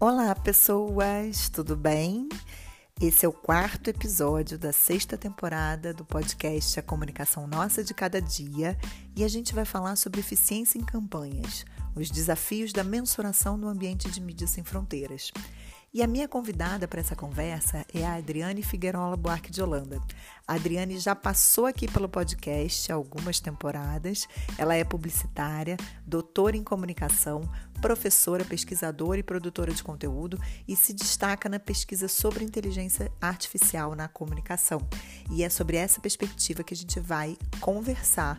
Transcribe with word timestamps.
Olá, 0.00 0.32
pessoas, 0.32 1.48
tudo 1.48 1.74
bem? 1.74 2.28
Esse 3.00 3.26
é 3.26 3.28
o 3.28 3.32
quarto 3.32 3.90
episódio 3.90 4.56
da 4.56 4.72
sexta 4.72 5.18
temporada 5.18 5.92
do 5.92 6.04
podcast 6.04 6.78
A 6.78 6.82
Comunicação 6.84 7.48
Nossa 7.48 7.82
de 7.82 7.92
Cada 7.92 8.22
Dia 8.22 8.78
e 9.16 9.24
a 9.24 9.28
gente 9.28 9.52
vai 9.52 9.64
falar 9.64 9.96
sobre 9.96 10.20
eficiência 10.20 10.78
em 10.78 10.84
campanhas, 10.84 11.64
os 11.96 12.12
desafios 12.12 12.72
da 12.72 12.84
mensuração 12.84 13.56
no 13.56 13.66
ambiente 13.66 14.08
de 14.08 14.20
mídias 14.20 14.50
sem 14.50 14.62
fronteiras. 14.62 15.32
E 15.92 16.02
a 16.02 16.06
minha 16.06 16.28
convidada 16.28 16.86
para 16.86 17.00
essa 17.00 17.16
conversa 17.16 17.84
é 17.94 18.04
a 18.04 18.16
Adriane 18.16 18.62
Figueirola 18.62 19.16
Buarque 19.16 19.50
de 19.50 19.62
Holanda. 19.62 19.98
A 20.46 20.54
Adriane 20.54 20.98
já 20.98 21.14
passou 21.14 21.64
aqui 21.64 21.90
pelo 21.90 22.08
podcast 22.08 22.92
algumas 22.92 23.40
temporadas. 23.40 24.28
Ela 24.58 24.74
é 24.74 24.84
publicitária, 24.84 25.78
doutora 26.06 26.58
em 26.58 26.62
comunicação, 26.62 27.40
professora, 27.80 28.44
pesquisadora 28.44 29.20
e 29.20 29.22
produtora 29.22 29.72
de 29.72 29.82
conteúdo 29.82 30.38
e 30.66 30.76
se 30.76 30.92
destaca 30.92 31.48
na 31.48 31.58
pesquisa 31.58 32.06
sobre 32.06 32.44
inteligência 32.44 33.10
artificial 33.18 33.94
na 33.94 34.08
comunicação. 34.08 34.86
E 35.30 35.42
é 35.42 35.48
sobre 35.48 35.78
essa 35.78 36.02
perspectiva 36.02 36.62
que 36.62 36.74
a 36.74 36.76
gente 36.76 37.00
vai 37.00 37.34
conversar 37.60 38.38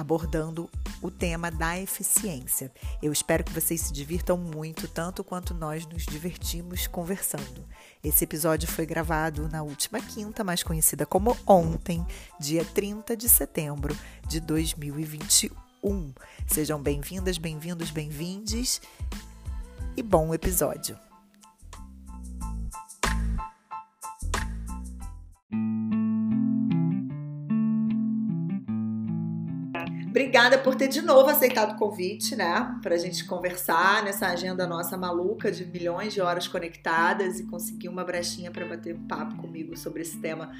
abordando 0.00 0.68
o 1.02 1.10
tema 1.10 1.50
da 1.50 1.78
eficiência. 1.78 2.72
Eu 3.02 3.12
espero 3.12 3.44
que 3.44 3.52
vocês 3.52 3.80
se 3.80 3.92
divirtam 3.92 4.36
muito, 4.36 4.88
tanto 4.88 5.22
quanto 5.22 5.54
nós 5.54 5.86
nos 5.86 6.04
divertimos 6.04 6.86
conversando. 6.86 7.64
Esse 8.02 8.24
episódio 8.24 8.68
foi 8.68 8.86
gravado 8.86 9.48
na 9.48 9.62
última 9.62 10.00
quinta, 10.00 10.42
mais 10.42 10.62
conhecida 10.62 11.04
como 11.06 11.36
ontem, 11.46 12.04
dia 12.38 12.64
30 12.64 13.16
de 13.16 13.28
setembro 13.28 13.96
de 14.26 14.40
2021. 14.40 16.12
Sejam 16.46 16.82
bem-vindas, 16.82 17.38
bem-vindos, 17.38 17.90
bem-vindes 17.90 18.80
e 19.96 20.02
bom 20.02 20.34
episódio. 20.34 21.09
Obrigada 30.20 30.58
por 30.58 30.74
ter 30.74 30.88
de 30.88 31.00
novo 31.00 31.30
aceitado 31.30 31.72
o 31.72 31.78
convite, 31.78 32.36
né? 32.36 32.78
Para 32.82 32.94
a 32.94 32.98
gente 32.98 33.24
conversar 33.24 34.04
nessa 34.04 34.26
agenda 34.26 34.66
nossa 34.66 34.94
maluca 34.94 35.50
de 35.50 35.64
milhões 35.64 36.12
de 36.12 36.20
horas 36.20 36.46
conectadas 36.46 37.40
e 37.40 37.46
conseguir 37.46 37.88
uma 37.88 38.04
brechinha 38.04 38.50
para 38.50 38.66
bater 38.66 38.94
um 38.94 39.06
papo 39.06 39.38
comigo 39.38 39.74
sobre 39.78 40.02
esse 40.02 40.18
tema 40.18 40.52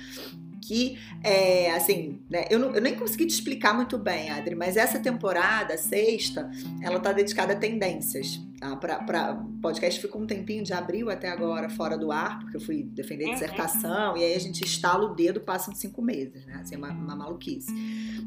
que, 0.61 0.99
é, 1.23 1.73
assim, 1.73 2.21
né, 2.29 2.45
eu, 2.51 2.59
não, 2.59 2.75
eu, 2.75 2.81
nem 2.81 2.95
consegui 2.95 3.27
te 3.27 3.35
explicar 3.35 3.75
muito 3.75 3.97
bem, 3.97 4.31
Adri, 4.31 4.55
mas 4.55 4.77
essa 4.77 4.99
temporada, 4.99 5.77
sexta, 5.77 6.51
ela 6.83 7.01
tá 7.01 7.13
dedicada 7.13 7.55
a 7.55 7.57
tendências. 7.57 8.41
Tá? 8.59 8.77
Para 8.77 9.43
podcast 9.63 9.99
ficou 9.99 10.21
um 10.21 10.27
tempinho 10.27 10.63
de 10.63 10.73
abril 10.75 11.09
até 11.09 11.31
agora 11.31 11.71
fora 11.71 11.97
do 11.97 12.13
ar, 12.13 12.41
porque 12.41 12.59
eu 12.59 12.61
fui 12.61 12.83
defender 12.83 13.25
uhum. 13.25 13.33
dissertação, 13.33 14.17
e 14.17 14.25
aí 14.25 14.35
a 14.35 14.39
gente 14.39 14.63
estala 14.63 15.11
o 15.11 15.15
dedo, 15.15 15.41
passam 15.41 15.75
cinco 15.75 16.03
meses, 16.03 16.45
né? 16.45 16.61
Assim, 16.61 16.77
uma, 16.77 16.91
uma 16.91 17.17
maluquice. 17.17 17.73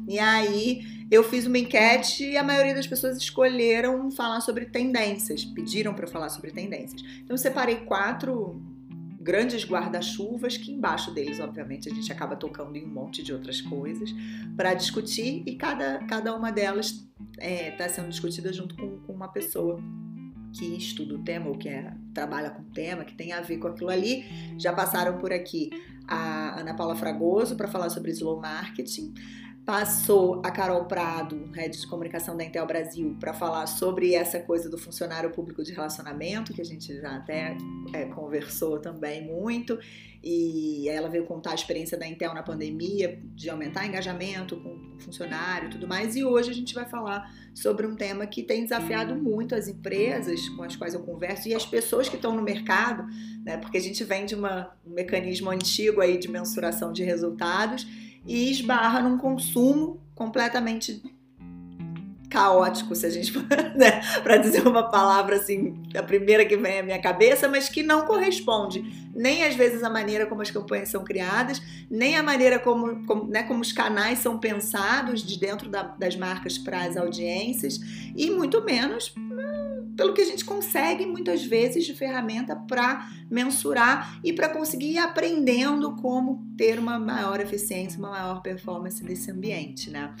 E 0.08 0.18
aí 0.18 0.82
eu 1.10 1.22
fiz 1.22 1.46
uma 1.46 1.58
enquete 1.58 2.24
e 2.24 2.36
a 2.36 2.42
maioria 2.42 2.74
das 2.74 2.86
pessoas 2.86 3.16
escolheram 3.16 4.10
falar 4.10 4.40
sobre 4.40 4.66
tendências, 4.66 5.44
pediram 5.44 5.94
para 5.94 6.06
eu 6.06 6.10
falar 6.10 6.28
sobre 6.28 6.50
tendências. 6.50 7.00
Então 7.22 7.34
eu 7.34 7.38
separei 7.38 7.76
quatro 7.76 8.60
grandes 9.24 9.64
guarda-chuvas, 9.64 10.58
que 10.58 10.70
embaixo 10.70 11.10
deles, 11.10 11.40
obviamente, 11.40 11.88
a 11.88 11.94
gente 11.94 12.12
acaba 12.12 12.36
tocando 12.36 12.76
em 12.76 12.84
um 12.84 12.92
monte 12.92 13.22
de 13.22 13.32
outras 13.32 13.60
coisas 13.62 14.14
para 14.54 14.74
discutir 14.74 15.42
e 15.46 15.56
cada, 15.56 15.98
cada 16.06 16.36
uma 16.36 16.52
delas 16.52 17.08
está 17.32 17.44
é, 17.44 17.70
tá 17.70 17.88
sendo 17.88 18.10
discutida 18.10 18.52
junto 18.52 18.76
com, 18.76 19.00
com, 19.00 19.12
uma 19.14 19.28
pessoa 19.28 19.80
que 20.52 20.76
estuda 20.76 21.14
o 21.14 21.24
tema 21.24 21.48
ou 21.48 21.56
que 21.56 21.68
é, 21.68 21.94
trabalha 22.12 22.50
com 22.50 22.62
o 22.62 22.66
tema, 22.66 23.04
que 23.04 23.14
tem 23.14 23.32
a 23.32 23.40
ver 23.40 23.56
com 23.56 23.68
aquilo 23.68 23.88
ali. 23.88 24.24
Já 24.58 24.72
passaram 24.72 25.18
por 25.18 25.32
aqui 25.32 25.70
a 26.06 26.60
Ana 26.60 26.74
Paula 26.74 26.94
Fragoso 26.94 27.56
para 27.56 27.66
falar 27.66 27.88
sobre 27.88 28.10
slow 28.10 28.40
marketing 28.40 29.14
passou 29.64 30.42
a 30.44 30.50
Carol 30.50 30.84
Prado, 30.84 31.50
head 31.54 31.78
de 31.78 31.86
comunicação 31.86 32.36
da 32.36 32.44
Intel 32.44 32.66
Brasil, 32.66 33.16
para 33.18 33.32
falar 33.32 33.66
sobre 33.66 34.14
essa 34.14 34.38
coisa 34.38 34.68
do 34.68 34.76
funcionário 34.76 35.30
público 35.30 35.64
de 35.64 35.72
relacionamento, 35.72 36.52
que 36.52 36.60
a 36.60 36.64
gente 36.64 36.94
já 37.00 37.16
até 37.16 37.56
é, 37.94 38.04
conversou 38.06 38.78
também 38.78 39.24
muito. 39.26 39.78
E 40.22 40.88
ela 40.88 41.08
veio 41.08 41.24
contar 41.24 41.52
a 41.52 41.54
experiência 41.54 41.98
da 41.98 42.06
Intel 42.06 42.34
na 42.34 42.42
pandemia, 42.42 43.20
de 43.34 43.48
aumentar 43.48 43.86
engajamento 43.86 44.56
com 44.56 44.96
o 44.96 45.00
funcionário 45.00 45.68
e 45.68 45.70
tudo 45.70 45.86
mais. 45.86 46.14
E 46.16 46.24
hoje 46.24 46.50
a 46.50 46.54
gente 46.54 46.74
vai 46.74 46.86
falar 46.86 47.30
sobre 47.54 47.86
um 47.86 47.94
tema 47.94 48.26
que 48.26 48.42
tem 48.42 48.62
desafiado 48.62 49.14
muito 49.14 49.54
as 49.54 49.68
empresas 49.68 50.48
com 50.50 50.62
as 50.62 50.76
quais 50.76 50.94
eu 50.94 51.00
converso 51.00 51.48
e 51.48 51.54
as 51.54 51.64
pessoas 51.64 52.08
que 52.08 52.16
estão 52.16 52.34
no 52.34 52.42
mercado, 52.42 53.04
né? 53.44 53.58
Porque 53.58 53.76
a 53.76 53.80
gente 53.80 54.02
vem 54.02 54.24
de 54.24 54.34
uma, 54.34 54.74
um 54.86 54.94
mecanismo 54.94 55.50
antigo 55.50 56.00
aí 56.00 56.18
de 56.18 56.28
mensuração 56.28 56.90
de 56.90 57.02
resultados 57.02 57.86
e 58.26 58.50
esbarra 58.50 59.00
num 59.00 59.18
consumo 59.18 60.00
completamente 60.14 61.02
caótico, 62.34 62.96
se 62.96 63.06
a 63.06 63.10
gente 63.10 63.32
né, 63.78 64.00
para 64.24 64.36
dizer 64.38 64.66
uma 64.66 64.82
palavra 64.90 65.36
assim, 65.36 65.80
a 65.96 66.02
primeira 66.02 66.44
que 66.44 66.56
vem 66.56 66.80
à 66.80 66.82
minha 66.82 67.00
cabeça, 67.00 67.48
mas 67.48 67.68
que 67.68 67.80
não 67.80 68.04
corresponde 68.04 68.82
nem 69.14 69.44
às 69.44 69.54
vezes 69.54 69.84
a 69.84 69.88
maneira 69.88 70.26
como 70.26 70.42
as 70.42 70.50
campanhas 70.50 70.88
são 70.88 71.04
criadas, 71.04 71.62
nem 71.88 72.16
a 72.16 72.22
maneira 72.24 72.58
como, 72.58 73.06
como, 73.06 73.30
né, 73.30 73.44
como 73.44 73.60
os 73.60 73.70
canais 73.70 74.18
são 74.18 74.36
pensados 74.36 75.22
de 75.22 75.38
dentro 75.38 75.68
da, 75.68 75.84
das 75.84 76.16
marcas 76.16 76.58
para 76.58 76.82
as 76.82 76.96
audiências 76.96 77.78
e 78.16 78.28
muito 78.30 78.64
menos 78.64 79.14
pelo 79.96 80.12
que 80.12 80.22
a 80.22 80.24
gente 80.24 80.44
consegue 80.44 81.06
muitas 81.06 81.44
vezes 81.44 81.84
de 81.84 81.94
ferramenta 81.94 82.56
para 82.56 83.08
mensurar 83.30 84.18
e 84.24 84.32
para 84.32 84.48
conseguir 84.48 84.94
ir 84.94 84.98
aprendendo 84.98 85.94
como 85.94 86.44
ter 86.56 86.80
uma 86.80 86.98
maior 86.98 87.38
eficiência, 87.38 88.00
uma 88.00 88.10
maior 88.10 88.42
performance 88.42 89.04
nesse 89.04 89.30
ambiente, 89.30 89.90
né? 89.90 90.12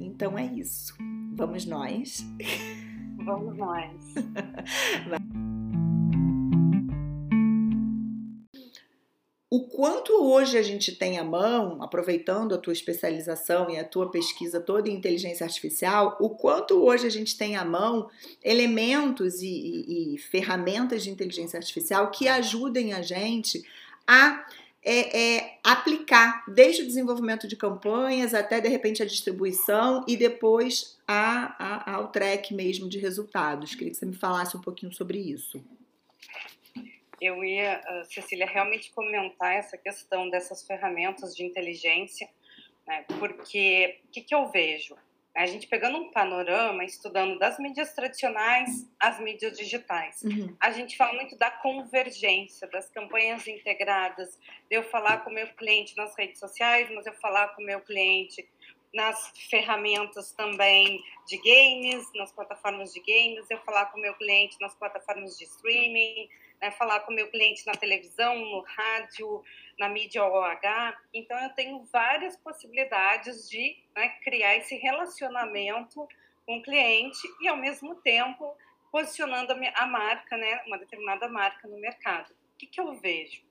Então 0.00 0.36
é 0.36 0.44
isso. 0.44 0.96
Vamos 1.36 1.66
nós. 1.66 2.24
Vamos 3.24 3.56
nós. 3.56 3.90
o 9.50 9.66
quanto 9.66 10.12
hoje 10.12 10.56
a 10.56 10.62
gente 10.62 10.94
tem 10.94 11.18
à 11.18 11.24
mão, 11.24 11.82
aproveitando 11.82 12.54
a 12.54 12.58
tua 12.58 12.72
especialização 12.72 13.68
e 13.68 13.76
a 13.76 13.84
tua 13.84 14.12
pesquisa 14.12 14.60
toda 14.60 14.88
em 14.88 14.94
inteligência 14.94 15.44
artificial, 15.44 16.16
o 16.20 16.30
quanto 16.30 16.74
hoje 16.74 17.08
a 17.08 17.10
gente 17.10 17.36
tem 17.36 17.56
à 17.56 17.64
mão 17.64 18.08
elementos 18.42 19.42
e, 19.42 19.48
e, 19.48 20.14
e 20.14 20.18
ferramentas 20.18 21.02
de 21.02 21.10
inteligência 21.10 21.58
artificial 21.58 22.12
que 22.12 22.28
ajudem 22.28 22.92
a 22.92 23.02
gente 23.02 23.64
a 24.06 24.46
é, 24.84 25.36
é, 25.36 25.58
aplicar 25.64 26.44
desde 26.48 26.82
o 26.82 26.86
desenvolvimento 26.86 27.48
de 27.48 27.56
campanhas 27.56 28.34
até 28.34 28.60
de 28.60 28.68
repente 28.68 29.02
a 29.02 29.06
distribuição 29.06 30.04
e 30.06 30.16
depois 30.16 30.98
a, 31.08 31.56
a, 31.58 31.94
ao 31.94 32.08
track 32.08 32.52
mesmo 32.54 32.88
de 32.88 32.98
resultados. 32.98 33.74
Queria 33.74 33.90
que 33.90 33.96
você 33.96 34.06
me 34.06 34.14
falasse 34.14 34.56
um 34.56 34.60
pouquinho 34.60 34.92
sobre 34.92 35.18
isso 35.18 35.62
eu 37.24 37.42
ia, 37.42 37.80
uh, 37.80 38.04
Cecília, 38.04 38.46
realmente 38.46 38.92
comentar 38.92 39.54
essa 39.54 39.78
questão 39.78 40.28
dessas 40.28 40.66
ferramentas 40.66 41.34
de 41.34 41.44
inteligência, 41.44 42.28
né, 42.86 43.04
porque 43.18 44.00
o 44.04 44.08
que, 44.08 44.20
que 44.20 44.34
eu 44.34 44.46
vejo? 44.50 44.96
A 45.36 45.46
gente 45.46 45.66
pegando 45.66 45.98
um 45.98 46.10
panorama, 46.10 46.84
estudando 46.84 47.38
das 47.38 47.58
mídias 47.58 47.92
tradicionais 47.92 48.88
às 49.00 49.18
mídias 49.18 49.58
digitais. 49.58 50.22
Uhum. 50.22 50.56
A 50.60 50.70
gente 50.70 50.96
fala 50.96 51.12
muito 51.14 51.36
da 51.36 51.50
convergência, 51.50 52.68
das 52.68 52.88
campanhas 52.88 53.46
integradas, 53.48 54.38
de 54.70 54.76
eu 54.76 54.84
falar 54.84 55.24
com 55.24 55.30
o 55.30 55.34
meu 55.34 55.48
cliente 55.54 55.96
nas 55.96 56.16
redes 56.16 56.38
sociais, 56.38 56.88
mas 56.94 57.04
eu 57.06 57.14
falar 57.14 57.48
com 57.48 57.62
o 57.62 57.66
meu 57.66 57.80
cliente 57.80 58.48
nas 58.94 59.32
ferramentas 59.50 60.30
também 60.32 61.02
de 61.26 61.36
games, 61.38 62.08
nas 62.14 62.30
plataformas 62.32 62.92
de 62.92 63.00
games, 63.00 63.50
eu 63.50 63.58
falar 63.58 63.86
com 63.86 63.98
o 63.98 64.00
meu 64.00 64.14
cliente 64.14 64.56
nas 64.60 64.74
plataformas 64.76 65.36
de 65.36 65.44
streaming, 65.44 66.28
né, 66.62 66.70
falar 66.70 67.00
com 67.00 67.12
o 67.12 67.14
meu 67.14 67.28
cliente 67.28 67.66
na 67.66 67.74
televisão, 67.74 68.38
no 68.38 68.60
rádio, 68.60 69.42
na 69.78 69.88
mídia 69.88 70.24
OH. 70.24 70.96
Então, 71.12 71.38
eu 71.38 71.50
tenho 71.50 71.84
várias 71.84 72.36
possibilidades 72.36 73.48
de 73.48 73.76
né, 73.94 74.08
criar 74.22 74.56
esse 74.56 74.76
relacionamento 74.76 76.06
com 76.46 76.58
o 76.58 76.62
cliente 76.62 77.20
e, 77.40 77.48
ao 77.48 77.56
mesmo 77.56 77.96
tempo, 77.96 78.56
posicionando 78.90 79.52
a, 79.52 79.86
marca, 79.86 80.36
né, 80.36 80.62
uma 80.66 80.78
determinada 80.78 81.28
marca 81.28 81.66
no 81.66 81.78
mercado. 81.78 82.30
O 82.32 82.56
que, 82.58 82.66
que 82.66 82.80
eu 82.80 82.94
vejo? 82.94 83.42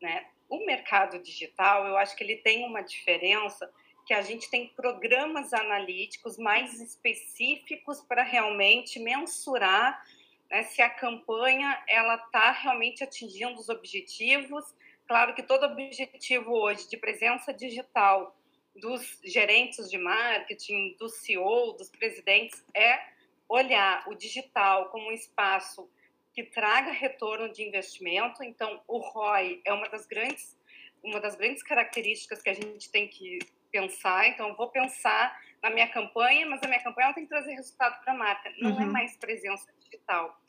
Né? 0.00 0.26
O 0.48 0.64
mercado 0.64 1.18
digital, 1.18 1.86
eu 1.86 1.96
acho 1.96 2.14
que 2.16 2.22
ele 2.22 2.36
tem 2.36 2.64
uma 2.64 2.82
diferença 2.82 3.72
que 4.06 4.14
a 4.14 4.22
gente 4.22 4.50
tem 4.50 4.68
programas 4.68 5.52
analíticos 5.52 6.36
mais 6.36 6.80
específicos 6.80 8.00
para 8.00 8.22
realmente 8.22 8.98
mensurar 8.98 10.04
né, 10.50 10.64
se 10.64 10.82
a 10.82 10.90
campanha 10.90 11.82
ela 11.88 12.16
está 12.16 12.50
realmente 12.50 13.02
atingindo 13.02 13.58
os 13.58 13.68
objetivos. 13.68 14.64
Claro 15.12 15.34
que 15.34 15.42
todo 15.42 15.66
objetivo 15.66 16.52
hoje 16.52 16.88
de 16.88 16.96
presença 16.96 17.52
digital 17.52 18.34
dos 18.74 19.20
gerentes 19.22 19.90
de 19.90 19.98
marketing, 19.98 20.96
do 20.98 21.06
CEO, 21.06 21.74
dos 21.74 21.90
presidentes, 21.90 22.64
é 22.74 22.98
olhar 23.46 24.08
o 24.08 24.14
digital 24.14 24.88
como 24.88 25.10
um 25.10 25.12
espaço 25.12 25.86
que 26.32 26.42
traga 26.42 26.92
retorno 26.92 27.52
de 27.52 27.62
investimento. 27.62 28.42
Então, 28.42 28.80
o 28.88 29.00
ROI 29.00 29.60
é 29.66 29.72
uma 29.74 29.86
das 29.90 30.06
grandes 30.06 30.58
uma 31.04 31.20
das 31.20 31.36
grandes 31.36 31.62
características 31.62 32.40
que 32.40 32.48
a 32.48 32.54
gente 32.54 32.90
tem 32.90 33.06
que 33.06 33.38
pensar. 33.70 34.28
Então, 34.28 34.48
eu 34.48 34.56
vou 34.56 34.70
pensar 34.70 35.38
na 35.62 35.68
minha 35.68 35.88
campanha, 35.88 36.46
mas 36.46 36.62
a 36.62 36.66
minha 36.66 36.82
campanha 36.82 37.12
tem 37.12 37.24
que 37.24 37.28
trazer 37.28 37.52
resultado 37.52 38.02
para 38.02 38.14
a 38.14 38.16
marca. 38.16 38.50
Não 38.58 38.70
é 38.70 38.72
uhum. 38.72 38.80
é 38.80 38.86
mais 38.86 39.14
presença 39.18 39.70
digital. 39.78 40.41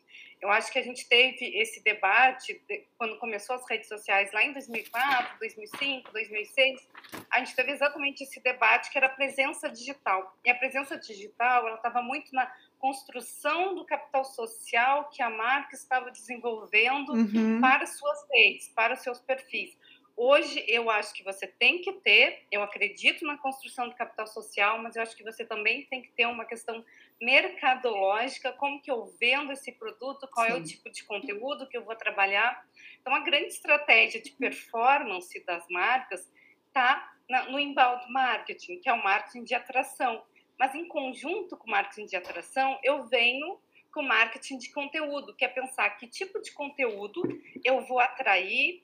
Eu 0.43 0.49
acho 0.49 0.69
que 0.73 0.77
a 0.77 0.83
gente 0.83 1.07
teve 1.07 1.57
esse 1.57 1.81
debate 1.81 2.61
de, 2.67 2.85
quando 2.97 3.17
começou 3.17 3.55
as 3.55 3.65
redes 3.69 3.87
sociais 3.87 4.29
lá 4.33 4.43
em 4.43 4.51
2004, 4.51 5.39
2005, 5.39 6.11
2006. 6.11 6.85
A 7.31 7.39
gente 7.39 7.55
teve 7.55 7.71
exatamente 7.71 8.25
esse 8.25 8.43
debate 8.43 8.91
que 8.91 8.97
era 8.97 9.07
a 9.07 9.09
presença 9.09 9.69
digital. 9.69 10.37
E 10.43 10.49
a 10.49 10.55
presença 10.55 10.99
digital, 10.99 11.65
ela 11.65 11.77
estava 11.77 12.01
muito 12.01 12.35
na 12.35 12.53
construção 12.77 13.73
do 13.73 13.85
capital 13.85 14.25
social 14.25 15.09
que 15.11 15.21
a 15.21 15.29
marca 15.29 15.75
estava 15.75 16.11
desenvolvendo 16.11 17.13
uhum. 17.13 17.61
para 17.61 17.85
suas 17.85 18.19
redes, 18.29 18.67
para 18.75 18.95
os 18.95 18.99
seus 18.99 19.21
perfis. 19.21 19.77
Hoje, 20.15 20.63
eu 20.67 20.91
acho 20.91 21.11
que 21.13 21.23
você 21.23 21.47
tem 21.47 21.81
que 21.81 21.91
ter, 21.93 22.45
eu 22.51 22.61
acredito 22.61 23.25
na 23.25 23.35
construção 23.37 23.89
do 23.89 23.95
capital 23.95 24.27
social, 24.27 24.77
mas 24.77 24.95
eu 24.95 25.01
acho 25.01 25.15
que 25.15 25.23
você 25.23 25.43
também 25.43 25.85
tem 25.85 26.03
que 26.03 26.11
ter 26.11 26.27
uma 26.27 26.45
questão 26.45 26.85
mercadológica, 27.19 28.53
como 28.53 28.79
que 28.79 28.91
eu 28.91 29.05
vendo 29.19 29.51
esse 29.51 29.71
produto, 29.71 30.27
qual 30.31 30.45
Sim. 30.45 30.53
é 30.53 30.55
o 30.55 30.63
tipo 30.63 30.89
de 30.91 31.03
conteúdo 31.03 31.67
que 31.67 31.75
eu 31.75 31.83
vou 31.83 31.95
trabalhar. 31.95 32.63
Então, 33.01 33.13
a 33.13 33.21
grande 33.21 33.47
estratégia 33.47 34.21
de 34.21 34.31
performance 34.31 35.43
das 35.45 35.67
marcas 35.67 36.31
está 36.67 37.11
no 37.49 37.59
inbound 37.59 38.11
marketing, 38.11 38.79
que 38.79 38.89
é 38.89 38.93
o 38.93 39.03
marketing 39.03 39.43
de 39.43 39.55
atração. 39.55 40.23
Mas, 40.59 40.75
em 40.75 40.87
conjunto 40.87 41.57
com 41.57 41.67
o 41.67 41.71
marketing 41.71 42.05
de 42.05 42.15
atração, 42.15 42.79
eu 42.83 43.07
venho 43.07 43.59
com 43.91 44.03
marketing 44.03 44.59
de 44.59 44.71
conteúdo, 44.71 45.35
que 45.35 45.45
é 45.45 45.47
pensar 45.47 45.89
que 45.91 46.07
tipo 46.07 46.39
de 46.39 46.51
conteúdo 46.51 47.21
eu 47.63 47.81
vou 47.81 47.99
atrair 47.99 48.83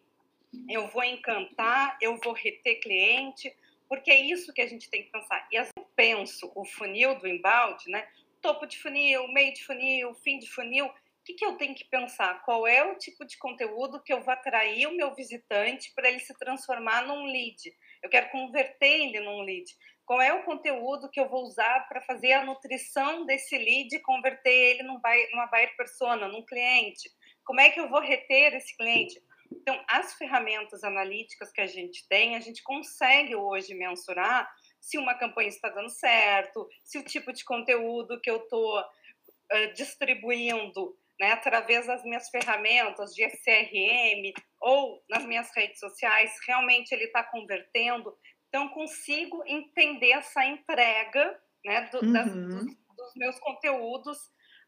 eu 0.67 0.87
vou 0.87 1.03
encantar, 1.03 1.97
eu 2.01 2.17
vou 2.17 2.33
reter 2.33 2.79
cliente, 2.79 3.53
porque 3.87 4.11
é 4.11 4.21
isso 4.21 4.53
que 4.53 4.61
a 4.61 4.67
gente 4.67 4.89
tem 4.89 5.03
que 5.03 5.11
pensar. 5.11 5.47
E 5.51 5.57
assim 5.57 5.71
eu 5.75 5.85
penso 5.95 6.51
o 6.55 6.65
funil 6.65 7.17
do 7.17 7.27
embalde, 7.27 7.89
né? 7.89 8.07
Topo 8.41 8.65
de 8.65 8.77
funil, 8.77 9.27
meio 9.29 9.53
de 9.53 9.63
funil, 9.63 10.13
fim 10.15 10.39
de 10.39 10.49
funil. 10.49 10.85
O 10.85 10.93
que, 11.25 11.33
que 11.33 11.45
eu 11.45 11.57
tenho 11.57 11.75
que 11.75 11.85
pensar? 11.85 12.43
Qual 12.45 12.65
é 12.65 12.83
o 12.83 12.97
tipo 12.97 13.25
de 13.25 13.37
conteúdo 13.37 14.01
que 14.01 14.13
eu 14.13 14.21
vou 14.21 14.33
atrair 14.33 14.87
o 14.87 14.95
meu 14.95 15.13
visitante 15.13 15.91
para 15.93 16.07
ele 16.07 16.19
se 16.19 16.33
transformar 16.37 17.05
num 17.05 17.25
lead? 17.25 17.71
Eu 18.01 18.09
quero 18.09 18.29
converter 18.29 19.01
ele 19.01 19.19
num 19.19 19.41
lead. 19.41 19.65
Qual 20.05 20.21
é 20.21 20.33
o 20.33 20.43
conteúdo 20.43 21.09
que 21.11 21.19
eu 21.19 21.29
vou 21.29 21.43
usar 21.43 21.87
para 21.87 22.01
fazer 22.01 22.33
a 22.33 22.43
nutrição 22.43 23.25
desse 23.25 23.55
lead 23.57 23.95
e 23.95 24.01
converter 24.01 24.49
ele 24.51 24.83
num 24.83 24.99
numa 25.31 25.45
buyer 25.47 25.75
persona, 25.75 26.27
num 26.27 26.43
cliente? 26.43 27.11
Como 27.43 27.59
é 27.59 27.69
que 27.69 27.79
eu 27.79 27.89
vou 27.89 27.99
reter 27.99 28.55
esse 28.55 28.75
cliente? 28.75 29.21
Então, 29.51 29.83
as 29.87 30.13
ferramentas 30.13 30.83
analíticas 30.83 31.51
que 31.51 31.61
a 31.61 31.67
gente 31.67 32.07
tem, 32.07 32.35
a 32.35 32.39
gente 32.39 32.61
consegue 32.63 33.35
hoje 33.35 33.73
mensurar 33.73 34.49
se 34.79 34.97
uma 34.97 35.15
campanha 35.15 35.49
está 35.49 35.69
dando 35.69 35.89
certo, 35.89 36.67
se 36.83 36.97
o 36.97 37.03
tipo 37.03 37.33
de 37.33 37.43
conteúdo 37.43 38.19
que 38.21 38.29
eu 38.29 38.37
estou 38.37 38.79
uh, 38.79 39.73
distribuindo 39.75 40.97
né, 41.19 41.31
através 41.31 41.85
das 41.85 42.03
minhas 42.03 42.29
ferramentas 42.29 43.13
de 43.13 43.27
CRM 43.27 44.31
ou 44.61 45.03
nas 45.09 45.25
minhas 45.25 45.53
redes 45.53 45.79
sociais, 45.79 46.33
realmente 46.47 46.91
ele 46.93 47.05
está 47.05 47.23
convertendo. 47.23 48.15
Então, 48.47 48.69
consigo 48.69 49.43
entender 49.45 50.11
essa 50.11 50.45
entrega 50.45 51.39
né, 51.65 51.89
do, 51.91 52.05
uhum. 52.05 52.13
das, 52.13 52.31
dos, 52.31 52.65
dos 52.65 53.15
meus 53.15 53.39
conteúdos 53.39 54.17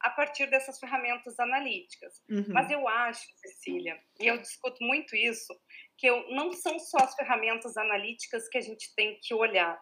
a 0.03 0.09
partir 0.09 0.48
dessas 0.48 0.80
ferramentas 0.80 1.39
analíticas. 1.39 2.21
Uhum. 2.30 2.45
Mas 2.50 2.69
eu 2.69 2.88
acho, 2.88 3.25
Cecília, 3.36 4.01
e 4.19 4.27
eu 4.27 4.38
discuto 4.38 4.83
muito 4.83 5.15
isso, 5.15 5.53
que 5.98 6.07
eu, 6.07 6.30
não 6.31 6.51
são 6.53 6.80
só 6.80 6.98
as 6.98 7.15
ferramentas 7.15 7.77
analíticas 7.77 8.48
que 8.50 8.57
a 8.57 8.62
gente 8.62 8.94
tem 8.95 9.19
que 9.21 9.33
olhar. 9.33 9.80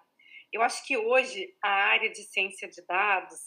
Eu 0.52 0.62
acho 0.62 0.86
que 0.86 0.98
hoje 0.98 1.54
a 1.64 1.70
área 1.70 2.10
de 2.10 2.24
ciência 2.24 2.68
de 2.68 2.86
dados, 2.86 3.40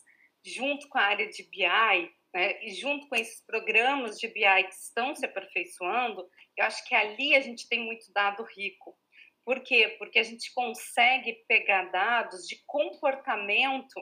junto 0.44 0.88
com 0.88 0.98
a 0.98 1.02
área 1.02 1.28
de 1.28 1.42
BI, 1.44 2.10
né, 2.34 2.64
e 2.64 2.72
junto 2.74 3.08
com 3.08 3.16
esses 3.16 3.44
programas 3.44 4.19
de 4.19 4.28
BI 4.28 4.64
que 4.64 4.74
estão 4.74 5.14
se 5.14 5.26
aperfeiçoando, 5.26 6.26
eu 6.56 6.64
acho 6.64 6.86
que 6.86 6.94
ali 6.94 7.34
a 7.34 7.40
gente 7.40 7.69
tem 7.69 7.84
muito 7.84 8.10
dado 8.12 8.42
rico. 8.56 8.96
Por 9.44 9.60
quê? 9.60 9.96
Porque 9.98 10.19
a 10.19 10.22
gente 10.22 10.52
consegue 10.54 11.44
pegar 11.48 11.90
dados 11.90 12.46
de 12.46 12.62
comportamento 12.66 14.00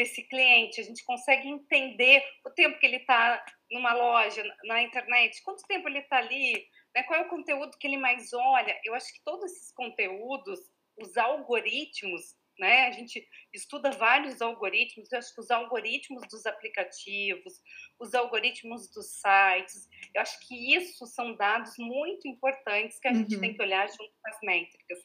desse 0.00 0.22
cliente, 0.22 0.80
a 0.80 0.84
gente 0.84 1.04
consegue 1.04 1.46
entender 1.46 2.24
o 2.46 2.50
tempo 2.50 2.78
que 2.78 2.86
ele 2.86 2.96
está 2.96 3.44
numa 3.70 3.92
loja, 3.92 4.42
na 4.64 4.82
internet, 4.82 5.42
quanto 5.44 5.66
tempo 5.66 5.86
ele 5.88 5.98
está 5.98 6.16
ali, 6.16 6.54
né? 6.94 7.02
qual 7.02 7.20
é 7.20 7.22
o 7.22 7.28
conteúdo 7.28 7.76
que 7.78 7.86
ele 7.86 7.98
mais 7.98 8.32
olha. 8.32 8.80
Eu 8.82 8.94
acho 8.94 9.12
que 9.12 9.22
todos 9.22 9.44
esses 9.52 9.70
conteúdos, 9.72 10.58
os 10.96 11.18
algoritmos, 11.18 12.34
né? 12.58 12.86
A 12.86 12.92
gente 12.92 13.26
estuda 13.52 13.90
vários 13.90 14.40
algoritmos, 14.40 15.12
eu 15.12 15.18
acho 15.18 15.34
que 15.34 15.40
os 15.40 15.50
algoritmos 15.50 16.22
dos 16.30 16.46
aplicativos, 16.46 17.54
os 17.98 18.14
algoritmos 18.14 18.90
dos 18.90 19.20
sites, 19.20 19.86
eu 20.14 20.22
acho 20.22 20.38
que 20.46 20.74
isso 20.74 21.06
são 21.06 21.36
dados 21.36 21.74
muito 21.78 22.26
importantes 22.26 22.98
que 22.98 23.08
a 23.08 23.12
gente 23.12 23.34
uhum. 23.34 23.40
tem 23.40 23.54
que 23.54 23.62
olhar 23.62 23.86
junto 23.88 24.12
com 24.22 24.28
as 24.28 24.38
métricas 24.42 24.98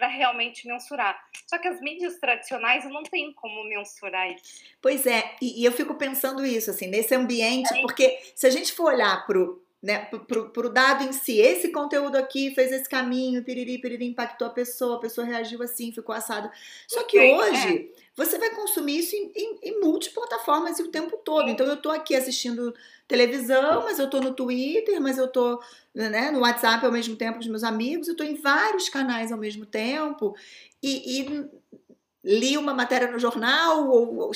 para 0.00 0.08
realmente 0.08 0.66
mensurar. 0.66 1.14
Só 1.46 1.58
que 1.58 1.68
as 1.68 1.78
mídias 1.82 2.18
tradicionais 2.18 2.84
não 2.86 3.02
tem 3.02 3.34
como 3.34 3.62
mensurar 3.64 4.32
isso. 4.32 4.64
Pois 4.80 5.06
é, 5.06 5.36
e, 5.42 5.60
e 5.60 5.64
eu 5.64 5.72
fico 5.72 5.94
pensando 5.94 6.44
isso, 6.44 6.70
assim, 6.70 6.86
nesse 6.86 7.14
ambiente, 7.14 7.72
é. 7.74 7.82
porque 7.82 8.18
se 8.34 8.46
a 8.46 8.50
gente 8.50 8.72
for 8.72 8.94
olhar 8.94 9.26
pro 9.26 9.62
né, 9.82 10.04
pro, 10.28 10.50
pro 10.50 10.68
dado 10.68 11.04
em 11.04 11.12
si, 11.12 11.38
esse 11.38 11.72
conteúdo 11.72 12.16
aqui 12.16 12.54
fez 12.54 12.70
esse 12.70 12.88
caminho, 12.88 13.42
piriri, 13.42 13.78
piriri, 13.78 14.06
impactou 14.06 14.46
a 14.46 14.50
pessoa, 14.50 14.96
a 14.96 15.00
pessoa 15.00 15.26
reagiu 15.26 15.62
assim, 15.62 15.90
ficou 15.90 16.14
assado. 16.14 16.50
Só 16.86 17.02
que 17.04 17.18
hoje, 17.18 17.90
é. 17.96 18.02
você 18.14 18.38
vai 18.38 18.50
consumir 18.50 18.98
isso 18.98 19.16
em, 19.16 19.32
em, 19.34 19.58
em 19.62 19.80
multiplataformas 19.80 20.78
o 20.80 20.88
tempo 20.88 21.16
todo. 21.24 21.48
Então, 21.48 21.66
eu 21.66 21.78
tô 21.78 21.90
aqui 21.90 22.14
assistindo 22.14 22.74
televisão, 23.08 23.84
mas 23.84 23.98
eu 23.98 24.10
tô 24.10 24.20
no 24.20 24.34
Twitter, 24.34 25.00
mas 25.00 25.16
eu 25.16 25.28
tô 25.28 25.62
né, 25.94 26.30
no 26.30 26.40
WhatsApp 26.40 26.84
ao 26.84 26.92
mesmo 26.92 27.16
tempo 27.16 27.34
com 27.34 27.40
os 27.40 27.48
meus 27.48 27.64
amigos, 27.64 28.06
eu 28.06 28.16
tô 28.16 28.22
em 28.22 28.34
vários 28.34 28.90
canais 28.90 29.32
ao 29.32 29.38
mesmo 29.38 29.64
tempo. 29.64 30.36
E, 30.82 31.22
e 31.22 31.50
li 32.22 32.58
uma 32.58 32.74
matéria 32.74 33.10
no 33.10 33.18
jornal, 33.18 33.88
ou, 33.88 34.18
ou 34.18 34.32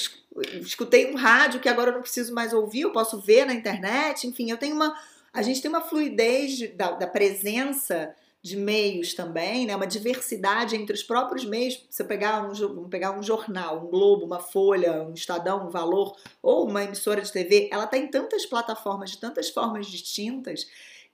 escutei 0.60 1.12
um 1.12 1.16
rádio 1.16 1.60
que 1.60 1.68
agora 1.68 1.90
eu 1.90 1.94
não 1.94 2.00
preciso 2.00 2.32
mais 2.32 2.54
ouvir, 2.54 2.80
eu 2.80 2.92
posso 2.92 3.20
ver 3.20 3.44
na 3.44 3.52
internet, 3.52 4.26
enfim, 4.26 4.50
eu 4.50 4.56
tenho 4.56 4.74
uma 4.74 4.94
a 5.34 5.42
gente 5.42 5.60
tem 5.60 5.68
uma 5.68 5.80
fluidez 5.80 6.52
de, 6.52 6.68
da, 6.68 6.92
da, 6.92 7.08
presença 7.08 8.14
de 8.40 8.56
meios 8.56 9.14
também, 9.14 9.66
né? 9.66 9.74
uma 9.74 9.86
diversidade 9.86 10.76
entre 10.76 10.94
os 10.94 11.02
próprios 11.02 11.44
meios. 11.44 11.84
Se 11.90 12.02
eu 12.02 12.06
pegar 12.06 12.40
um, 12.42 12.54
vamos 12.54 12.88
pegar 12.88 13.10
um 13.18 13.22
jornal, 13.22 13.84
um 13.84 13.90
Globo, 13.90 14.24
uma 14.24 14.38
Folha, 14.38 15.02
um 15.02 15.12
Estadão, 15.12 15.66
um 15.66 15.70
Valor, 15.70 16.16
ou 16.40 16.68
uma 16.68 16.84
emissora 16.84 17.20
de 17.20 17.32
TV, 17.32 17.68
ela 17.72 17.84
está 17.84 17.98
em 17.98 18.06
tantas 18.06 18.46
plataformas, 18.46 19.10
de 19.10 19.18
tantas 19.18 19.50
formas 19.50 19.86
distintas, 19.86 20.68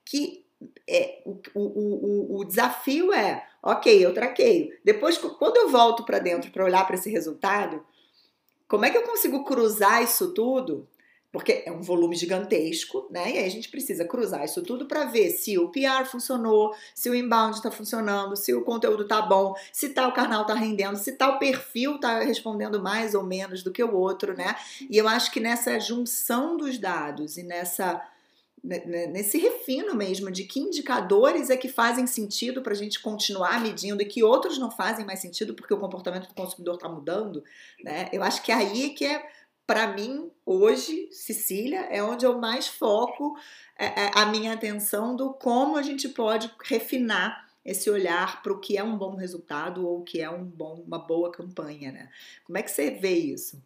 que 0.05 0.45
é, 0.87 1.23
o, 1.25 1.41
o, 1.55 1.61
o, 1.61 2.41
o 2.41 2.45
desafio 2.45 3.15
é, 3.15 3.47
ok, 3.62 4.05
eu 4.05 4.12
traqueio. 4.12 4.77
Depois, 4.85 5.17
quando 5.17 5.57
eu 5.57 5.71
volto 5.71 6.05
para 6.05 6.19
dentro 6.19 6.50
para 6.50 6.65
olhar 6.65 6.87
para 6.87 6.97
esse 6.97 7.09
resultado, 7.09 7.83
como 8.69 8.85
é 8.85 8.91
que 8.91 8.99
eu 8.99 9.03
consigo 9.03 9.45
cruzar 9.45 10.03
isso 10.03 10.35
tudo 10.35 10.87
porque 11.33 11.63
é 11.65 11.71
um 11.71 11.81
volume 11.81 12.17
gigantesco, 12.17 13.07
né? 13.11 13.31
E 13.31 13.39
aí 13.39 13.47
a 13.47 13.51
gente 13.51 13.69
precisa 13.69 14.05
cruzar 14.05 14.45
isso 14.45 14.63
tudo 14.63 14.87
para 14.87 15.05
ver 15.05 15.31
se 15.31 15.57
o 15.59 15.69
PR 15.71 16.05
funcionou, 16.05 16.75
se 16.95 17.09
o 17.09 17.15
inbound 17.15 17.57
está 17.57 17.71
funcionando, 17.71 18.35
se 18.37 18.53
o 18.53 18.65
conteúdo 18.65 19.07
tá 19.07 19.23
bom, 19.23 19.55
se 19.73 19.91
tal 19.91 20.13
canal 20.13 20.45
tá 20.45 20.55
rendendo, 20.55 20.97
se 20.97 21.13
tal 21.13 21.39
perfil 21.39 21.99
tá 22.01 22.21
respondendo 22.21 22.83
mais 22.83 23.15
ou 23.15 23.23
menos 23.23 23.63
do 23.63 23.71
que 23.71 23.83
o 23.83 23.95
outro, 23.95 24.37
né? 24.37 24.57
E 24.89 24.97
eu 24.97 25.07
acho 25.07 25.31
que 25.31 25.39
nessa 25.39 25.79
junção 25.79 26.57
dos 26.57 26.79
dados 26.79 27.37
e 27.37 27.45
nessa 27.45 28.03
né, 28.63 28.83
né, 28.85 29.07
nesse 29.07 29.39
refino 29.39 29.95
mesmo 29.95 30.31
de 30.31 30.45
que 30.45 30.61
indicadores 30.61 31.49
é 31.49 31.57
que 31.57 31.69
fazem 31.69 32.07
sentido 32.07 32.61
para 32.61 32.75
a 32.75 32.77
gente 32.77 33.01
continuar 33.01 33.59
medindo 33.59 34.03
e 34.03 34.05
que 34.05 34.23
outros 34.23 34.59
não 34.59 34.71
fazem 34.71 35.07
mais 35.07 35.21
sentido 35.21 35.55
porque 35.55 35.73
o 35.73 35.79
comportamento 35.79 36.29
do 36.29 36.35
consumidor 36.35 36.75
está 36.75 36.87
mudando, 36.87 37.43
né? 37.83 38.11
Eu 38.13 38.23
acho 38.23 38.43
que 38.43 38.53
é 38.53 38.57
aí 38.57 38.91
que 38.91 39.07
é 39.07 39.27
para 39.71 39.87
mim, 39.87 40.29
hoje, 40.45 41.09
Sicília, 41.12 41.83
é 41.83 42.03
onde 42.03 42.27
eu 42.27 42.37
mais 42.41 42.67
foco 42.67 43.39
é, 43.79 43.85
é, 43.85 44.11
a 44.17 44.27
minha 44.27 44.53
atenção 44.53 45.15
do 45.15 45.33
como 45.33 45.77
a 45.77 45.83
gente 45.83 46.09
pode 46.09 46.53
refinar 46.65 47.49
esse 47.65 47.89
olhar 47.89 48.43
para 48.43 48.53
o 48.53 48.59
que 48.59 48.77
é 48.77 48.83
um 48.83 48.99
bom 48.99 49.15
resultado 49.15 49.87
ou 49.87 50.00
o 50.00 50.03
que 50.03 50.21
é 50.21 50.29
um 50.29 50.45
bom, 50.45 50.83
uma 50.85 50.99
boa 50.99 51.31
campanha, 51.31 51.93
né? 51.93 52.11
Como 52.45 52.59
é 52.59 52.65
que 52.65 52.71
você 52.73 52.91
vê 52.91 53.12
isso? 53.12 53.62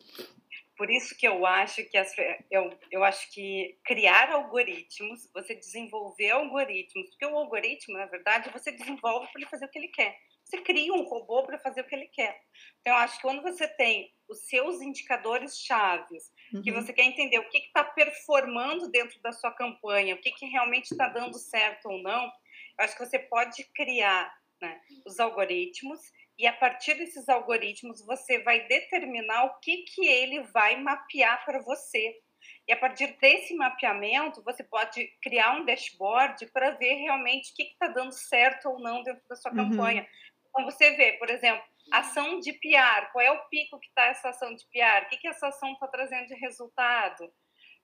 Por 0.77 0.91
isso 0.91 1.17
que 1.17 1.27
eu 1.27 1.47
acho 1.47 1.83
que 1.85 1.97
as, 1.97 2.13
eu, 2.51 2.71
eu 2.91 3.03
acho 3.03 3.33
que 3.33 3.79
criar 3.83 4.31
algoritmos, 4.31 5.31
você 5.33 5.55
desenvolver 5.55 6.33
algoritmos, 6.33 7.09
porque 7.09 7.25
o 7.25 7.39
algoritmo, 7.39 7.97
na 7.97 8.05
verdade, 8.05 8.51
você 8.51 8.71
desenvolve 8.73 9.27
para 9.33 9.41
ele 9.41 9.49
fazer 9.49 9.65
o 9.65 9.71
que 9.71 9.79
ele 9.79 9.89
quer. 9.89 10.19
Você 10.45 10.59
cria 10.61 10.93
um 10.93 11.05
robô 11.05 11.43
para 11.43 11.59
fazer 11.59 11.81
o 11.81 11.87
que 11.87 11.95
ele 11.95 12.09
quer. 12.09 12.39
Então, 12.81 12.93
eu 12.93 12.99
acho 12.99 13.17
que 13.17 13.23
quando 13.23 13.43
você 13.43 13.67
tem 13.67 14.13
os 14.29 14.47
seus 14.47 14.81
indicadores 14.81 15.59
chaves 15.59 16.33
uhum. 16.53 16.63
que 16.63 16.71
você 16.71 16.93
quer 16.93 17.05
entender 17.05 17.39
o 17.39 17.49
que 17.49 17.59
está 17.59 17.83
performando 17.83 18.91
dentro 18.91 19.21
da 19.23 19.33
sua 19.33 19.53
campanha, 19.53 20.15
o 20.15 20.21
que, 20.21 20.33
que 20.33 20.47
realmente 20.47 20.93
está 20.93 21.09
dando 21.09 21.39
certo 21.39 21.87
ou 21.87 22.03
não, 22.03 22.31
acho 22.79 22.97
que 22.97 23.05
você 23.05 23.19
pode 23.19 23.65
criar 23.75 24.33
né, 24.61 24.81
os 25.07 25.19
algoritmos 25.19 26.01
e 26.39 26.47
a 26.47 26.53
partir 26.53 26.95
desses 26.95 27.29
algoritmos 27.29 28.05
você 28.05 28.43
vai 28.43 28.67
determinar 28.67 29.45
o 29.45 29.61
que, 29.61 29.79
que 29.85 30.05
ele 30.07 30.43
vai 30.43 30.81
mapear 30.81 31.45
para 31.45 31.63
você. 31.63 32.21
E 32.67 32.73
a 32.73 32.77
partir 32.77 33.17
desse 33.21 33.55
mapeamento, 33.55 34.43
você 34.43 34.65
pode 34.65 35.07
criar 35.23 35.57
um 35.57 35.65
dashboard 35.65 36.47
para 36.47 36.71
ver 36.73 36.95
realmente 36.95 37.53
o 37.53 37.55
que 37.55 37.63
está 37.63 37.89
dando 37.89 38.13
certo 38.13 38.69
ou 38.69 38.81
não 38.81 39.03
dentro 39.03 39.23
da 39.29 39.37
sua 39.37 39.51
uhum. 39.53 39.71
campanha. 39.71 40.07
Então, 40.55 40.71
você 40.71 40.93
vê, 40.93 41.15
por 41.15 41.29
exemplo, 41.29 41.65
ação 41.91 42.39
de 42.39 42.53
PR, 42.53 43.11
qual 43.13 43.25
é 43.25 43.33
o 43.33 43.49
pico 43.49 43.79
que 43.81 43.89
está 43.89 44.05
essa 44.05 44.29
ação 44.29 44.55
de 44.55 44.65
PR? 44.67 45.05
O 45.05 45.09
que, 45.09 45.17
que 45.17 45.29
essa 45.29 45.49
ação 45.49 45.73
está 45.73 45.89
trazendo 45.89 46.29
de 46.29 46.35
resultado? 46.35 47.29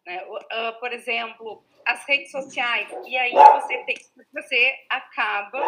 Né? 0.06 0.24
Uh, 0.24 0.78
por 0.78 0.92
exemplo, 0.92 1.64
as 1.84 2.04
redes 2.04 2.30
sociais. 2.30 2.88
E 3.04 3.16
aí 3.16 3.32
você 3.32 3.78
tem 3.84 3.96
você 4.32 4.76
acaba 4.88 5.60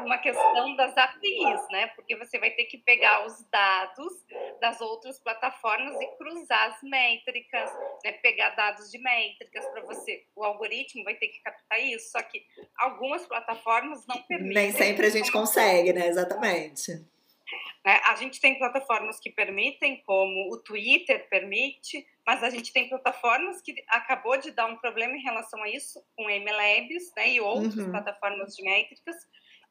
uma 0.00 0.18
questão 0.18 0.76
das 0.76 0.96
APIs, 0.96 1.68
né? 1.70 1.88
Porque 1.88 2.16
você 2.16 2.38
vai 2.38 2.50
ter 2.50 2.64
que 2.64 2.78
pegar 2.78 3.26
os 3.26 3.44
dados 3.50 4.12
das 4.60 4.80
outras 4.80 5.18
plataformas 5.20 6.00
e 6.00 6.06
cruzar 6.16 6.70
as 6.70 6.82
métricas, 6.82 7.70
né? 8.04 8.12
Pegar 8.12 8.50
dados 8.50 8.90
de 8.90 8.98
métricas 8.98 9.64
para 9.66 9.82
você. 9.82 10.24
O 10.36 10.44
algoritmo 10.44 11.04
vai 11.04 11.14
ter 11.14 11.28
que 11.28 11.40
captar 11.40 11.80
isso, 11.80 12.10
só 12.10 12.22
que 12.22 12.44
algumas 12.76 13.26
plataformas 13.26 14.06
não 14.06 14.20
permitem. 14.22 14.54
Nem 14.54 14.72
sempre 14.72 15.06
a 15.06 15.10
gente 15.10 15.30
consegue, 15.30 15.92
né? 15.92 16.08
Exatamente. 16.08 16.92
Né? 17.84 18.00
A 18.06 18.14
gente 18.16 18.40
tem 18.40 18.58
plataformas 18.58 19.18
que 19.18 19.30
permitem, 19.30 20.02
como 20.06 20.52
o 20.52 20.58
Twitter 20.58 21.28
permite, 21.28 22.06
mas 22.26 22.42
a 22.42 22.50
gente 22.50 22.72
tem 22.72 22.88
plataformas 22.88 23.60
que 23.60 23.74
acabou 23.88 24.36
de 24.38 24.52
dar 24.52 24.66
um 24.66 24.76
problema 24.76 25.14
em 25.14 25.22
relação 25.22 25.62
a 25.62 25.68
isso, 25.68 26.02
com 26.16 26.24
MLabs 26.24 27.12
né, 27.16 27.30
e 27.30 27.40
outras 27.40 27.76
uhum. 27.76 27.90
plataformas 27.90 28.54
de 28.54 28.62
métricas, 28.62 29.16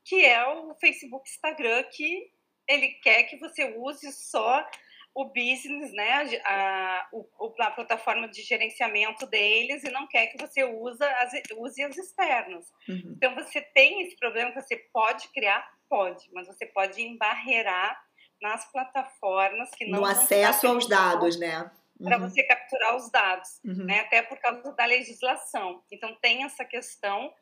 que 0.04 0.26
é 0.26 0.46
o 0.48 0.76
Facebook 0.76 1.30
Instagram, 1.30 1.84
que 1.92 2.32
ele 2.68 2.90
quer 3.04 3.24
que 3.24 3.38
você 3.38 3.76
use 3.78 4.12
só 4.12 4.66
o 5.14 5.26
business, 5.26 5.92
né, 5.94 6.42
a, 6.46 6.54
a, 6.54 7.68
a, 7.68 7.72
plataforma 7.72 8.30
de 8.30 8.42
gerenciamento 8.44 9.28
deles 9.28 9.84
e 9.84 9.92
não 9.92 10.08
quer 10.08 10.28
que 10.28 10.38
você 10.38 10.64
use 10.64 11.04
as, 11.04 11.34
use 11.58 11.84
as 11.84 11.98
externas. 11.98 12.66
Uhum. 12.88 13.14
Então, 13.18 13.36
você 13.36 13.62
tem 13.62 14.04
esse 14.04 14.16
problema 14.16 14.52
que 14.52 14.62
você 14.62 14.78
pode 14.94 15.28
criar, 15.30 15.70
pode, 15.90 16.30
mas 16.32 16.48
você 16.48 16.66
pode 16.66 17.02
embarrear 17.02 18.02
nas 18.42 18.72
plataformas 18.72 19.70
que 19.72 19.86
não... 19.86 20.00
No 20.00 20.06
acesso 20.06 20.68
aos 20.68 20.88
dados, 20.88 21.38
né? 21.38 21.70
Uhum. 22.00 22.08
Para 22.08 22.18
você 22.18 22.42
capturar 22.44 22.96
os 22.96 23.12
dados, 23.12 23.50
uhum. 23.66 23.86
né, 23.86 24.00
até 24.00 24.22
por 24.22 24.40
causa 24.40 24.74
da 24.74 24.86
legislação. 24.86 25.84
Então, 25.92 26.16
tem 26.22 26.46
essa 26.46 26.64
questão 26.64 27.34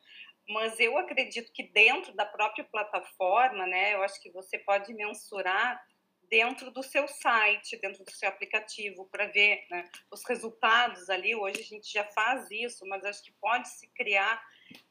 mas 0.50 0.78
eu 0.80 0.98
acredito 0.98 1.52
que 1.52 1.62
dentro 1.62 2.12
da 2.14 2.26
própria 2.26 2.64
plataforma, 2.64 3.66
né, 3.66 3.94
eu 3.94 4.02
acho 4.02 4.20
que 4.20 4.30
você 4.30 4.58
pode 4.58 4.92
mensurar 4.92 5.80
dentro 6.28 6.70
do 6.70 6.82
seu 6.82 7.08
site, 7.08 7.80
dentro 7.80 8.04
do 8.04 8.10
seu 8.12 8.28
aplicativo, 8.28 9.08
para 9.10 9.26
ver 9.26 9.64
né, 9.68 9.84
os 10.10 10.24
resultados 10.24 11.10
ali. 11.10 11.34
Hoje 11.34 11.60
a 11.60 11.64
gente 11.64 11.92
já 11.92 12.04
faz 12.04 12.48
isso, 12.50 12.86
mas 12.86 13.04
acho 13.04 13.22
que 13.24 13.32
pode 13.40 13.68
se 13.68 13.88
criar 13.88 14.40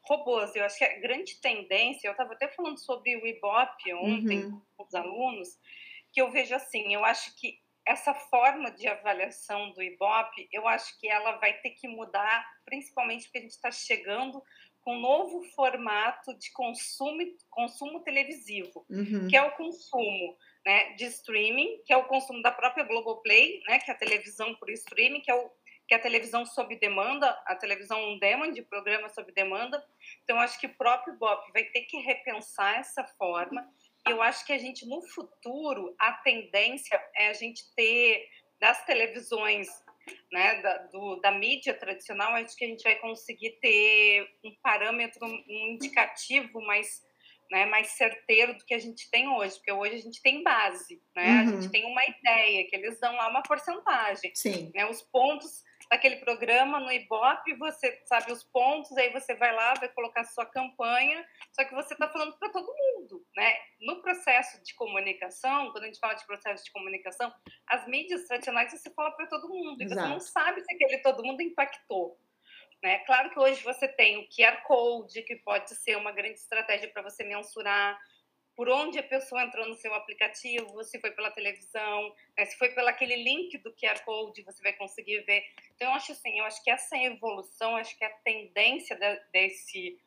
robôs. 0.02 0.54
Eu 0.54 0.64
acho 0.64 0.76
que 0.76 0.84
a 0.84 0.98
grande 1.00 1.40
tendência, 1.40 2.08
eu 2.08 2.12
estava 2.12 2.34
até 2.34 2.48
falando 2.48 2.78
sobre 2.78 3.16
o 3.16 3.26
Ibope 3.26 3.94
ontem 3.94 4.44
uhum. 4.44 4.62
com 4.76 4.84
os 4.84 4.94
alunos, 4.94 5.58
que 6.12 6.20
eu 6.20 6.30
vejo 6.30 6.54
assim, 6.54 6.92
eu 6.92 7.04
acho 7.04 7.34
que 7.36 7.58
essa 7.86 8.14
forma 8.14 8.70
de 8.70 8.86
avaliação 8.86 9.72
do 9.72 9.82
Ibope, 9.82 10.48
eu 10.52 10.68
acho 10.68 10.98
que 11.00 11.08
ela 11.08 11.32
vai 11.38 11.54
ter 11.54 11.70
que 11.70 11.88
mudar, 11.88 12.46
principalmente 12.64 13.24
porque 13.24 13.38
a 13.38 13.42
gente 13.42 13.50
está 13.52 13.70
chegando 13.70 14.42
com 14.82 14.96
um 14.96 15.00
novo 15.00 15.42
formato 15.54 16.36
de 16.38 16.50
consumo, 16.52 17.20
consumo 17.50 18.00
televisivo, 18.00 18.84
uhum. 18.88 19.28
que 19.28 19.36
é 19.36 19.42
o 19.42 19.52
consumo 19.52 20.36
né, 20.64 20.94
de 20.94 21.04
streaming, 21.06 21.82
que 21.84 21.92
é 21.92 21.96
o 21.96 22.04
consumo 22.04 22.42
da 22.42 22.50
própria 22.50 22.84
Globoplay, 22.84 23.62
né, 23.66 23.78
que 23.78 23.90
é 23.90 23.94
a 23.94 23.98
televisão 23.98 24.54
por 24.54 24.70
streaming, 24.70 25.20
que 25.20 25.30
é, 25.30 25.34
o, 25.34 25.50
que 25.86 25.94
é 25.94 25.96
a 25.96 26.00
televisão 26.00 26.46
sob 26.46 26.76
demanda, 26.76 27.28
a 27.46 27.54
televisão 27.54 28.02
on 28.02 28.18
demand, 28.18 28.52
de 28.52 28.62
programa 28.62 29.08
sob 29.08 29.30
demanda. 29.32 29.84
Então, 30.24 30.38
acho 30.40 30.58
que 30.58 30.66
o 30.66 30.74
próprio 30.74 31.18
BOP 31.18 31.52
vai 31.52 31.64
ter 31.64 31.82
que 31.82 31.98
repensar 31.98 32.78
essa 32.78 33.04
forma. 33.18 33.68
Eu 34.08 34.22
acho 34.22 34.46
que 34.46 34.52
a 34.52 34.58
gente, 34.58 34.86
no 34.86 35.02
futuro, 35.02 35.94
a 35.98 36.12
tendência 36.12 37.00
é 37.14 37.28
a 37.28 37.32
gente 37.34 37.62
ter 37.74 38.26
das 38.58 38.84
televisões 38.84 39.68
né, 40.32 40.60
da, 40.62 40.78
do, 40.88 41.16
da 41.16 41.32
mídia 41.32 41.74
tradicional, 41.74 42.34
acho 42.34 42.56
que 42.56 42.64
a 42.64 42.68
gente 42.68 42.82
vai 42.82 42.96
conseguir 42.96 43.58
ter 43.60 44.28
um 44.44 44.54
parâmetro, 44.62 45.26
um 45.26 45.68
indicativo 45.72 46.60
mais, 46.62 47.02
né, 47.50 47.66
mais 47.66 47.88
certeiro 47.88 48.56
do 48.56 48.64
que 48.64 48.74
a 48.74 48.78
gente 48.78 49.10
tem 49.10 49.28
hoje, 49.28 49.56
porque 49.56 49.72
hoje 49.72 49.94
a 49.96 50.00
gente 50.00 50.22
tem 50.22 50.42
base, 50.42 51.02
né, 51.14 51.30
uhum. 51.30 51.40
a 51.40 51.44
gente 51.46 51.70
tem 51.70 51.84
uma 51.84 52.02
ideia, 52.04 52.66
que 52.68 52.76
eles 52.76 52.98
dão 53.00 53.14
lá 53.14 53.28
uma 53.28 53.42
porcentagem, 53.42 54.32
Sim. 54.34 54.70
Né, 54.74 54.86
os 54.86 55.02
pontos 55.02 55.62
daquele 55.90 56.16
programa 56.16 56.78
no 56.78 56.92
Ibope, 56.92 57.54
você 57.54 58.00
sabe 58.04 58.30
os 58.30 58.44
pontos, 58.44 58.96
aí 58.96 59.12
você 59.12 59.34
vai 59.34 59.52
lá, 59.52 59.74
vai 59.74 59.88
colocar 59.88 60.22
sua 60.22 60.46
campanha, 60.46 61.26
só 61.52 61.64
que 61.64 61.74
você 61.74 61.94
está 61.94 62.08
falando 62.08 62.38
para 62.38 62.48
todo 62.50 62.72
mundo, 62.72 63.26
né? 63.34 63.56
No 63.80 64.00
processo 64.00 64.62
de 64.62 64.72
comunicação, 64.74 65.72
quando 65.72 65.82
a 65.82 65.86
gente 65.88 65.98
fala 65.98 66.14
de 66.14 66.24
processo 66.24 66.64
de 66.64 66.70
comunicação, 66.70 67.34
as 67.66 67.88
mídias 67.88 68.24
tradicionais 68.28 68.70
você 68.70 68.88
fala 68.94 69.10
para 69.10 69.26
todo 69.26 69.48
mundo, 69.48 69.82
Exato. 69.82 70.00
e 70.00 70.04
você 70.04 70.08
não 70.08 70.20
sabe 70.20 70.62
se 70.62 70.72
aquele 70.72 70.98
todo 70.98 71.24
mundo 71.24 71.42
impactou. 71.42 72.16
Né? 72.82 73.00
Claro 73.00 73.30
que 73.30 73.38
hoje 73.38 73.62
você 73.62 73.88
tem 73.88 74.18
o 74.18 74.28
QR 74.28 74.62
Code, 74.62 75.22
que 75.22 75.36
pode 75.36 75.74
ser 75.74 75.96
uma 75.96 76.12
grande 76.12 76.38
estratégia 76.38 76.88
para 76.88 77.02
você 77.02 77.24
mensurar 77.24 77.98
por 78.60 78.68
onde 78.68 78.98
a 78.98 79.02
pessoa 79.02 79.42
entrou 79.42 79.66
no 79.66 79.74
seu 79.74 79.94
aplicativo, 79.94 80.84
se 80.84 81.00
foi 81.00 81.10
pela 81.12 81.30
televisão, 81.30 82.14
né, 82.36 82.44
se 82.44 82.58
foi 82.58 82.68
pelo 82.68 82.88
aquele 82.88 83.16
link 83.16 83.56
do 83.56 83.72
QR 83.72 83.98
Code, 84.04 84.42
você 84.42 84.62
vai 84.62 84.74
conseguir 84.74 85.22
ver. 85.22 85.42
Então, 85.74 85.88
eu 85.88 85.94
acho 85.94 86.12
assim, 86.12 86.38
eu 86.38 86.44
acho 86.44 86.62
que 86.62 86.70
essa 86.70 86.94
evolução, 86.98 87.74
acho 87.76 87.96
que 87.96 88.04
a 88.04 88.10
tendência 88.22 88.94
de, 88.96 89.18
desse 89.32 89.98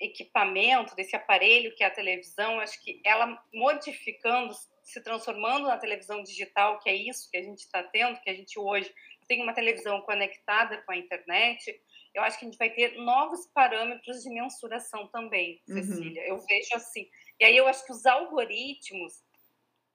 equipamento, 0.00 0.96
desse 0.96 1.14
aparelho 1.14 1.72
que 1.76 1.84
é 1.84 1.86
a 1.86 1.90
televisão, 1.92 2.58
acho 2.58 2.82
que 2.82 3.00
ela 3.04 3.40
modificando, 3.54 4.52
se 4.82 5.00
transformando 5.04 5.68
na 5.68 5.78
televisão 5.78 6.20
digital, 6.20 6.80
que 6.80 6.90
é 6.90 6.96
isso 6.96 7.30
que 7.30 7.36
a 7.36 7.42
gente 7.44 7.60
está 7.60 7.80
tendo, 7.80 8.20
que 8.22 8.30
a 8.30 8.34
gente 8.34 8.58
hoje 8.58 8.92
tem 9.28 9.40
uma 9.40 9.54
televisão 9.54 10.00
conectada 10.00 10.82
com 10.82 10.90
a 10.90 10.96
internet, 10.96 11.80
eu 12.12 12.22
acho 12.22 12.38
que 12.38 12.44
a 12.44 12.48
gente 12.48 12.58
vai 12.58 12.70
ter 12.70 12.96
novos 12.98 13.46
parâmetros 13.54 14.22
de 14.22 14.30
mensuração 14.30 15.06
também, 15.08 15.62
uhum. 15.68 15.76
Cecília. 15.76 16.22
Uhum. 16.22 16.28
Eu 16.28 16.38
vejo 16.38 16.74
assim. 16.74 17.08
E 17.40 17.44
aí 17.44 17.56
eu 17.56 17.66
acho 17.66 17.84
que 17.86 17.92
os 17.92 18.04
algoritmos, 18.04 19.14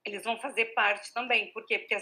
eles 0.03 0.23
vão 0.23 0.37
fazer 0.39 0.65
parte 0.73 1.13
também. 1.13 1.51
Por 1.53 1.65
quê? 1.65 1.79
Porque 1.79 1.95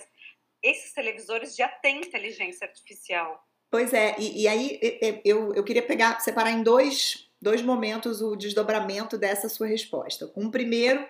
esses 0.64 0.94
televisores 0.94 1.56
já 1.56 1.68
têm 1.68 2.00
inteligência 2.00 2.66
artificial. 2.66 3.46
Pois 3.70 3.94
é, 3.94 4.16
e, 4.18 4.44
e 4.44 4.48
aí 4.48 4.80
eu, 5.26 5.54
eu 5.54 5.64
queria 5.64 5.82
pegar, 5.82 6.20
separar 6.20 6.52
em 6.52 6.64
dois, 6.64 7.30
dois 7.42 7.62
momentos 7.62 8.22
o 8.22 8.36
desdobramento 8.36 9.18
dessa 9.18 9.50
sua 9.50 9.68
resposta. 9.68 10.32
Um 10.36 10.50
primeiro 10.50 11.06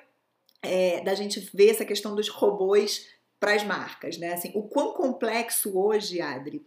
é 0.62 1.02
da 1.02 1.14
gente 1.14 1.40
ver 1.54 1.72
essa 1.72 1.86
questão 1.86 2.16
dos 2.16 2.30
robôs 2.30 3.14
para 3.40 3.54
as 3.54 3.64
marcas, 3.64 4.18
né? 4.18 4.34
Assim, 4.34 4.52
o 4.56 4.64
quão 4.64 4.94
complexo 4.94 5.78
hoje, 5.78 6.22
Adri, 6.22 6.66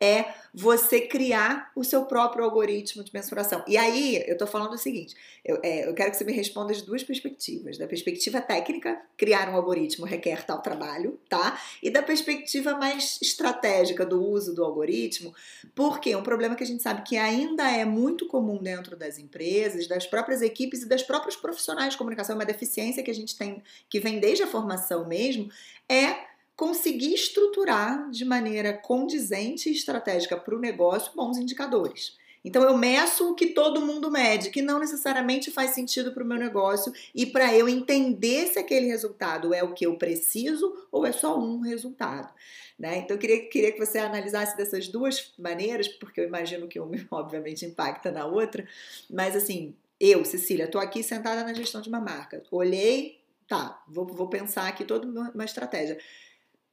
é 0.00 0.34
você 0.52 1.00
criar 1.00 1.70
o 1.74 1.82
seu 1.82 2.04
próprio 2.04 2.44
algoritmo 2.44 3.02
de 3.02 3.12
mensuração. 3.12 3.64
E 3.66 3.76
aí, 3.76 4.22
eu 4.26 4.34
estou 4.34 4.46
falando 4.46 4.72
o 4.72 4.78
seguinte: 4.78 5.14
eu, 5.44 5.58
é, 5.62 5.88
eu, 5.88 5.94
quero 5.94 6.10
que 6.10 6.16
você 6.16 6.24
me 6.24 6.32
responda 6.32 6.72
de 6.74 6.82
duas 6.84 7.02
perspectivas. 7.02 7.78
Da 7.78 7.86
perspectiva 7.86 8.40
técnica, 8.40 9.00
criar 9.16 9.48
um 9.48 9.56
algoritmo 9.56 10.04
requer 10.04 10.44
tal 10.44 10.60
trabalho, 10.60 11.18
tá? 11.28 11.60
E 11.82 11.90
da 11.90 12.02
perspectiva 12.02 12.76
mais 12.76 13.18
estratégica 13.22 14.04
do 14.04 14.22
uso 14.22 14.54
do 14.54 14.64
algoritmo, 14.64 15.34
porque 15.74 16.14
um 16.14 16.22
problema 16.22 16.54
que 16.54 16.64
a 16.64 16.66
gente 16.66 16.82
sabe 16.82 17.02
que 17.02 17.16
ainda 17.16 17.70
é 17.70 17.84
muito 17.84 18.26
comum 18.26 18.62
dentro 18.62 18.96
das 18.96 19.18
empresas, 19.18 19.86
das 19.86 20.06
próprias 20.06 20.42
equipes 20.42 20.82
e 20.82 20.88
das 20.88 21.02
próprias 21.02 21.36
profissionais 21.36 21.92
de 21.92 21.98
comunicação, 21.98 22.34
é 22.34 22.38
uma 22.38 22.44
deficiência 22.44 23.02
que 23.02 23.10
a 23.10 23.14
gente 23.14 23.36
tem, 23.36 23.62
que 23.88 24.00
vem 24.00 24.20
desde 24.20 24.42
a 24.42 24.46
formação 24.46 25.06
mesmo, 25.06 25.50
é 25.88 26.35
conseguir 26.56 27.12
estruturar 27.12 28.10
de 28.10 28.24
maneira 28.24 28.72
condizente 28.72 29.68
e 29.68 29.72
estratégica 29.72 30.36
para 30.36 30.56
o 30.56 30.58
negócio 30.58 31.12
bons 31.14 31.36
indicadores. 31.36 32.16
Então 32.42 32.62
eu 32.62 32.78
meço 32.78 33.32
o 33.32 33.34
que 33.34 33.48
todo 33.48 33.84
mundo 33.84 34.08
mede, 34.08 34.50
que 34.50 34.62
não 34.62 34.78
necessariamente 34.78 35.50
faz 35.50 35.72
sentido 35.72 36.12
para 36.12 36.22
o 36.22 36.26
meu 36.26 36.38
negócio 36.38 36.92
e 37.12 37.26
para 37.26 37.52
eu 37.52 37.68
entender 37.68 38.46
se 38.46 38.58
aquele 38.58 38.86
resultado 38.86 39.52
é 39.52 39.64
o 39.64 39.74
que 39.74 39.84
eu 39.84 39.96
preciso 39.96 40.72
ou 40.92 41.04
é 41.04 41.10
só 41.10 41.36
um 41.36 41.60
resultado. 41.60 42.32
Né? 42.78 42.98
Então 42.98 43.16
eu 43.16 43.18
queria, 43.20 43.48
queria 43.48 43.72
que 43.72 43.84
você 43.84 43.98
analisasse 43.98 44.56
dessas 44.56 44.86
duas 44.86 45.32
maneiras, 45.36 45.88
porque 45.88 46.20
eu 46.20 46.24
imagino 46.24 46.68
que 46.68 46.78
uma 46.78 46.96
obviamente 47.10 47.66
impacta 47.66 48.12
na 48.12 48.24
outra, 48.26 48.66
mas 49.10 49.34
assim, 49.34 49.74
eu, 49.98 50.24
Cecília, 50.24 50.66
estou 50.66 50.80
aqui 50.80 51.02
sentada 51.02 51.42
na 51.42 51.52
gestão 51.52 51.80
de 51.80 51.88
uma 51.88 52.00
marca, 52.00 52.44
olhei, 52.50 53.18
tá, 53.48 53.82
vou, 53.88 54.06
vou 54.06 54.28
pensar 54.28 54.68
aqui 54.68 54.84
toda 54.84 55.08
uma 55.08 55.44
estratégia 55.44 55.98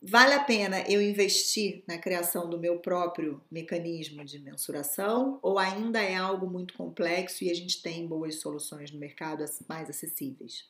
Vale 0.05 0.33
a 0.33 0.43
pena 0.43 0.83
eu 0.89 1.01
investir 1.01 1.81
na 1.87 1.97
criação 1.97 2.49
do 2.49 2.59
meu 2.59 2.77
próprio 2.77 3.41
mecanismo 3.49 4.25
de 4.25 4.37
mensuração 4.37 5.39
ou 5.41 5.57
ainda 5.57 6.01
é 6.01 6.13
algo 6.13 6.45
muito 6.45 6.73
complexo 6.73 7.41
e 7.41 7.49
a 7.49 7.53
gente 7.53 7.81
tem 7.81 8.05
boas 8.05 8.41
soluções 8.41 8.91
no 8.91 8.99
mercado 8.99 9.45
mais 9.65 9.89
acessíveis? 9.89 10.69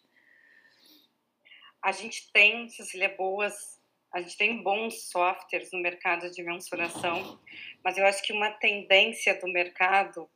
A 1.81 1.91
gente 1.91 2.31
tem, 2.31 2.69
Cecília, 2.69 3.09
boas, 3.17 3.81
a 4.13 4.21
gente 4.21 4.37
tem 4.37 4.61
bons 4.61 5.09
softwares 5.09 5.71
no 5.73 5.79
mercado 5.79 6.29
de 6.29 6.43
mensuração, 6.43 7.39
mas 7.83 7.97
eu 7.97 8.05
acho 8.05 8.21
que 8.21 8.31
uma 8.31 8.51
tendência 8.51 9.33
do 9.39 9.47
mercado 9.47 10.29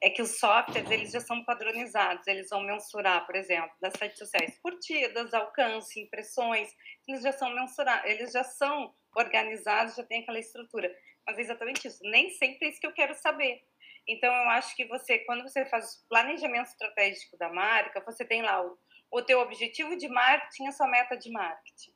é 0.00 0.10
que 0.10 0.22
os 0.22 0.38
softwares 0.38 0.90
eles 0.90 1.10
já 1.10 1.20
são 1.20 1.44
padronizados, 1.44 2.26
eles 2.26 2.48
vão 2.48 2.62
mensurar, 2.62 3.26
por 3.26 3.34
exemplo, 3.34 3.70
das 3.80 3.94
redes 3.94 4.18
sociais, 4.18 4.58
curtidas, 4.60 5.34
alcance, 5.34 6.00
impressões, 6.00 6.72
eles 7.06 7.22
já 7.22 7.32
são 7.32 7.50
mensurados, 7.54 8.08
eles 8.08 8.32
já 8.32 8.44
são 8.44 8.94
organizados, 9.16 9.96
já 9.96 10.04
tem 10.04 10.22
aquela 10.22 10.38
estrutura. 10.38 10.94
Mas 11.26 11.38
é 11.38 11.40
exatamente 11.40 11.88
isso, 11.88 11.98
nem 12.04 12.30
sempre 12.30 12.66
é 12.66 12.70
isso 12.70 12.80
que 12.80 12.86
eu 12.86 12.92
quero 12.92 13.14
saber. 13.14 13.60
Então 14.06 14.32
eu 14.32 14.48
acho 14.50 14.74
que 14.74 14.86
você, 14.86 15.18
quando 15.20 15.42
você 15.42 15.66
faz 15.66 16.04
planejamento 16.08 16.68
estratégico 16.68 17.36
da 17.36 17.52
marca, 17.52 18.02
você 18.04 18.24
tem 18.24 18.40
lá 18.40 18.64
o, 18.64 18.78
o 19.10 19.22
teu 19.22 19.40
objetivo 19.40 19.96
de 19.96 20.08
marketing 20.08 20.68
a 20.68 20.72
sua 20.72 20.88
meta 20.88 21.16
de 21.16 21.30
marketing. 21.30 21.92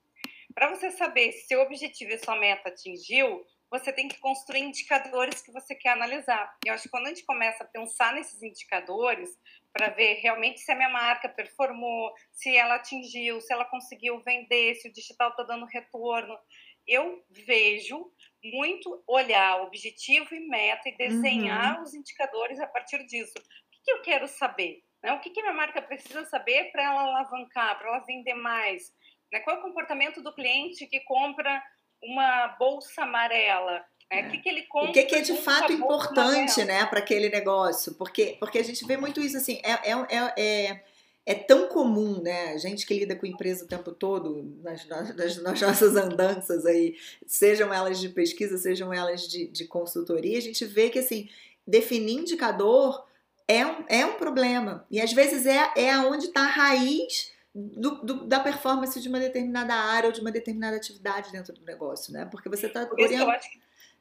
Para 0.54 0.68
você 0.68 0.90
saber 0.90 1.32
se 1.32 1.56
o 1.56 1.62
objetivo 1.62 2.12
e 2.12 2.18
sua 2.18 2.36
meta 2.36 2.68
atingiu, 2.68 3.42
você 3.72 3.90
tem 3.90 4.06
que 4.06 4.18
construir 4.18 4.60
indicadores 4.60 5.40
que 5.40 5.50
você 5.50 5.74
quer 5.74 5.92
analisar. 5.92 6.54
E 6.62 6.68
eu 6.68 6.74
acho 6.74 6.82
que 6.82 6.88
quando 6.90 7.06
a 7.06 7.08
gente 7.08 7.24
começa 7.24 7.64
a 7.64 7.66
pensar 7.66 8.12
nesses 8.12 8.42
indicadores, 8.42 9.30
para 9.72 9.88
ver 9.88 10.20
realmente 10.20 10.60
se 10.60 10.70
a 10.70 10.74
minha 10.74 10.90
marca 10.90 11.26
performou, 11.26 12.12
se 12.30 12.54
ela 12.54 12.74
atingiu, 12.74 13.40
se 13.40 13.50
ela 13.50 13.64
conseguiu 13.64 14.20
vender, 14.20 14.74
se 14.74 14.88
o 14.88 14.92
digital 14.92 15.30
está 15.30 15.42
dando 15.44 15.64
retorno, 15.64 16.38
eu 16.86 17.24
vejo 17.30 18.12
muito 18.44 19.02
olhar 19.06 19.62
objetivo 19.62 20.34
e 20.34 20.40
meta 20.40 20.90
e 20.90 20.96
desenhar 20.98 21.78
uhum. 21.78 21.82
os 21.82 21.94
indicadores 21.94 22.60
a 22.60 22.66
partir 22.66 23.02
disso. 23.06 23.32
O 23.38 23.84
que, 23.84 23.90
eu 23.90 24.02
quero 24.02 24.28
saber? 24.28 24.84
Né? 25.02 25.12
O 25.14 25.20
que, 25.20 25.30
que 25.30 25.40
a 25.40 25.44
minha 25.44 25.54
marca 25.54 25.80
precisa 25.80 26.26
saber 26.26 26.70
para 26.72 26.84
ela 26.84 27.04
alavancar, 27.04 27.78
para 27.78 27.88
ela 27.88 28.00
vender 28.00 28.34
mais? 28.34 28.92
Né? 29.32 29.40
Qual 29.40 29.56
é 29.56 29.58
o 29.58 29.62
comportamento 29.62 30.22
do 30.22 30.34
cliente 30.34 30.86
que 30.86 31.00
compra 31.00 31.62
uma 32.02 32.48
bolsa 32.58 33.02
amarela. 33.02 33.84
Né? 34.10 34.20
É. 34.20 34.26
O 34.26 34.30
que, 34.30 34.38
que 34.38 34.48
ele 34.48 34.62
compra? 34.62 34.90
O 34.90 34.92
que, 34.92 35.04
que 35.04 35.14
é 35.14 35.20
de 35.20 35.36
fato 35.36 35.72
importante, 35.72 36.64
né, 36.64 36.84
para 36.86 36.98
aquele 36.98 37.30
negócio? 37.30 37.94
Porque, 37.94 38.36
porque 38.38 38.58
a 38.58 38.64
gente 38.64 38.84
vê 38.86 38.96
muito 38.96 39.20
isso 39.20 39.36
assim, 39.36 39.60
é, 39.64 39.90
é, 39.90 40.32
é, 40.36 40.82
é, 41.24 41.34
tão 41.34 41.68
comum, 41.68 42.20
né? 42.20 42.52
A 42.52 42.58
gente 42.58 42.84
que 42.84 42.98
lida 42.98 43.16
com 43.16 43.26
empresa 43.26 43.64
o 43.64 43.68
tempo 43.68 43.90
todo, 43.92 44.54
nas, 44.62 44.86
nas, 44.86 45.42
nas 45.42 45.60
nossas 45.60 45.96
andanças 45.96 46.66
aí, 46.66 46.96
sejam 47.26 47.72
elas 47.72 47.98
de 47.98 48.08
pesquisa, 48.10 48.58
sejam 48.58 48.92
elas 48.92 49.22
de, 49.22 49.46
de 49.46 49.64
consultoria, 49.64 50.36
a 50.36 50.42
gente 50.42 50.64
vê 50.64 50.90
que 50.90 50.98
assim, 50.98 51.28
definir 51.66 52.18
indicador 52.18 53.06
é 53.48 53.66
um, 53.66 53.84
é 53.88 54.06
um 54.06 54.14
problema. 54.14 54.86
E 54.90 55.00
às 55.00 55.12
vezes 55.12 55.46
é, 55.46 55.72
é 55.76 55.98
onde 55.98 56.26
está 56.26 56.42
a 56.42 56.50
raiz 56.50 57.32
do, 57.54 58.02
do, 58.02 58.24
da 58.26 58.40
performance 58.40 58.98
de 59.00 59.08
uma 59.08 59.20
determinada 59.20 59.74
área 59.74 60.06
ou 60.08 60.12
de 60.12 60.20
uma 60.20 60.32
determinada 60.32 60.76
atividade 60.76 61.30
dentro 61.30 61.52
do 61.52 61.64
negócio, 61.64 62.12
né? 62.12 62.24
Porque 62.24 62.48
você 62.48 62.66
está 62.66 62.88
orientando, 62.90 63.32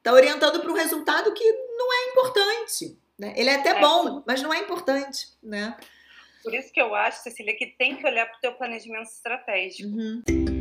tá 0.01 0.13
orientando 0.13 0.59
para 0.61 0.71
um 0.71 0.75
resultado 0.75 1.33
que 1.33 1.51
não 1.77 1.93
é 1.93 2.09
importante. 2.11 2.97
Né? 3.19 3.33
Ele 3.35 3.49
é 3.49 3.55
até 3.55 3.71
é. 3.71 3.79
bom, 3.79 4.23
mas 4.25 4.41
não 4.41 4.53
é 4.53 4.59
importante, 4.59 5.27
né? 5.43 5.77
Por 6.43 6.53
isso 6.53 6.71
que 6.73 6.81
eu 6.81 6.95
acho, 6.95 7.21
Cecília, 7.21 7.55
que 7.55 7.67
tem 7.67 7.95
que 7.95 8.05
olhar 8.05 8.25
para 8.25 8.37
o 8.37 8.41
teu 8.41 8.53
planejamento 8.53 9.09
estratégico. 9.09 9.89
Uhum. 9.89 10.60